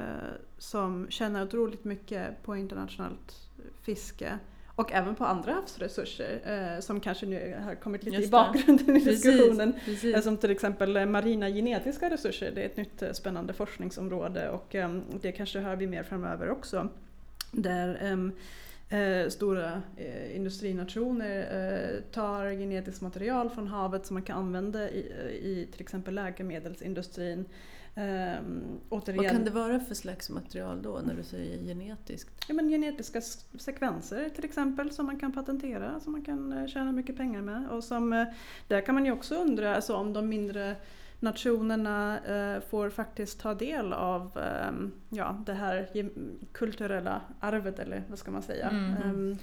som 0.59 1.07
tjänar 1.11 1.43
otroligt 1.43 1.85
mycket 1.85 2.43
på 2.43 2.57
internationellt 2.57 3.37
fiske 3.83 4.39
och 4.67 4.93
även 4.93 5.15
på 5.15 5.25
andra 5.25 5.53
havsresurser 5.53 6.41
eh, 6.45 6.81
som 6.81 7.01
kanske 7.01 7.27
nu 7.27 7.57
har 7.65 7.75
kommit 7.75 8.05
lite 8.05 8.17
i 8.23 8.29
bakgrunden 8.29 8.97
i 8.97 9.05
Precis, 9.05 9.23
diskussionen. 9.23 9.73
precis. 9.85 10.15
Eh, 10.15 10.21
Som 10.23 10.37
till 10.37 10.51
exempel 10.51 10.97
eh, 10.97 11.07
marina 11.07 11.49
genetiska 11.49 12.11
resurser, 12.11 12.53
det 12.55 12.63
är 12.63 12.67
ett 12.67 12.77
nytt 12.77 13.03
eh, 13.03 13.13
spännande 13.13 13.53
forskningsområde 13.53 14.51
och 14.51 14.75
ehm, 14.75 15.03
det 15.21 15.33
kanske 15.33 15.59
hör 15.59 15.77
vi 15.77 15.87
mer 15.87 16.03
framöver 16.03 16.51
också. 16.51 16.89
Där 17.53 17.99
ehm, 18.03 18.33
eh, 18.91 19.29
stora 19.29 19.83
eh, 19.97 20.37
industrinationer 20.37 21.39
eh, 21.41 22.01
tar 22.01 22.51
genetiskt 22.51 23.03
material 23.03 23.51
från 23.51 23.69
havet 23.69 24.07
som 24.07 24.15
man 24.15 24.23
kan 24.23 24.39
använda 24.39 24.91
i, 24.91 25.01
i 25.43 25.69
till 25.73 25.81
exempel 25.81 26.15
läkemedelsindustrin. 26.15 27.45
Um, 27.95 28.81
återigen, 28.89 29.25
Vad 29.25 29.33
kan 29.33 29.45
det 29.45 29.51
vara 29.51 29.81
för 29.81 29.95
slags 29.95 30.31
material 30.31 30.83
då 30.83 31.01
när 31.05 31.15
du 31.15 31.23
säger 31.23 31.65
genetiskt? 31.65 32.45
Ja, 32.49 32.55
men 32.55 32.69
genetiska 32.69 33.21
sekvenser 33.59 34.29
till 34.29 34.45
exempel 34.45 34.91
som 34.91 35.07
man 35.07 35.21
kan 35.21 35.33
patentera, 35.33 36.01
som 36.01 36.13
man 36.13 36.25
kan 36.25 36.53
eh, 36.53 36.67
tjäna 36.67 36.93
mycket 36.93 37.17
pengar 37.17 37.43
med. 37.43 37.69
Och 37.71 37.85
som, 37.85 38.13
eh, 38.13 38.25
där 38.69 38.81
kan 38.81 38.95
man 38.95 39.05
ju 39.05 39.13
också 39.13 39.35
undra 39.35 39.77
alltså, 39.77 39.95
om 39.95 40.13
de 40.13 40.29
mindre 40.29 40.77
nationerna 41.21 42.21
eh, 42.21 42.61
får 42.61 42.91
faktiskt 42.91 43.41
ta 43.41 43.55
del 43.55 43.93
av 43.93 44.39
ehm, 44.39 44.93
ja, 45.09 45.43
det 45.47 45.53
här 45.55 45.89
kulturella 46.53 47.21
arvet 47.41 47.79
eller 47.79 48.03
vad 48.09 48.19
ska 48.19 48.31
man 48.31 48.43
säga. 48.43 48.69
Mm. 48.69 48.95
Ehm, 49.03 49.39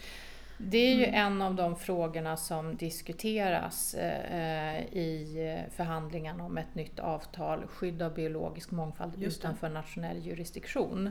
Det 0.60 0.78
är 0.78 0.96
ju 0.96 1.06
Mm. 1.06 1.16
en 1.34 1.42
av 1.42 1.56
de 1.56 1.76
frågorna 1.76 2.38
som 2.38 2.76
diskuteras 2.76 3.94
eh, 3.94 4.80
i 4.82 5.64
förhandlingarna 5.76 6.44
om 6.44 6.58
ett 6.58 6.76
nytt 6.76 7.00
avtal, 7.00 7.68
skydd 7.68 8.02
av 8.02 8.14
biologisk 8.14 8.72
mångfald 8.72 9.24
utanför 9.24 9.70
nationell 9.70 10.26
jurisdiktion. 10.26 11.08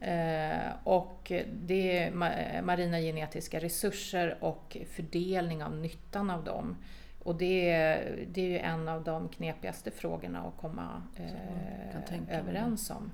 Eh, 0.00 0.72
och 0.84 1.32
det 1.52 1.98
är 1.98 2.10
ma- 2.10 2.62
marina 2.62 2.98
genetiska 3.00 3.60
resurser 3.60 4.36
och 4.40 4.76
fördelning 4.96 5.64
av 5.64 5.76
nyttan 5.76 6.30
av 6.30 6.44
dem. 6.44 6.76
Och 7.24 7.36
det 7.36 7.70
är, 7.70 8.26
det 8.32 8.40
är 8.40 8.48
ju 8.48 8.58
en 8.58 8.88
av 8.88 9.04
de 9.04 9.28
knepigaste 9.28 9.90
frågorna 9.90 10.42
att 10.42 10.56
komma 10.60 11.02
eh, 11.16 12.38
överens 12.38 12.90
om. 12.90 13.12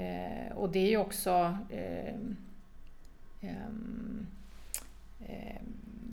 Eh, 0.00 0.56
och 0.56 0.70
det 0.70 0.78
är 0.78 0.90
ju 0.90 0.96
också 0.96 1.58
eh, 1.70 2.14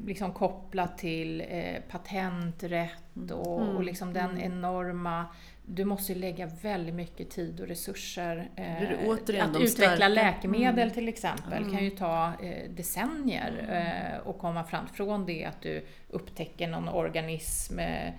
liksom 0.05 0.33
kopplat 0.33 0.97
till 0.97 1.41
eh, 1.49 1.81
patenträtt 1.89 3.31
och, 3.31 3.61
Mm. 3.61 3.75
och 3.75 3.83
liksom 3.83 4.13
den 4.13 4.29
Mm. 4.29 4.43
enorma 4.43 5.25
du 5.71 5.85
måste 5.85 6.13
ju 6.13 6.19
lägga 6.19 6.45
väldigt 6.61 6.95
mycket 6.95 7.29
tid 7.29 7.59
och 7.59 7.67
resurser. 7.67 8.49
Eh, 8.55 9.09
att 9.09 9.29
utveckla 9.29 9.67
starka. 9.67 10.07
läkemedel 10.07 10.79
Mm. 10.79 10.89
till 10.93 11.07
exempel 11.07 11.63
Mm. 11.63 11.71
kan 11.75 11.83
ju 11.83 11.89
ta 11.89 12.31
eh, 12.43 12.69
decennier 12.69 13.53
eh, 13.69 14.27
och 14.27 14.37
komma 14.39 14.63
fram 14.63 14.87
från 14.87 15.25
det 15.25 15.45
att 15.45 15.61
du 15.61 15.85
upptäcker 16.09 16.67
någon 16.67 16.89
organism 16.89 17.79
eh, 17.79 18.13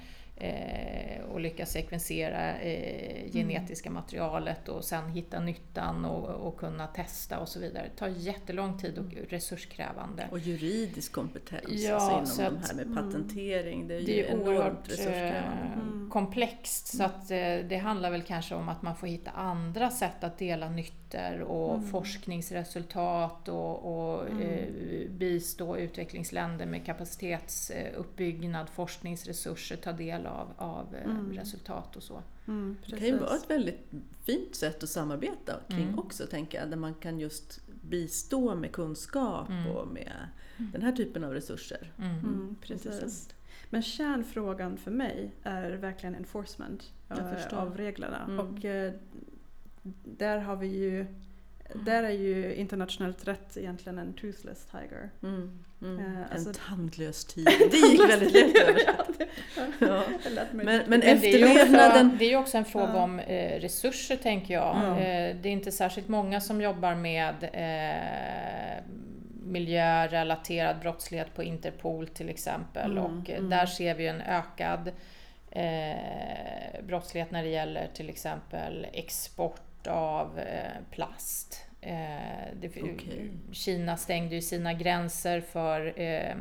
och 1.32 1.40
lyckas 1.40 1.70
sekvensera 1.72 2.58
eh, 2.58 3.32
genetiska 3.32 3.90
materialet 3.90 4.68
och 4.68 4.84
sen 4.84 5.08
hitta 5.10 5.40
nyttan 5.40 6.04
och, 6.04 6.28
och 6.48 6.56
kunna 6.56 6.86
testa 6.86 7.38
och 7.38 7.48
så 7.48 7.60
vidare. 7.60 7.84
Det 7.92 7.98
tar 7.98 8.08
jättelång 8.08 8.78
tid 8.78 8.98
och 8.98 9.30
resurskrävande. 9.30 10.28
Och 10.30 10.38
juridisk 10.38 11.12
kompetens 11.12 11.62
Ja, 11.68 11.94
alltså 11.94 12.34
så 12.36 12.42
inom 12.42 12.56
att- 12.56 12.62
de 12.62 12.68
här 12.68 12.74
med 12.74 12.86
mm. 12.86 12.96
patentering. 13.04 13.88
Det 13.88 13.94
är 13.94 13.98
ju 14.00 14.06
Det 14.06 14.20
är 14.28 14.30
enormt 14.32 14.48
oerhört 14.48 14.88
resurskrävande. 14.90 15.36
eh, 15.38 15.72
Mm. 15.72 16.10
komplext 16.10 16.86
så 16.96 17.04
att 17.04 17.30
eh, 17.30 17.56
det 17.68 17.80
handlar 17.82 18.10
väl 18.10 18.22
kanske 18.22 18.54
om 18.54 18.68
att 18.68 18.82
man 18.82 18.96
får 18.96 19.06
hitta 19.06 19.30
andra 19.30 19.90
sätt 19.90 20.24
att 20.24 20.38
dela 20.38 20.70
nyttor 20.70 21.40
och 21.40 21.74
Mm. 21.74 21.86
forskningsresultat 21.90 23.48
och, 23.48 23.76
och 24.18 24.28
Mm. 24.28 24.42
eh, 24.42 25.10
bistå 25.10 25.76
utvecklingsländer 25.76 26.66
med 26.66 26.84
kapacitetsuppbyggnad, 26.86 28.68
forskningsresurser, 28.68 29.76
ta 29.76 29.92
del 29.92 30.26
av, 30.30 30.48
av 30.56 30.94
eh, 30.94 31.04
Mm. 31.10 31.32
resultat 31.32 31.96
och 31.96 32.02
så. 32.02 32.22
Mm, 32.48 32.76
Det 32.86 32.96
kan 32.96 33.06
ju 33.06 33.18
vara 33.18 33.36
ett 33.36 33.50
väldigt 33.50 33.90
fint 34.24 34.54
sätt 34.54 34.82
att 34.82 34.88
samarbeta 34.88 35.60
kring 35.68 35.82
Mm. 35.88 35.98
också, 35.98 36.26
tänker 36.26 36.58
jag. 36.60 36.70
Där 36.70 36.76
man 36.76 36.94
kan 36.94 37.18
just 37.18 37.60
bistå 37.82 38.54
med 38.54 38.72
kunskap 38.72 39.48
Mm. 39.48 39.66
och 39.66 39.88
med 39.88 40.12
den 40.56 40.82
här 40.82 40.92
typen 40.92 41.24
av 41.24 41.32
resurser. 41.32 41.92
Mm. 41.98 42.18
Mm, 42.18 42.56
precis. 42.62 43.28
Men 43.70 43.82
kärnfrågan 43.82 44.76
för 44.76 44.90
mig 44.90 45.30
är 45.42 45.70
verkligen 45.70 46.14
enforcement 46.14 46.92
eh, 47.08 47.58
av 47.58 47.76
reglerna. 47.76 48.24
Mm. 48.24 48.40
Och 48.40 48.64
eh, 48.64 48.92
där 50.04 50.38
har 50.38 50.56
vi 50.56 50.66
ju 50.66 51.06
där 51.74 52.02
är 52.02 52.10
ju 52.10 52.54
internationellt 52.54 53.28
rätt 53.28 53.56
egentligen 53.56 53.98
en 53.98 54.12
toothless 54.12 54.66
tiger. 54.66 55.10
Mm. 55.22 55.58
Mm. 55.82 55.98
Eh, 55.98 56.32
alltså- 56.32 56.48
en 56.48 56.54
tandlös 56.54 57.24
tiger. 57.34 57.70
Det 57.70 57.76
gick 57.76 58.10
väldigt 58.10 58.32
lätt 58.32 58.62
att 58.62 58.68
översätta. 58.68 59.04
Ja. 59.78 60.02
Men, 60.52 60.66
men 60.66 60.82
Men 60.86 61.00
det 61.00 61.06
är 61.06 61.38
ju 61.38 61.44
efterlevnaden... 61.44 62.06
också, 62.06 62.18
det 62.18 62.24
är 62.24 62.28
ju 62.28 62.36
också 62.36 62.58
en 62.58 62.64
fråga 62.64 62.92
Ja. 62.94 63.02
om 63.02 63.18
eh, 63.18 63.60
resurser 63.60 64.16
tänker 64.16 64.54
jag. 64.54 64.76
Ja. 64.76 64.98
Eh, 64.98 65.36
det 65.42 65.48
är 65.48 65.52
inte 65.52 65.72
särskilt 65.72 66.08
många 66.08 66.40
som 66.40 66.60
jobbar 66.60 66.94
med 66.94 67.34
eh, 67.52 68.84
miljörelaterad 69.44 70.76
brottslighet 70.80 71.34
på 71.34 71.42
Interpol 71.42 72.08
till 72.08 72.28
exempel. 72.28 72.90
Mm, 72.90 73.04
och 73.04 73.30
eh, 73.30 73.38
mm. 73.38 73.50
där 73.50 73.66
ser 73.66 73.94
vi 73.94 74.06
en 74.06 74.20
ökad 74.20 74.92
eh, 75.50 76.82
brottslighet 76.82 77.30
när 77.30 77.42
det 77.42 77.48
gäller 77.48 77.88
till 77.94 78.08
exempel 78.08 78.86
export 78.92 79.69
av 79.86 80.38
eh, 80.38 80.82
plast. 80.90 81.66
Eh, 81.80 82.56
det. 82.60 82.70
Kina 83.52 83.96
stängde 83.96 84.34
ju 84.34 84.40
sina 84.40 84.74
gränser 84.74 85.40
för 85.40 86.00
eh, 86.00 86.34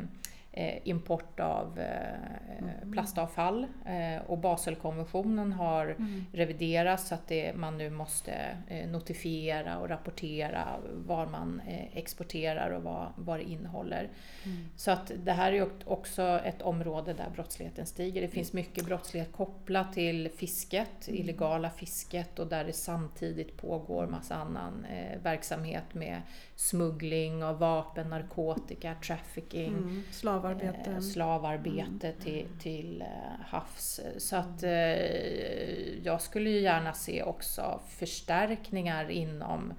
import 0.84 1.40
av 1.40 1.78
eh, 1.80 2.90
plastavfall 2.92 3.66
eh, 3.86 4.22
och 4.26 4.38
Baselkonventionen 4.38 5.52
har 5.52 5.86
Mm. 6.00 6.24
revideras 6.32 7.08
så 7.08 7.14
att 7.14 7.28
det, 7.28 7.52
man 7.56 7.78
nu 7.78 7.90
måste 7.90 8.32
eh, 8.68 8.88
notifiera 8.88 9.78
och 9.78 9.88
rapportera 9.88 10.64
vad 10.94 11.30
man 11.30 11.60
eh, 11.68 11.96
exporterar 11.96 12.70
och 12.70 12.82
vad, 12.82 13.06
vad 13.16 13.38
det 13.38 13.44
innehåller. 13.50 14.08
Mm. 14.44 14.56
Så 14.76 14.90
att 14.90 15.12
det 15.24 15.32
här 15.32 15.52
är 15.52 15.68
också 15.86 16.22
ett 16.44 16.62
område 16.62 17.12
där 17.12 17.30
brottsligheten 17.34 17.86
stiger. 17.86 18.20
Det 18.22 18.28
finns 18.28 18.52
mycket 18.52 18.84
brottslighet 18.86 19.32
kopplat 19.32 19.92
till 19.92 20.28
fisket, 20.36 21.08
Mm. 21.08 21.20
illegala 21.20 21.70
fisket 21.70 22.38
och 22.38 22.46
där 22.46 22.64
det 22.64 22.72
samtidigt 22.72 23.56
pågår 23.56 24.06
massa 24.06 24.34
annan 24.34 24.84
eh, 24.84 25.18
verksamhet 25.22 25.94
med 25.94 26.22
smuggling 26.56 27.44
av 27.44 27.58
vapen, 27.58 28.10
narkotika, 28.10 28.94
trafficking 29.06 30.02
Mm. 30.44 30.60
Slavarbete. 30.60 30.90
eh, 30.90 31.00
slavarbete 31.00 32.12
till, 32.12 32.46
till 32.60 33.00
eh, 33.02 33.06
havs. 33.46 34.00
Så 34.18 34.36
att 34.36 34.62
eh, 34.62 36.04
jag 36.04 36.20
skulle 36.22 36.50
ju 36.50 36.60
gärna 36.60 36.92
se 36.92 37.22
också 37.22 37.80
förstärkningar 37.88 39.10
inom 39.10 39.72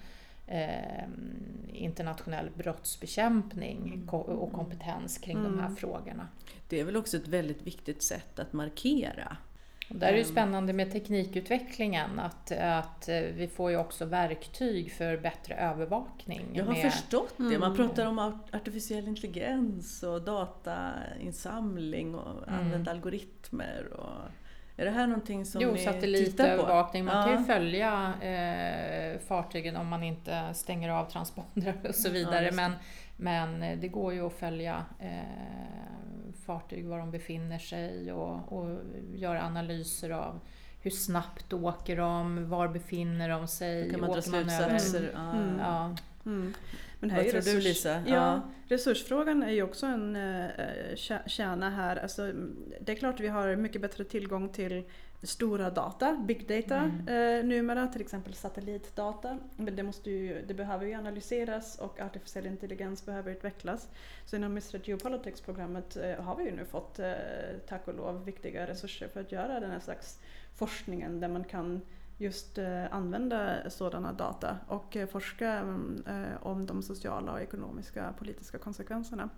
eh, 0.47 1.03
internationell 1.73 2.49
brottsbekämpning 2.57 4.03
ko- 4.07 4.17
och 4.17 4.53
kompetens 4.53 5.17
kring 5.17 5.43
de 5.43 5.59
här 5.59 5.65
Mm. 5.65 5.75
frågorna. 5.75 6.27
Det 6.69 6.79
är 6.79 6.83
väl 6.83 6.97
också 6.97 7.17
ett 7.17 7.27
väldigt 7.27 7.61
viktigt 7.61 8.03
sätt 8.03 8.39
att 8.39 8.53
markera. 8.53 9.37
Och 9.91 9.97
där 9.99 10.07
är 10.07 10.11
det 10.11 10.17
Mm. 10.19 10.31
spännande 10.31 10.73
med 10.73 10.91
teknikutvecklingen 10.91 12.19
att, 12.19 12.51
att 12.51 13.09
eh, 13.09 13.19
vi 13.19 13.47
får 13.47 13.71
ju 13.71 13.77
också 13.77 14.05
verktyg 14.05 14.91
för 14.93 15.17
bättre 15.17 15.55
övervakning. 15.55 16.41
Jag 16.53 16.65
har 16.65 16.73
med, 16.73 16.91
förstått 16.91 17.33
det. 17.37 17.43
Man 17.43 17.53
Mm. 17.75 17.75
pratar 17.75 18.05
om 18.05 18.19
art- 18.19 18.55
artificiell 18.55 19.07
intelligens 19.07 20.03
och 20.03 20.21
datainsamling 20.21 22.15
och 22.15 22.47
Mm. 22.47 22.59
använda 22.59 22.91
algoritmer. 22.91 23.93
Och... 23.93 24.31
Är 24.77 24.85
det 24.85 24.91
här 24.91 25.07
någonting 25.07 25.45
som 25.45 25.61
Jo, 25.61 25.71
ni 25.71 25.79
satellitövervakning. 25.79 27.05
Man 27.05 27.23
kan 27.23 27.33
Ja. 27.33 27.39
ju 27.39 27.45
följa 27.45 28.13
eh, 28.21 29.19
fartygen 29.19 29.75
om 29.75 29.87
man 29.87 30.03
inte 30.03 30.53
stänger 30.53 30.89
av 30.89 31.05
transpondrar 31.05 31.75
och 31.89 31.95
så 31.95 32.07
Ja, 32.07 32.11
vidare. 32.13 32.45
det. 32.45 32.51
men, 32.55 32.71
men 33.17 33.63
eh, 33.63 33.79
det 33.79 33.87
går 33.87 34.13
ju 34.13 34.27
att 34.27 34.33
följa 34.33 34.85
eh, 34.99 36.33
fartyg, 36.45 36.85
var 36.87 36.99
de 36.99 37.11
befinner 37.11 37.59
sig 37.59 38.11
och, 38.13 38.53
och 38.53 38.77
göra 39.15 39.41
analyser 39.43 40.09
av 40.09 40.39
hur 40.81 40.91
snabbt 40.91 41.53
åker 41.53 41.97
de, 41.97 42.49
var 42.49 42.67
befinner 42.67 43.29
de 43.29 43.47
sig, 43.47 43.83
Då 43.85 43.91
kan 43.91 43.99
man 44.01 44.09
dra 44.09 44.17
åker 44.19 44.31
man 44.31 44.39
slutsatser. 44.49 44.99
över... 44.99 45.11
Ja. 45.15 45.31
Mm. 45.31 45.59
Ja, 45.59 45.95
Mm. 46.25 46.53
Men 47.01 47.09
här 47.09 47.17
Vad 47.17 47.25
är 47.27 47.31
tror 47.31 47.41
du 47.41 47.59
resurs- 47.59 47.63
Lisa? 47.63 47.89
Ja, 47.89 48.01
Ja. 48.07 48.41
resursfrågan 48.67 49.43
är 49.43 49.51
ju 49.51 49.63
också 49.63 49.85
en 49.85 50.15
eh, 50.15 50.47
kä- 50.95 51.27
kärna 51.27 51.69
här. 51.69 51.95
Alltså, 51.97 52.21
mm, 52.23 52.55
det 52.81 52.91
är 52.91 52.95
klart 52.95 53.19
vi 53.19 53.27
har 53.27 53.55
mycket 53.55 53.81
bättre 53.81 54.03
tillgång 54.03 54.49
till 54.49 54.83
stora 55.23 55.69
data, 55.69 56.23
big 56.27 56.47
data 56.47 56.75
Mm. 56.77 57.07
eh, 57.39 57.45
numera, 57.45 57.87
till 57.87 58.01
exempel 58.01 58.33
satellitdata. 58.33 59.37
Men 59.57 59.75
det, 59.75 59.83
måste 59.83 60.11
ju, 60.11 60.41
det 60.47 60.53
behöver 60.53 60.85
ju 60.85 60.93
analyseras 60.93 61.79
och 61.79 61.99
artificiell 61.99 62.45
intelligens 62.45 63.05
behöver 63.05 63.31
utvecklas. 63.31 63.87
Så 64.25 64.35
inom 64.35 64.51
Mr 64.51 64.81
Geopolitics-programmet 64.83 65.97
eh, 65.97 66.15
har 66.23 66.35
vi 66.35 66.43
ju 66.43 66.51
nu 66.51 66.65
fått, 66.65 66.99
eh, 66.99 67.11
tack 67.67 67.87
och 67.87 67.93
lov, 67.95 68.25
viktiga 68.25 68.67
resurser 68.67 69.07
för 69.07 69.21
att 69.21 69.31
göra 69.31 69.59
den 69.59 69.71
här 69.71 69.79
slags 69.79 70.19
forskningen 70.55 71.19
där 71.19 71.27
man 71.27 71.43
kan 71.43 71.81
just 72.21 72.57
eh, 72.57 72.93
använda 72.93 73.69
sådana 73.69 74.13
data 74.13 74.57
och 74.67 74.95
eh, 74.95 75.07
forska 75.07 75.49
mm, 75.49 76.03
eh, 76.07 76.47
om 76.47 76.65
de 76.65 76.83
sociala 76.83 77.31
och 77.31 77.41
ekonomiska 77.41 78.13
politiska 78.17 78.57
konsekvenserna. 78.57 79.29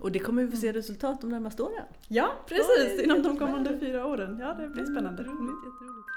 Och 0.00 0.12
det 0.12 0.18
kommer 0.18 0.44
vi 0.44 0.50
få 0.50 0.56
se 0.56 0.72
resultat 0.72 1.20
de 1.20 1.30
närmaste 1.30 1.62
åren. 1.62 1.84
Ja, 2.08 2.32
precis! 2.46 3.02
Inom 3.02 3.22
de 3.22 3.38
kommande 3.38 3.78
fyra 3.78 4.06
åren. 4.06 4.38
Ja, 4.40 4.54
det 4.54 4.68
blir 4.68 4.84
spännande. 4.84 5.22
Jätteroligt, 5.22 5.66
jätteroligt. 5.66 6.08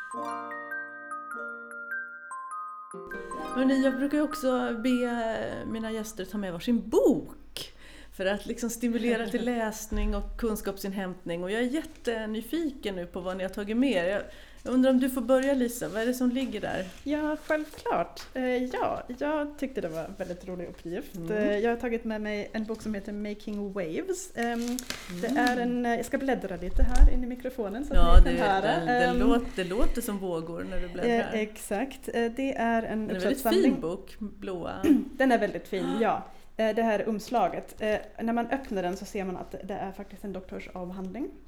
Hörrni, 3.56 3.84
jag 3.84 3.96
brukar 3.96 4.18
ju 4.18 4.24
också 4.24 4.78
be 4.78 5.66
mina 5.72 5.92
gäster 5.92 6.26
ta 6.26 6.38
med 6.38 6.54
varsin 6.54 6.90
bok 6.90 7.74
för 8.18 8.26
att 8.26 8.46
liksom 8.46 8.70
stimulera 8.70 9.28
till 9.28 9.46
läsning 9.58 10.16
och 10.16 10.38
kunskapsinhämtning. 10.38 11.44
Och 11.44 11.52
jag 11.52 11.62
är 11.62 11.66
jättenyfiken 11.66 12.96
nu 12.96 13.06
på 13.06 13.22
vad 13.22 13.38
ni 13.38 13.44
har 13.44 13.50
tagit 13.50 13.78
med 13.78 14.08
er. 14.08 14.32
Jag, 14.68 14.74
undrar 14.74 14.90
om 14.92 15.00
du 15.00 15.10
får 15.10 15.22
börja 15.22 15.54
Lisa, 15.54 15.90
vad 15.90 16.02
är 16.02 16.06
det 16.06 16.14
som 16.14 16.30
ligger 16.30 16.62
där? 16.62 16.86
Ja, 17.04 17.38
självklart. 17.46 18.22
Eh, 18.34 18.64
ja, 18.64 19.04
jag 19.20 19.58
tyckte 19.60 19.82
det 19.82 19.88
var 19.88 20.04
en 20.04 20.14
väldigt 20.18 20.48
rolig 20.48 20.66
uppgift. 20.68 21.16
Mm. 21.16 21.32
Eh, 21.38 21.58
jag 21.60 21.70
har 21.70 21.78
tagit 21.78 22.04
med 22.06 22.22
mig 22.22 22.50
en 22.54 22.64
bok 22.66 22.82
som 22.82 22.94
heter 22.94 23.14
Making 23.14 23.74
Waves. 23.74 24.32
Ehm, 24.36 24.78
Det 25.22 25.28
är 25.28 25.58
en, 25.58 25.86
eh, 25.86 25.96
jag 25.96 26.06
ska 26.06 26.18
bläddra 26.18 26.56
lite 26.56 26.84
här 26.84 27.14
in 27.14 27.24
i 27.24 27.28
mikrofonen 27.28 27.86
så 27.86 27.94
att 27.94 28.00
Ja, 28.00 28.22
ni 28.26 28.32
det, 28.32 28.38
kan 28.38 28.48
höra. 28.48 28.62
det, 28.80 28.86
det, 28.86 29.06
Ehm, 29.06 29.20
låter, 29.20 29.46
det 29.56 29.64
låter 29.64 30.02
som 30.02 30.18
vågor 30.18 30.66
när 30.70 30.80
du 30.82 30.88
bläddrar. 30.88 31.30
exakt. 31.34 32.06
Det 32.06 32.18
är 32.18 32.26
en 32.28 32.34
Det 32.36 32.52
är 32.54 32.84
en 32.84 33.08
väldigt 33.08 33.24
uppsatssamling. 33.28 33.64
fin 33.64 33.82
bok, 33.82 34.16
blåa. 34.20 34.74
Den 35.18 35.32
är 35.32 35.38
väldigt 35.38 35.68
fin, 35.68 35.86
ja. 36.02 36.24
Det 36.56 36.82
här 36.84 37.04
umslaget. 37.08 37.76
Eh, 37.82 37.96
När 38.22 38.34
man 38.34 38.48
öppnar 38.48 38.84
den 38.84 38.98
så 38.98 39.06
ser 39.06 39.24
man 39.26 39.38
att 39.38 39.56
det 39.64 39.74
är 39.74 39.92
faktiskt 39.92 40.24
en 40.24 40.34
doktorsavhandling 40.34 41.24
det 41.24 41.47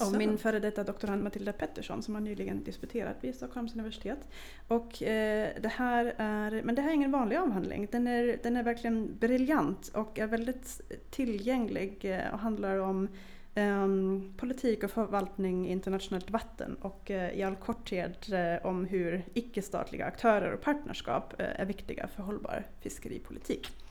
av 0.00 0.18
min 0.18 0.38
före 0.38 0.60
detta 0.60 0.84
doktorand 0.84 1.22
Matilda 1.22 1.52
Pettersson 1.52 2.02
som 2.02 2.14
har 2.14 2.20
nyligen 2.20 2.64
disputerat 2.64 3.16
vid 3.20 3.34
Stockholms 3.34 3.74
universitet. 3.74 4.28
Och 4.68 5.02
eh, 5.02 5.48
det 5.60 5.68
här 5.68 6.14
är, 6.16 6.62
men 6.62 6.74
det 6.74 6.82
här 6.82 6.88
är 6.88 6.94
ingen 6.94 7.12
vanlig 7.12 7.36
avhandling. 7.36 7.88
Den 7.92 8.06
är, 8.06 8.38
den 8.42 8.56
är 8.56 8.62
verkligen 8.62 9.18
briljant 9.18 9.88
och 9.88 10.18
är 10.18 10.26
väldigt 10.26 10.80
tillgänglig 11.10 11.98
eh, 12.02 12.32
och 12.32 12.38
handlar 12.38 12.78
om 12.78 13.08
ehm, 13.54 14.32
politik 14.36 14.84
och 14.84 14.90
förvaltning 14.90 15.68
i 15.68 15.72
internationellt 15.72 16.30
vatten 16.30 16.76
och 16.80 17.10
eh, 17.10 17.38
i 17.38 17.42
all 17.42 17.56
korthet 17.56 18.32
eh, 18.32 18.66
om 18.66 18.84
hur 18.84 19.24
icke-statliga 19.34 20.04
aktörer 20.04 20.52
och 20.52 20.60
partnerskap 20.60 21.40
eh, 21.40 21.60
är 21.60 21.64
viktiga 21.64 22.06
för 22.06 22.22
hållbar 22.22 22.64
fiskeripolitik. 22.80 23.85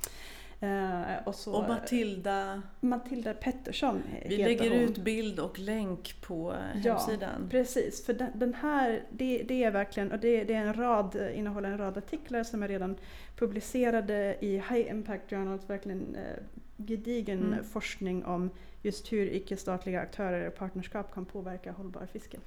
Eh, 0.60 1.02
och, 1.26 1.36
så, 1.36 1.54
Och 1.54 1.68
Matilda, 1.68 2.62
Matilda 2.80 3.34
Pettersson 3.34 4.04
vi 4.26 4.38
lägger 4.38 4.70
hon. 4.70 4.80
ut 4.80 4.98
bild 4.98 5.40
och 5.40 5.60
länk 5.60 6.22
på 6.22 6.56
Ja, 6.84 6.92
hemsidan. 6.94 7.48
Precis, 7.52 8.06
för 8.06 8.14
den, 8.14 8.30
den 8.34 8.54
här, 8.54 9.04
det, 9.10 9.44
det 9.48 9.64
är 9.64 9.72
verkligen, 9.72 10.12
och 10.12 10.20
det, 10.20 10.44
det 10.44 10.54
är 10.54 10.62
en 10.62 10.74
rad, 10.74 11.32
innehåller 11.36 11.70
en 11.72 11.78
rad 11.78 11.98
artiklar 11.98 12.44
som 12.44 12.64
är 12.64 12.68
redan 12.68 12.96
publicerade 13.38 14.38
i 14.40 14.58
High 14.58 14.90
Impact 14.90 15.30
Journals, 15.30 15.70
verkligen 15.70 16.16
eh, 16.16 16.44
gedigen 16.78 17.54
Mm. 17.54 17.64
forskning 17.64 18.26
om 18.26 18.50
just 18.82 19.14
hur 19.14 19.34
icke-statliga 19.34 20.02
aktörer 20.02 20.48
och 20.48 20.56
partnerskap 20.56 21.14
kan 21.14 21.26
påverka 21.26 21.72
hållbar 21.72 22.06
fiske. 22.14 22.38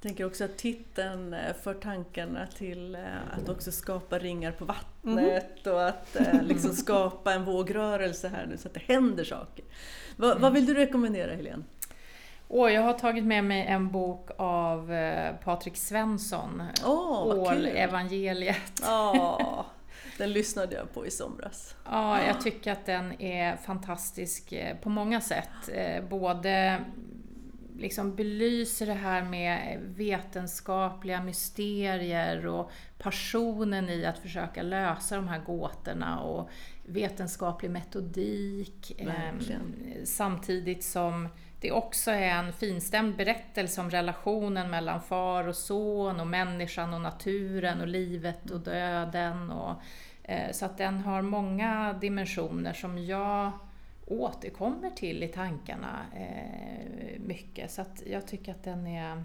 Jag 0.00 0.02
tänker 0.02 0.26
också 0.26 0.44
att 0.44 0.56
titeln 0.56 1.34
eh, 1.34 1.54
för 1.62 1.74
tankarna 1.74 2.46
till 2.46 2.94
eh, 2.94 3.00
att 3.38 3.48
också 3.48 3.72
skapa 3.72 4.18
ringar 4.18 4.52
på 4.52 4.64
vattnet 4.64 5.66
och 5.66 5.88
att 5.88 6.16
eh, 6.16 6.42
liksom 6.42 6.72
skapa 6.72 7.32
en 7.32 7.44
vågrörelse 7.44 8.28
här 8.28 8.46
nu 8.46 8.56
så 8.56 8.68
att 8.68 8.74
det 8.74 8.80
händer 8.80 9.24
saker. 9.24 9.64
Va, 10.16 10.36
Vad 10.38 10.52
vill 10.52 10.66
du 10.66 10.74
rekommendera 10.74 11.34
Helene? 11.34 11.62
Och 12.48 12.70
jag 12.70 12.82
har 12.82 12.92
tagit 12.92 13.24
med 13.24 13.44
mig 13.44 13.66
en 13.66 13.90
bok 13.90 14.30
av 14.36 14.92
Patrik 15.44 15.76
Svensson, 15.76 16.62
Åh, 16.86 17.26
vad 17.28 17.38
Ål 17.38 17.54
kul! 17.54 17.66
evangeliet. 17.66 18.82
Ja, 18.82 19.66
den 20.18 20.32
lyssnade 20.32 20.74
jag 20.74 20.94
på 20.94 21.06
i 21.06 21.10
somras. 21.10 21.74
Ja, 21.84 22.22
jag 22.26 22.40
tycker 22.40 22.72
att 22.72 22.86
den 22.86 23.22
är 23.22 23.56
fantastisk 23.56 24.54
på 24.82 24.88
många 24.88 25.20
sätt. 25.20 25.70
Både 26.10 26.80
liksom 27.78 28.16
belyser 28.16 28.86
det 28.86 28.92
här 28.92 29.22
med 29.22 29.80
vetenskapliga 29.80 31.22
mysterier 31.22 32.46
och 32.46 32.70
passionen 32.98 33.88
i 33.88 34.06
att 34.06 34.18
försöka 34.18 34.62
lösa 34.62 35.16
de 35.16 35.28
här 35.28 35.38
gåtorna 35.38 36.20
och 36.20 36.50
vetenskaplig 36.86 37.70
metodik. 37.70 39.00
Verkligen. 39.04 39.74
Samtidigt 40.04 40.84
som 40.84 41.28
det 41.60 41.72
också 41.72 42.10
är 42.10 42.30
en 42.30 42.52
finstämd 42.52 43.16
berättelse 43.16 43.80
om 43.80 43.90
relationen 43.90 44.70
mellan 44.70 45.02
far 45.02 45.48
och 45.48 45.56
son 45.56 46.20
och 46.20 46.26
människan 46.26 46.94
och 46.94 47.00
naturen 47.00 47.80
och 47.80 47.88
livet 47.88 48.50
och 48.50 48.60
döden. 48.60 49.50
Och, 49.50 49.82
eh, 50.22 50.52
så 50.52 50.64
att 50.64 50.78
den 50.78 50.98
har 50.98 51.22
många 51.22 51.92
dimensioner 52.00 52.72
som 52.72 52.98
jag 52.98 53.52
återkommer 54.10 54.90
till 54.90 55.22
i 55.22 55.28
tankarna 55.28 56.06
eh, 56.16 57.20
mycket. 57.20 57.70
Så 57.70 57.82
att 57.82 58.02
jag 58.06 58.26
tycker 58.26 58.52
att 58.52 58.64
den 58.64 58.86
är 58.86 59.24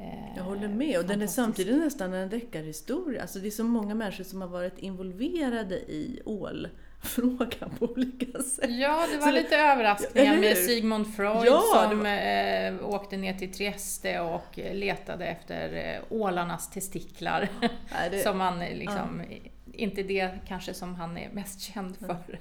Eh, 0.00 0.36
jag 0.36 0.44
håller 0.44 0.68
med 0.68 0.98
och 0.98 1.04
den 1.04 1.22
är 1.22 1.26
samtidigt 1.26 1.78
nästan 1.78 2.12
en 2.12 2.28
deckarhistoria. 2.28 3.22
Alltså 3.22 3.38
det 3.38 3.46
är 3.46 3.50
så 3.50 3.64
många 3.64 3.94
människor 3.94 4.24
som 4.24 4.40
har 4.40 4.48
varit 4.48 4.78
involverade 4.78 5.74
i 5.74 6.22
ålfrågan 6.24 7.70
på 7.78 7.86
olika 7.86 8.42
sätt. 8.42 8.70
Ja, 8.70 9.06
det 9.12 9.16
var 9.18 9.26
så 9.26 9.32
lite 9.32 9.56
överraskningar 9.56 10.36
med 10.36 10.56
Sigmund 10.56 11.14
Freud 11.14 11.46
ja, 11.46 11.62
som 11.88 11.98
var... 11.98 12.06
eh, 12.06 12.94
åkte 12.94 13.16
ner 13.16 13.34
till 13.34 13.52
Trieste 13.52 14.20
och 14.20 14.58
letade 14.72 15.26
efter 15.26 15.74
eh, 15.74 16.02
ålarnas 16.08 16.70
testiklar. 16.70 17.48
Nej, 17.92 18.10
det... 18.10 18.18
som 18.22 18.40
han 18.40 18.62
eh, 18.62 18.76
liksom, 18.76 19.22
ja. 19.30 19.36
inte 19.72 20.02
det 20.02 20.30
kanske 20.48 20.74
som 20.74 20.94
han 20.94 21.16
är 21.16 21.30
mest 21.30 21.60
känd 21.60 21.96
för. 21.96 22.40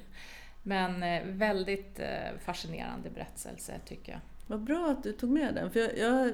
Men 0.64 1.04
eh, 1.04 1.26
väldigt 1.26 2.00
fascinerande 2.46 3.10
berättelse 3.10 3.80
tycker 3.86 4.12
jag. 4.12 4.22
Vad 4.50 4.64
bra 4.64 4.92
att 4.92 5.04
du 5.04 5.14
tog 5.14 5.30
med 5.30 5.56
den. 5.56 5.72
För 5.72 5.80
jag, 5.80 5.98
jag, 5.98 6.34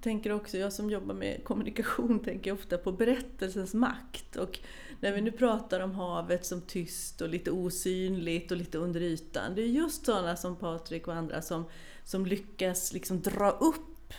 tänker 0.00 0.32
också, 0.32 0.58
jag 0.58 0.72
som 0.72 0.90
jobbar 0.90 1.14
med 1.14 1.44
kommunikation 1.44 2.20
tänker 2.24 2.52
ofta 2.52 2.78
på 2.78 2.92
berättelsens 2.92 3.74
makt. 3.74 4.36
Och 4.36 4.58
när 5.00 5.12
vi 5.12 5.20
nu 5.20 5.32
pratar 5.32 5.80
om 5.80 5.94
havet 5.94 6.46
som 6.46 6.60
tyst 6.60 7.20
och 7.20 7.28
lite 7.28 7.50
osynligt 7.50 8.50
och 8.50 8.56
lite 8.56 8.78
under 8.78 9.00
ytan. 9.00 9.54
Det 9.54 9.62
är 9.62 9.66
just 9.66 10.06
sådana 10.06 10.36
som 10.36 10.56
Patrik 10.56 11.08
och 11.08 11.14
andra 11.14 11.42
som, 11.42 11.64
som 12.04 12.26
lyckas 12.26 12.92
liksom 12.92 13.20
dra 13.20 13.50
upp 13.50 14.14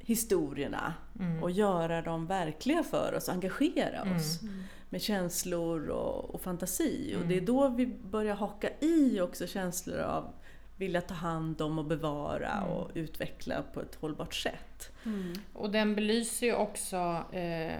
historierna 0.00 0.94
mm. 1.20 1.42
och 1.42 1.50
göra 1.50 2.02
dem 2.02 2.26
verkliga 2.26 2.82
för 2.82 3.14
oss, 3.16 3.28
engagera 3.28 4.00
mm. 4.00 4.16
oss 4.16 4.42
mm. 4.42 4.64
Med 4.92 5.02
känslor 5.02 5.88
och, 5.88 6.34
och 6.34 6.40
fantasi. 6.40 7.16
Och 7.20 7.26
det 7.26 7.34
är 7.34 7.38
mm. 7.38 7.44
då 7.44 7.68
vi 7.68 7.86
börjar 7.86 8.34
haka 8.34 8.68
i 8.80 9.20
också 9.20 9.46
känslor 9.46 9.98
av 9.98 10.32
vilja 10.76 11.00
ta 11.00 11.14
hand 11.14 11.60
om 11.60 11.78
och 11.78 11.84
bevara 11.84 12.50
mm. 12.50 12.68
och 12.68 12.90
utveckla 12.94 13.62
på 13.74 13.80
ett 13.80 13.94
hållbart 13.94 14.34
sätt. 14.34 14.92
Mm. 15.06 15.32
Och 15.52 15.70
den 15.70 15.94
belyser 15.94 16.46
ju 16.46 16.54
också, 16.54 17.24
eh, 17.32 17.72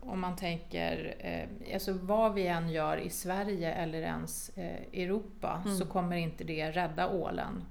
om 0.00 0.20
man 0.20 0.36
tänker, 0.36 1.14
eh, 1.18 1.74
alltså 1.74 1.92
vad 1.92 2.34
vi 2.34 2.46
än 2.46 2.68
gör 2.68 2.96
i 2.96 3.10
Sverige 3.10 3.72
eller 3.72 4.02
ens 4.02 4.48
eh, 4.48 5.02
Europa 5.02 5.62
mm. 5.64 5.76
så 5.76 5.86
kommer 5.86 6.16
inte 6.16 6.44
det 6.44 6.70
rädda 6.70 7.08
ålen. 7.08 7.64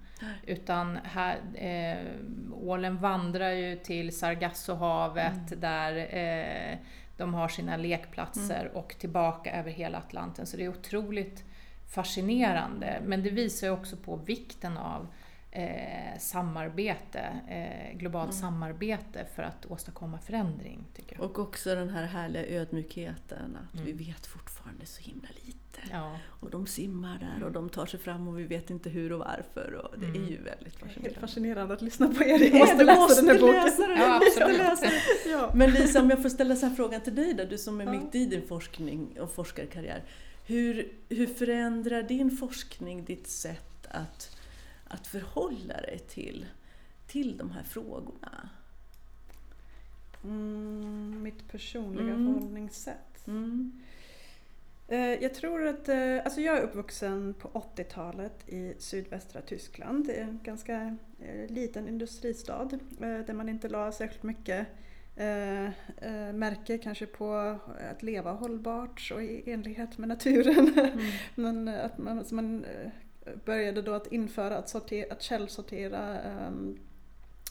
Utan 0.46 1.00
här, 1.04 1.38
eh, 1.56 2.06
ålen 2.54 2.98
vandrar 2.98 3.52
ju 3.52 3.76
till 3.76 4.18
Sargassohavet 4.18 5.52
mm. 5.52 5.60
där 5.60 5.96
eh, 6.16 6.78
de 7.18 7.34
har 7.34 7.48
sina 7.48 7.78
lekplatser 7.78 8.62
mm. 8.62 8.76
och 8.76 8.96
tillbaka 9.00 9.60
över 9.60 9.72
hela 9.72 9.98
Atlanten. 9.98 10.46
Så 10.48 10.58
det 10.58 10.64
är 10.64 10.70
otroligt 10.70 11.44
fascinerande. 11.88 13.02
Men 13.06 13.24
det 13.24 13.30
visar 13.30 13.70
också 13.70 13.98
på 13.98 14.16
vikten 14.16 14.78
av 14.78 15.08
eh, 15.52 16.20
samarbete, 16.20 17.42
eh, 17.48 17.98
globalt 17.98 18.32
mm. 18.32 18.42
samarbete 18.42 19.26
för 19.36 19.44
att 19.44 19.66
åstadkomma 19.66 20.20
förändring. 20.20 20.86
Och 21.20 21.40
också 21.40 21.76
den 21.76 21.90
här 21.90 22.06
härliga 22.06 22.46
ödmjukheten 22.46 23.58
att 23.68 23.80
mm. 23.80 23.86
vi 23.86 23.92
vet 23.92 24.26
fortfarande 24.26 24.86
så 24.86 25.02
himla 25.02 25.30
lite. 25.46 25.67
Ja. 25.92 26.20
Och 26.40 26.50
de 26.50 26.68
simmar 26.68 27.20
där 27.20 27.46
och 27.46 27.52
de 27.52 27.70
tar 27.70 27.86
sig 27.86 28.00
fram 28.00 28.28
och 28.28 28.40
vi 28.40 28.44
vet 28.44 28.70
inte 28.70 28.90
hur 28.90 29.12
och 29.12 29.20
varför. 29.20 29.74
Och 29.74 30.00
det 30.00 30.06
mm. 30.06 30.24
är 30.24 30.30
ju 30.30 30.42
väldigt 30.42 30.74
fascinerande. 30.74 31.10
Helt 31.10 31.18
fascinerande 31.18 31.74
att 31.74 31.82
lyssna 31.82 32.08
på 32.08 32.24
er. 32.24 32.40
Jag 32.40 32.60
måste 32.60 32.84
läsa 32.84 33.22
den 33.22 33.28
här 33.28 33.40
boken. 33.40 33.54
Läsa 33.54 33.88
den. 33.88 33.98
Ja. 33.98 34.48
Läsa. 34.48 34.92
Ja. 35.30 35.52
Men 35.56 35.72
Lisa, 35.72 36.02
om 36.02 36.10
jag 36.10 36.22
får 36.22 36.30
ställa 36.30 36.56
så 36.56 36.70
frågan 36.70 37.02
till 37.02 37.16
dig 37.16 37.34
då, 37.34 37.44
du 37.44 37.58
som 37.58 37.82
är 37.82 37.86
ja. 37.86 37.92
mitt 37.92 38.16
i 38.16 38.26
din 38.26 38.48
forskning 38.48 39.20
och 39.20 39.32
forskarkarriär. 39.32 40.04
Hur, 40.46 40.92
hur 41.10 41.28
förändrar 41.28 42.04
din 42.04 42.32
forskning 42.32 43.06
ditt 43.06 43.28
sätt 43.28 43.88
att, 43.90 44.38
att 44.88 45.08
förhålla 45.08 45.74
dig 45.74 46.00
till, 46.08 46.46
till 47.08 47.38
de 47.38 47.52
här 47.52 47.64
frågorna? 47.64 48.50
Mm, 50.24 51.24
mitt 51.24 51.52
personliga 51.52 52.14
mm. 52.14 52.34
förhållningssätt? 52.34 53.28
Mm. 53.28 53.82
Eh, 54.88 55.24
jag 55.24 55.34
tror 55.34 55.68
att, 55.68 55.90
eh, 55.90 56.18
alltså 56.26 56.42
jag 56.42 56.58
är 56.58 56.62
uppvuxen 56.62 57.34
på 57.34 57.48
80-talet 57.50 58.50
i 58.50 58.74
sydvästra 58.78 59.42
Tyskland. 59.42 60.10
Är 60.10 60.22
en 60.22 60.40
ganska 60.44 60.98
eh, 61.20 61.50
liten 61.50 61.88
industristad 61.88 62.70
där 63.00 63.34
man 63.34 63.50
inte 63.50 63.70
la 63.70 63.92
särskilt 63.92 64.24
mycket 64.24 64.68
märke 66.34 66.78
kanske 66.78 67.06
på 67.06 67.34
att 67.92 68.04
leva 68.04 68.32
hållbart 68.32 69.12
och 69.14 69.24
i 69.24 69.52
enlighet 69.52 69.98
med 69.98 70.10
naturen. 70.10 70.74
Mm. 70.78 71.12
Men 71.36 71.68
att 71.68 71.98
man, 71.98 72.20
alltså 72.20 72.36
man 72.36 72.66
började 73.46 73.82
då 73.82 73.94
att 73.94 74.12
införa 74.12 74.58
att, 74.58 74.70
sortera, 74.70 75.14
att 75.14 75.22
källsortera 75.22 76.18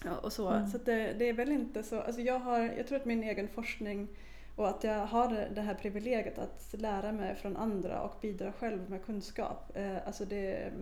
ja, 0.05 0.17
och 0.17 0.33
så. 0.33 0.49
Mm. 0.49 0.69
Så 0.69 0.79
det, 0.79 1.13
det, 1.19 1.29
är 1.29 1.33
väl 1.33 1.53
inte 1.53 1.83
så, 1.83 2.01
alltså 2.01 2.21
jag, 2.21 2.39
har, 2.39 2.59
jag 2.59 2.87
tror 2.87 2.99
att 2.99 3.05
min 3.05 3.23
egen 3.23 3.49
forskning 3.49 4.09
och 4.57 4.69
att 4.69 4.85
jag 4.85 5.07
har 5.07 5.49
det 5.55 5.61
här 5.61 5.75
privilegiet 5.75 6.39
att 6.39 6.75
lära 6.79 7.13
mig 7.13 7.35
från 7.35 7.57
andra 7.57 8.03
och 8.03 8.19
bidra 8.21 8.53
själv 8.53 8.91
med 8.91 9.05
kunskap. 9.05 9.77
Eh, 9.77 10.07
alltså 10.07 10.25
det, 10.25 10.73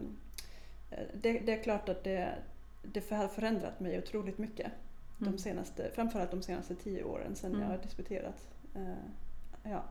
eh, 0.90 0.98
det, 1.14 1.38
det, 1.38 1.52
är 1.52 1.62
klart 1.62 1.88
att 1.88 2.04
det, 2.04 2.34
det 2.82 3.10
har 3.10 3.28
förändrat 3.28 3.80
mig 3.80 3.98
otroligt 3.98 4.38
mycket 4.38 4.72
de 5.18 5.26
mm. 5.26 5.38
senaste, 5.38 5.90
framförallt 5.94 6.30
de 6.30 6.42
senaste 6.42 6.74
tio 6.74 7.04
åren 7.04 7.36
sedan 7.36 7.50
mm. 7.50 7.62
jag 7.62 7.68
har 7.68 7.82
disputerat. 7.82 8.48
Uh, 8.76 8.94
ja. 9.62 9.84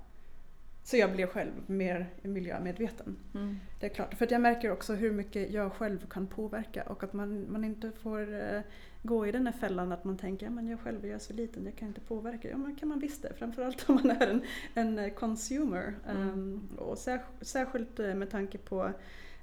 Så 0.85 0.97
jag 0.97 1.11
blev 1.11 1.27
själv 1.27 1.51
mer 1.67 2.09
miljömedveten. 2.21 3.17
Mm. 3.33 3.59
Det 3.79 3.85
är 3.85 3.89
klart. 3.89 4.13
För 4.13 4.27
jag 4.31 4.41
märker 4.41 4.71
också 4.71 4.93
hur 4.93 5.11
mycket 5.11 5.51
jag 5.51 5.73
själv 5.73 6.07
kan 6.09 6.27
påverka 6.27 6.83
och 6.83 7.03
att 7.03 7.13
man, 7.13 7.51
man 7.51 7.63
inte 7.63 7.91
får 7.91 8.33
uh, 8.33 8.61
gå 9.01 9.27
i 9.27 9.31
den 9.31 9.47
här 9.47 9.53
fällan 9.53 9.91
att 9.91 10.03
man 10.03 10.17
tänker 10.17 10.47
att 10.47 10.69
jag 10.69 10.79
själv 10.79 11.05
är 11.05 11.17
så 11.17 11.33
liten, 11.33 11.65
jag 11.65 11.75
kan 11.75 11.87
inte 11.87 12.01
påverka. 12.01 12.49
Ja, 12.49 12.57
men 12.57 12.75
kan 12.75 12.89
man 12.89 12.99
visst 12.99 13.21
det. 13.21 13.33
Framförallt 13.33 13.89
om 13.89 13.95
man 13.95 14.11
är 14.11 14.27
en, 14.27 14.41
en 14.73 14.99
eh, 14.99 15.13
consumer. 15.13 15.95
Um, 16.07 16.69
och 16.77 16.97
särsk 16.97 17.25
särskilt 17.41 17.97
med 17.97 18.29
tanke 18.29 18.57
på 18.57 18.91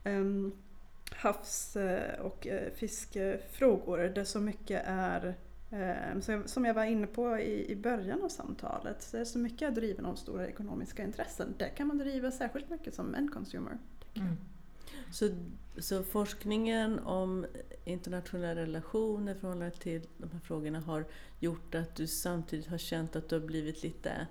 um, 0.05 0.53
havs 1.13 1.77
och 2.21 2.47
fiskefrågor 2.75 3.99
där 3.99 4.25
så 4.25 4.41
mycket 4.41 4.83
är 4.87 5.35
som 6.47 6.65
jag 6.65 6.75
var 6.75 6.85
inne 6.85 7.07
på 7.07 7.39
i, 7.39 7.77
början 7.77 8.23
av 8.23 8.29
samtalet, 8.29 9.03
så 9.03 9.17
är 9.17 9.25
så 9.25 9.39
mycket 9.39 9.63
är 9.63 9.71
driven 9.71 10.07
av 10.07 10.15
stora 10.15 10.49
ekonomiska 10.49 11.03
intressen. 11.03 11.55
Det 11.59 11.69
kan 11.69 11.87
man 11.87 11.99
driva 11.99 12.31
särskilt 12.31 12.71
mycket 12.71 12.95
som 12.95 13.15
en 13.15 13.29
consumer. 13.29 13.79
Mm. 14.15 14.37
Så, 15.13 15.29
så 15.79 16.03
forskningen 16.03 16.99
om 16.99 17.47
internationella 17.85 18.61
relationer 18.61 19.35
i 19.35 19.39
förhållande 19.39 19.77
till 19.77 20.07
de 20.19 20.31
här 20.31 20.41
frågorna 20.41 20.81
har 20.81 21.05
gjort 21.41 21.75
att 21.75 21.95
du 21.95 22.07
samtidigt 22.07 22.67
har 22.67 22.79
känt 22.79 23.17
att 23.17 23.29
du 23.29 23.41
har 23.41 23.47
blivit 23.47 23.83
lite 23.83 24.27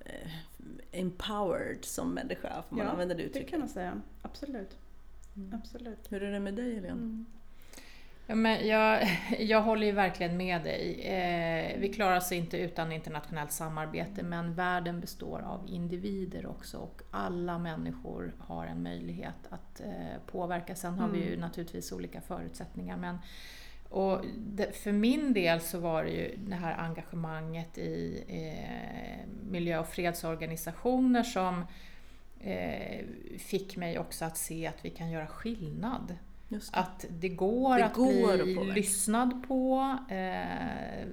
eh, 0.00 0.30
empowered 0.92 1.84
som 1.84 2.14
människa, 2.14 2.62
får 2.68 2.76
man 2.76 2.86
ja, 2.86 2.92
använda 2.92 3.14
det 3.14 3.22
uttrycket? 3.22 3.46
det 3.46 3.50
kan 3.50 3.60
man 3.60 3.68
säga. 3.68 4.00
Absolut. 4.22 4.78
Mm. 5.36 5.54
Absolut. 5.54 6.12
Hur 6.12 6.22
är 6.22 6.32
det 6.32 6.40
med 6.40 6.54
dig 6.54 6.74
Helene? 6.74 6.92
Mm. 6.92 7.26
Ja, 8.30 8.36
men 8.36 8.66
jag, 8.66 9.08
jag 9.38 9.62
håller 9.62 9.86
ju 9.86 9.92
verkligen 9.92 10.36
med 10.36 10.62
dig. 10.62 11.00
Eh, 11.00 11.78
vi 11.78 11.92
klarar 11.92 12.16
oss 12.16 12.32
inte 12.32 12.58
utan 12.58 12.92
internationellt 12.92 13.52
samarbete 13.52 14.22
men 14.22 14.54
världen 14.54 15.00
består 15.00 15.40
av 15.40 15.68
individer 15.68 16.46
också 16.46 16.78
och 16.78 17.02
alla 17.10 17.58
människor 17.58 18.34
har 18.38 18.66
en 18.66 18.82
möjlighet 18.82 19.46
att 19.48 19.80
eh, 19.80 20.20
påverka. 20.26 20.74
Sen 20.74 20.94
har 20.94 21.08
mm. 21.08 21.20
vi 21.20 21.26
ju 21.26 21.28
mm. 21.28 21.40
naturligtvis 21.40 21.92
olika 21.92 22.20
förutsättningar. 22.20 22.96
Men, 22.96 23.18
och 23.88 24.24
det, 24.36 24.76
för 24.76 24.92
min 24.92 25.32
del 25.32 25.60
så 25.60 25.78
var 25.78 26.04
det 26.04 26.10
ju 26.10 26.36
det 26.36 26.56
här 26.56 26.78
engagemanget 26.78 27.78
i 27.78 28.24
eh, 28.28 29.28
miljö 29.50 29.78
och 29.78 29.88
fredsorganisationer 29.88 31.22
som 31.22 31.64
eh, 32.40 33.04
fick 33.38 33.76
mig 33.76 33.98
också 33.98 34.24
att 34.24 34.36
se 34.36 34.66
att 34.66 34.84
vi 34.84 34.90
kan 34.90 35.10
göra 35.10 35.26
skillnad 35.26 36.16
det. 36.50 36.70
Att 36.72 37.04
det 37.10 37.28
går 37.28 37.78
det 37.78 37.84
att 37.84 37.94
går 37.94 38.44
bli 38.44 38.58
att 38.58 38.74
lyssnad 38.74 39.44
på, 39.48 39.96
eh, 40.08 41.06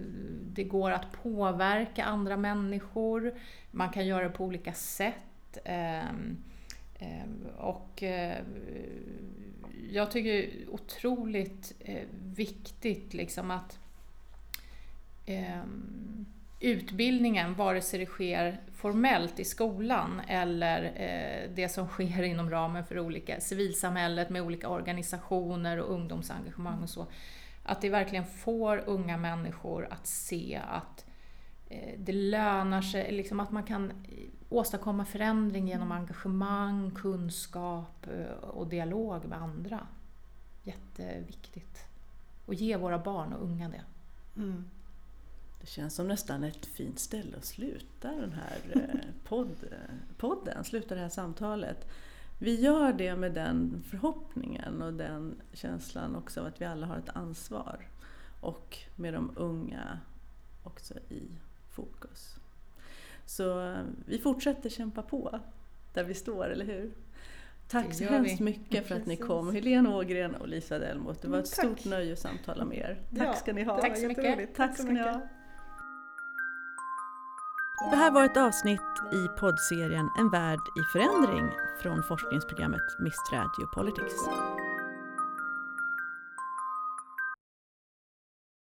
det 0.53 0.63
går 0.63 0.91
att 0.91 1.11
påverka 1.23 2.03
andra 2.03 2.37
människor, 2.37 3.33
man 3.71 3.89
kan 3.89 4.07
göra 4.07 4.23
det 4.23 4.29
på 4.29 4.45
olika 4.45 4.73
sätt. 4.73 5.57
Eh, 5.65 5.99
eh, 6.99 7.27
och 7.57 8.03
jag 9.91 10.11
tycker 10.11 10.33
det 10.33 10.43
är 10.43 10.69
otroligt 10.69 11.73
eh, 11.79 12.07
viktigt 12.35 13.13
liksom 13.13 13.51
att 13.51 13.79
ehm, 15.25 16.25
utbildningen, 16.59 17.53
vare 17.53 17.81
sig 17.81 17.99
det 17.99 18.05
sker 18.05 18.61
formellt 18.75 19.39
i 19.39 19.45
skolan 19.45 20.21
eller 20.27 20.83
eh, 20.83 21.49
det 21.55 21.69
som 21.69 21.87
sker 21.87 22.23
inom 22.23 22.49
ramen 22.49 22.85
för 22.85 22.99
olika 22.99 23.39
civilsamhället 23.39 24.29
med 24.29 24.41
olika 24.41 24.69
organisationer 24.69 25.79
och 25.79 25.93
ungdomsengagemang 25.93 26.83
och 26.83 26.89
så. 26.89 27.07
Att 27.63 27.81
det 27.81 27.89
verkligen 27.89 28.25
får 28.25 28.83
unga 28.85 29.17
människor 29.17 29.87
att 29.91 30.07
se 30.07 30.61
att 30.67 31.05
eh, 31.69 31.99
det 31.99 32.13
lönar 32.13 32.81
sig, 32.81 33.11
liksom 33.11 33.39
att 33.39 33.51
man 33.51 33.63
kan 33.63 33.93
åstadkomma 34.49 35.05
förändring 35.05 35.67
genom 35.67 35.91
engagemang, 35.91 36.91
kunskap 36.91 38.07
eh, 38.07 38.49
och 38.49 38.67
dialog 38.67 39.25
med 39.25 39.41
andra. 39.41 39.87
Jätteviktigt. 40.63 41.87
Och 42.45 42.53
ge 42.53 42.77
våra 42.77 42.99
barn 42.99 43.33
och 43.33 43.43
unga 43.43 43.69
det. 43.69 43.81
Mm. 44.35 44.69
Det 45.67 45.71
känns 45.71 45.95
som 45.95 46.07
nästan 46.07 46.43
ett 46.43 46.65
fint 46.65 46.99
ställe 46.99 47.37
att 47.37 47.45
sluta 47.45 48.11
den 48.11 48.31
här 48.31 48.57
eh, 48.69 48.99
podd, 49.23 49.55
podden, 50.17 50.63
sluta 50.63 50.95
det 50.95 51.01
här 51.01 51.09
samtalet. 51.09 51.87
Vi 52.39 52.61
gör 52.61 52.93
det 52.93 53.15
med 53.15 53.33
den 53.33 53.83
förhoppningen 53.89 54.81
och 54.81 54.93
den 54.93 55.41
känslan 55.53 56.15
också 56.15 56.39
av 56.39 56.45
att 56.45 56.61
vi 56.61 56.65
alla 56.65 56.87
har 56.87 56.97
ett 56.97 57.09
ansvar. 57.09 57.87
Och 58.41 58.77
med 58.95 59.13
de 59.13 59.31
unga 59.35 59.99
också 60.63 60.93
i 61.09 61.21
fokus. 61.69 62.35
Så 63.25 63.61
eh, 63.71 63.81
vi 64.05 64.19
fortsätter 64.19 64.69
kämpa 64.69 65.01
på 65.01 65.39
där 65.93 66.03
vi 66.03 66.13
står, 66.13 66.49
eller 66.49 66.65
hur? 66.65 66.91
Tack 67.67 67.93
så 67.93 68.03
hemskt 68.03 68.39
vi. 68.39 68.43
mycket 68.43 68.87
för 68.87 68.95
att 68.95 69.05
ni 69.05 69.15
kom, 69.15 69.53
Helene 69.53 69.89
Ågren 69.89 70.35
och 70.35 70.47
Lisa 70.47 70.79
Delmot. 70.79 71.21
Det 71.21 71.27
var 71.27 71.39
ett 71.39 71.51
Tack. 71.55 71.65
stort 71.65 71.85
nöje 71.85 72.13
att 72.13 72.19
samtala 72.19 72.65
med 72.65 72.77
er. 72.77 73.01
Tack 73.17 73.27
ja, 73.27 73.33
ska 73.33 73.53
ni 73.53 73.63
ha. 73.63 73.81
Tack 73.81 73.97
så 73.97 74.07
mycket. 74.07 74.55
Tack 74.55 74.77
ska 74.77 74.91
ni 74.91 74.99
ha. 74.99 75.27
Det 77.79 77.95
här 77.95 78.11
var 78.11 78.25
ett 78.25 78.37
avsnitt 78.37 78.81
i 79.11 79.27
poddserien 79.39 80.09
En 80.17 80.29
värld 80.29 80.59
i 80.75 80.81
förändring 80.93 81.51
från 81.81 82.03
forskningsprogrammet 82.03 82.99
Mistra 82.99 83.45
Geopolitics. 83.59 84.15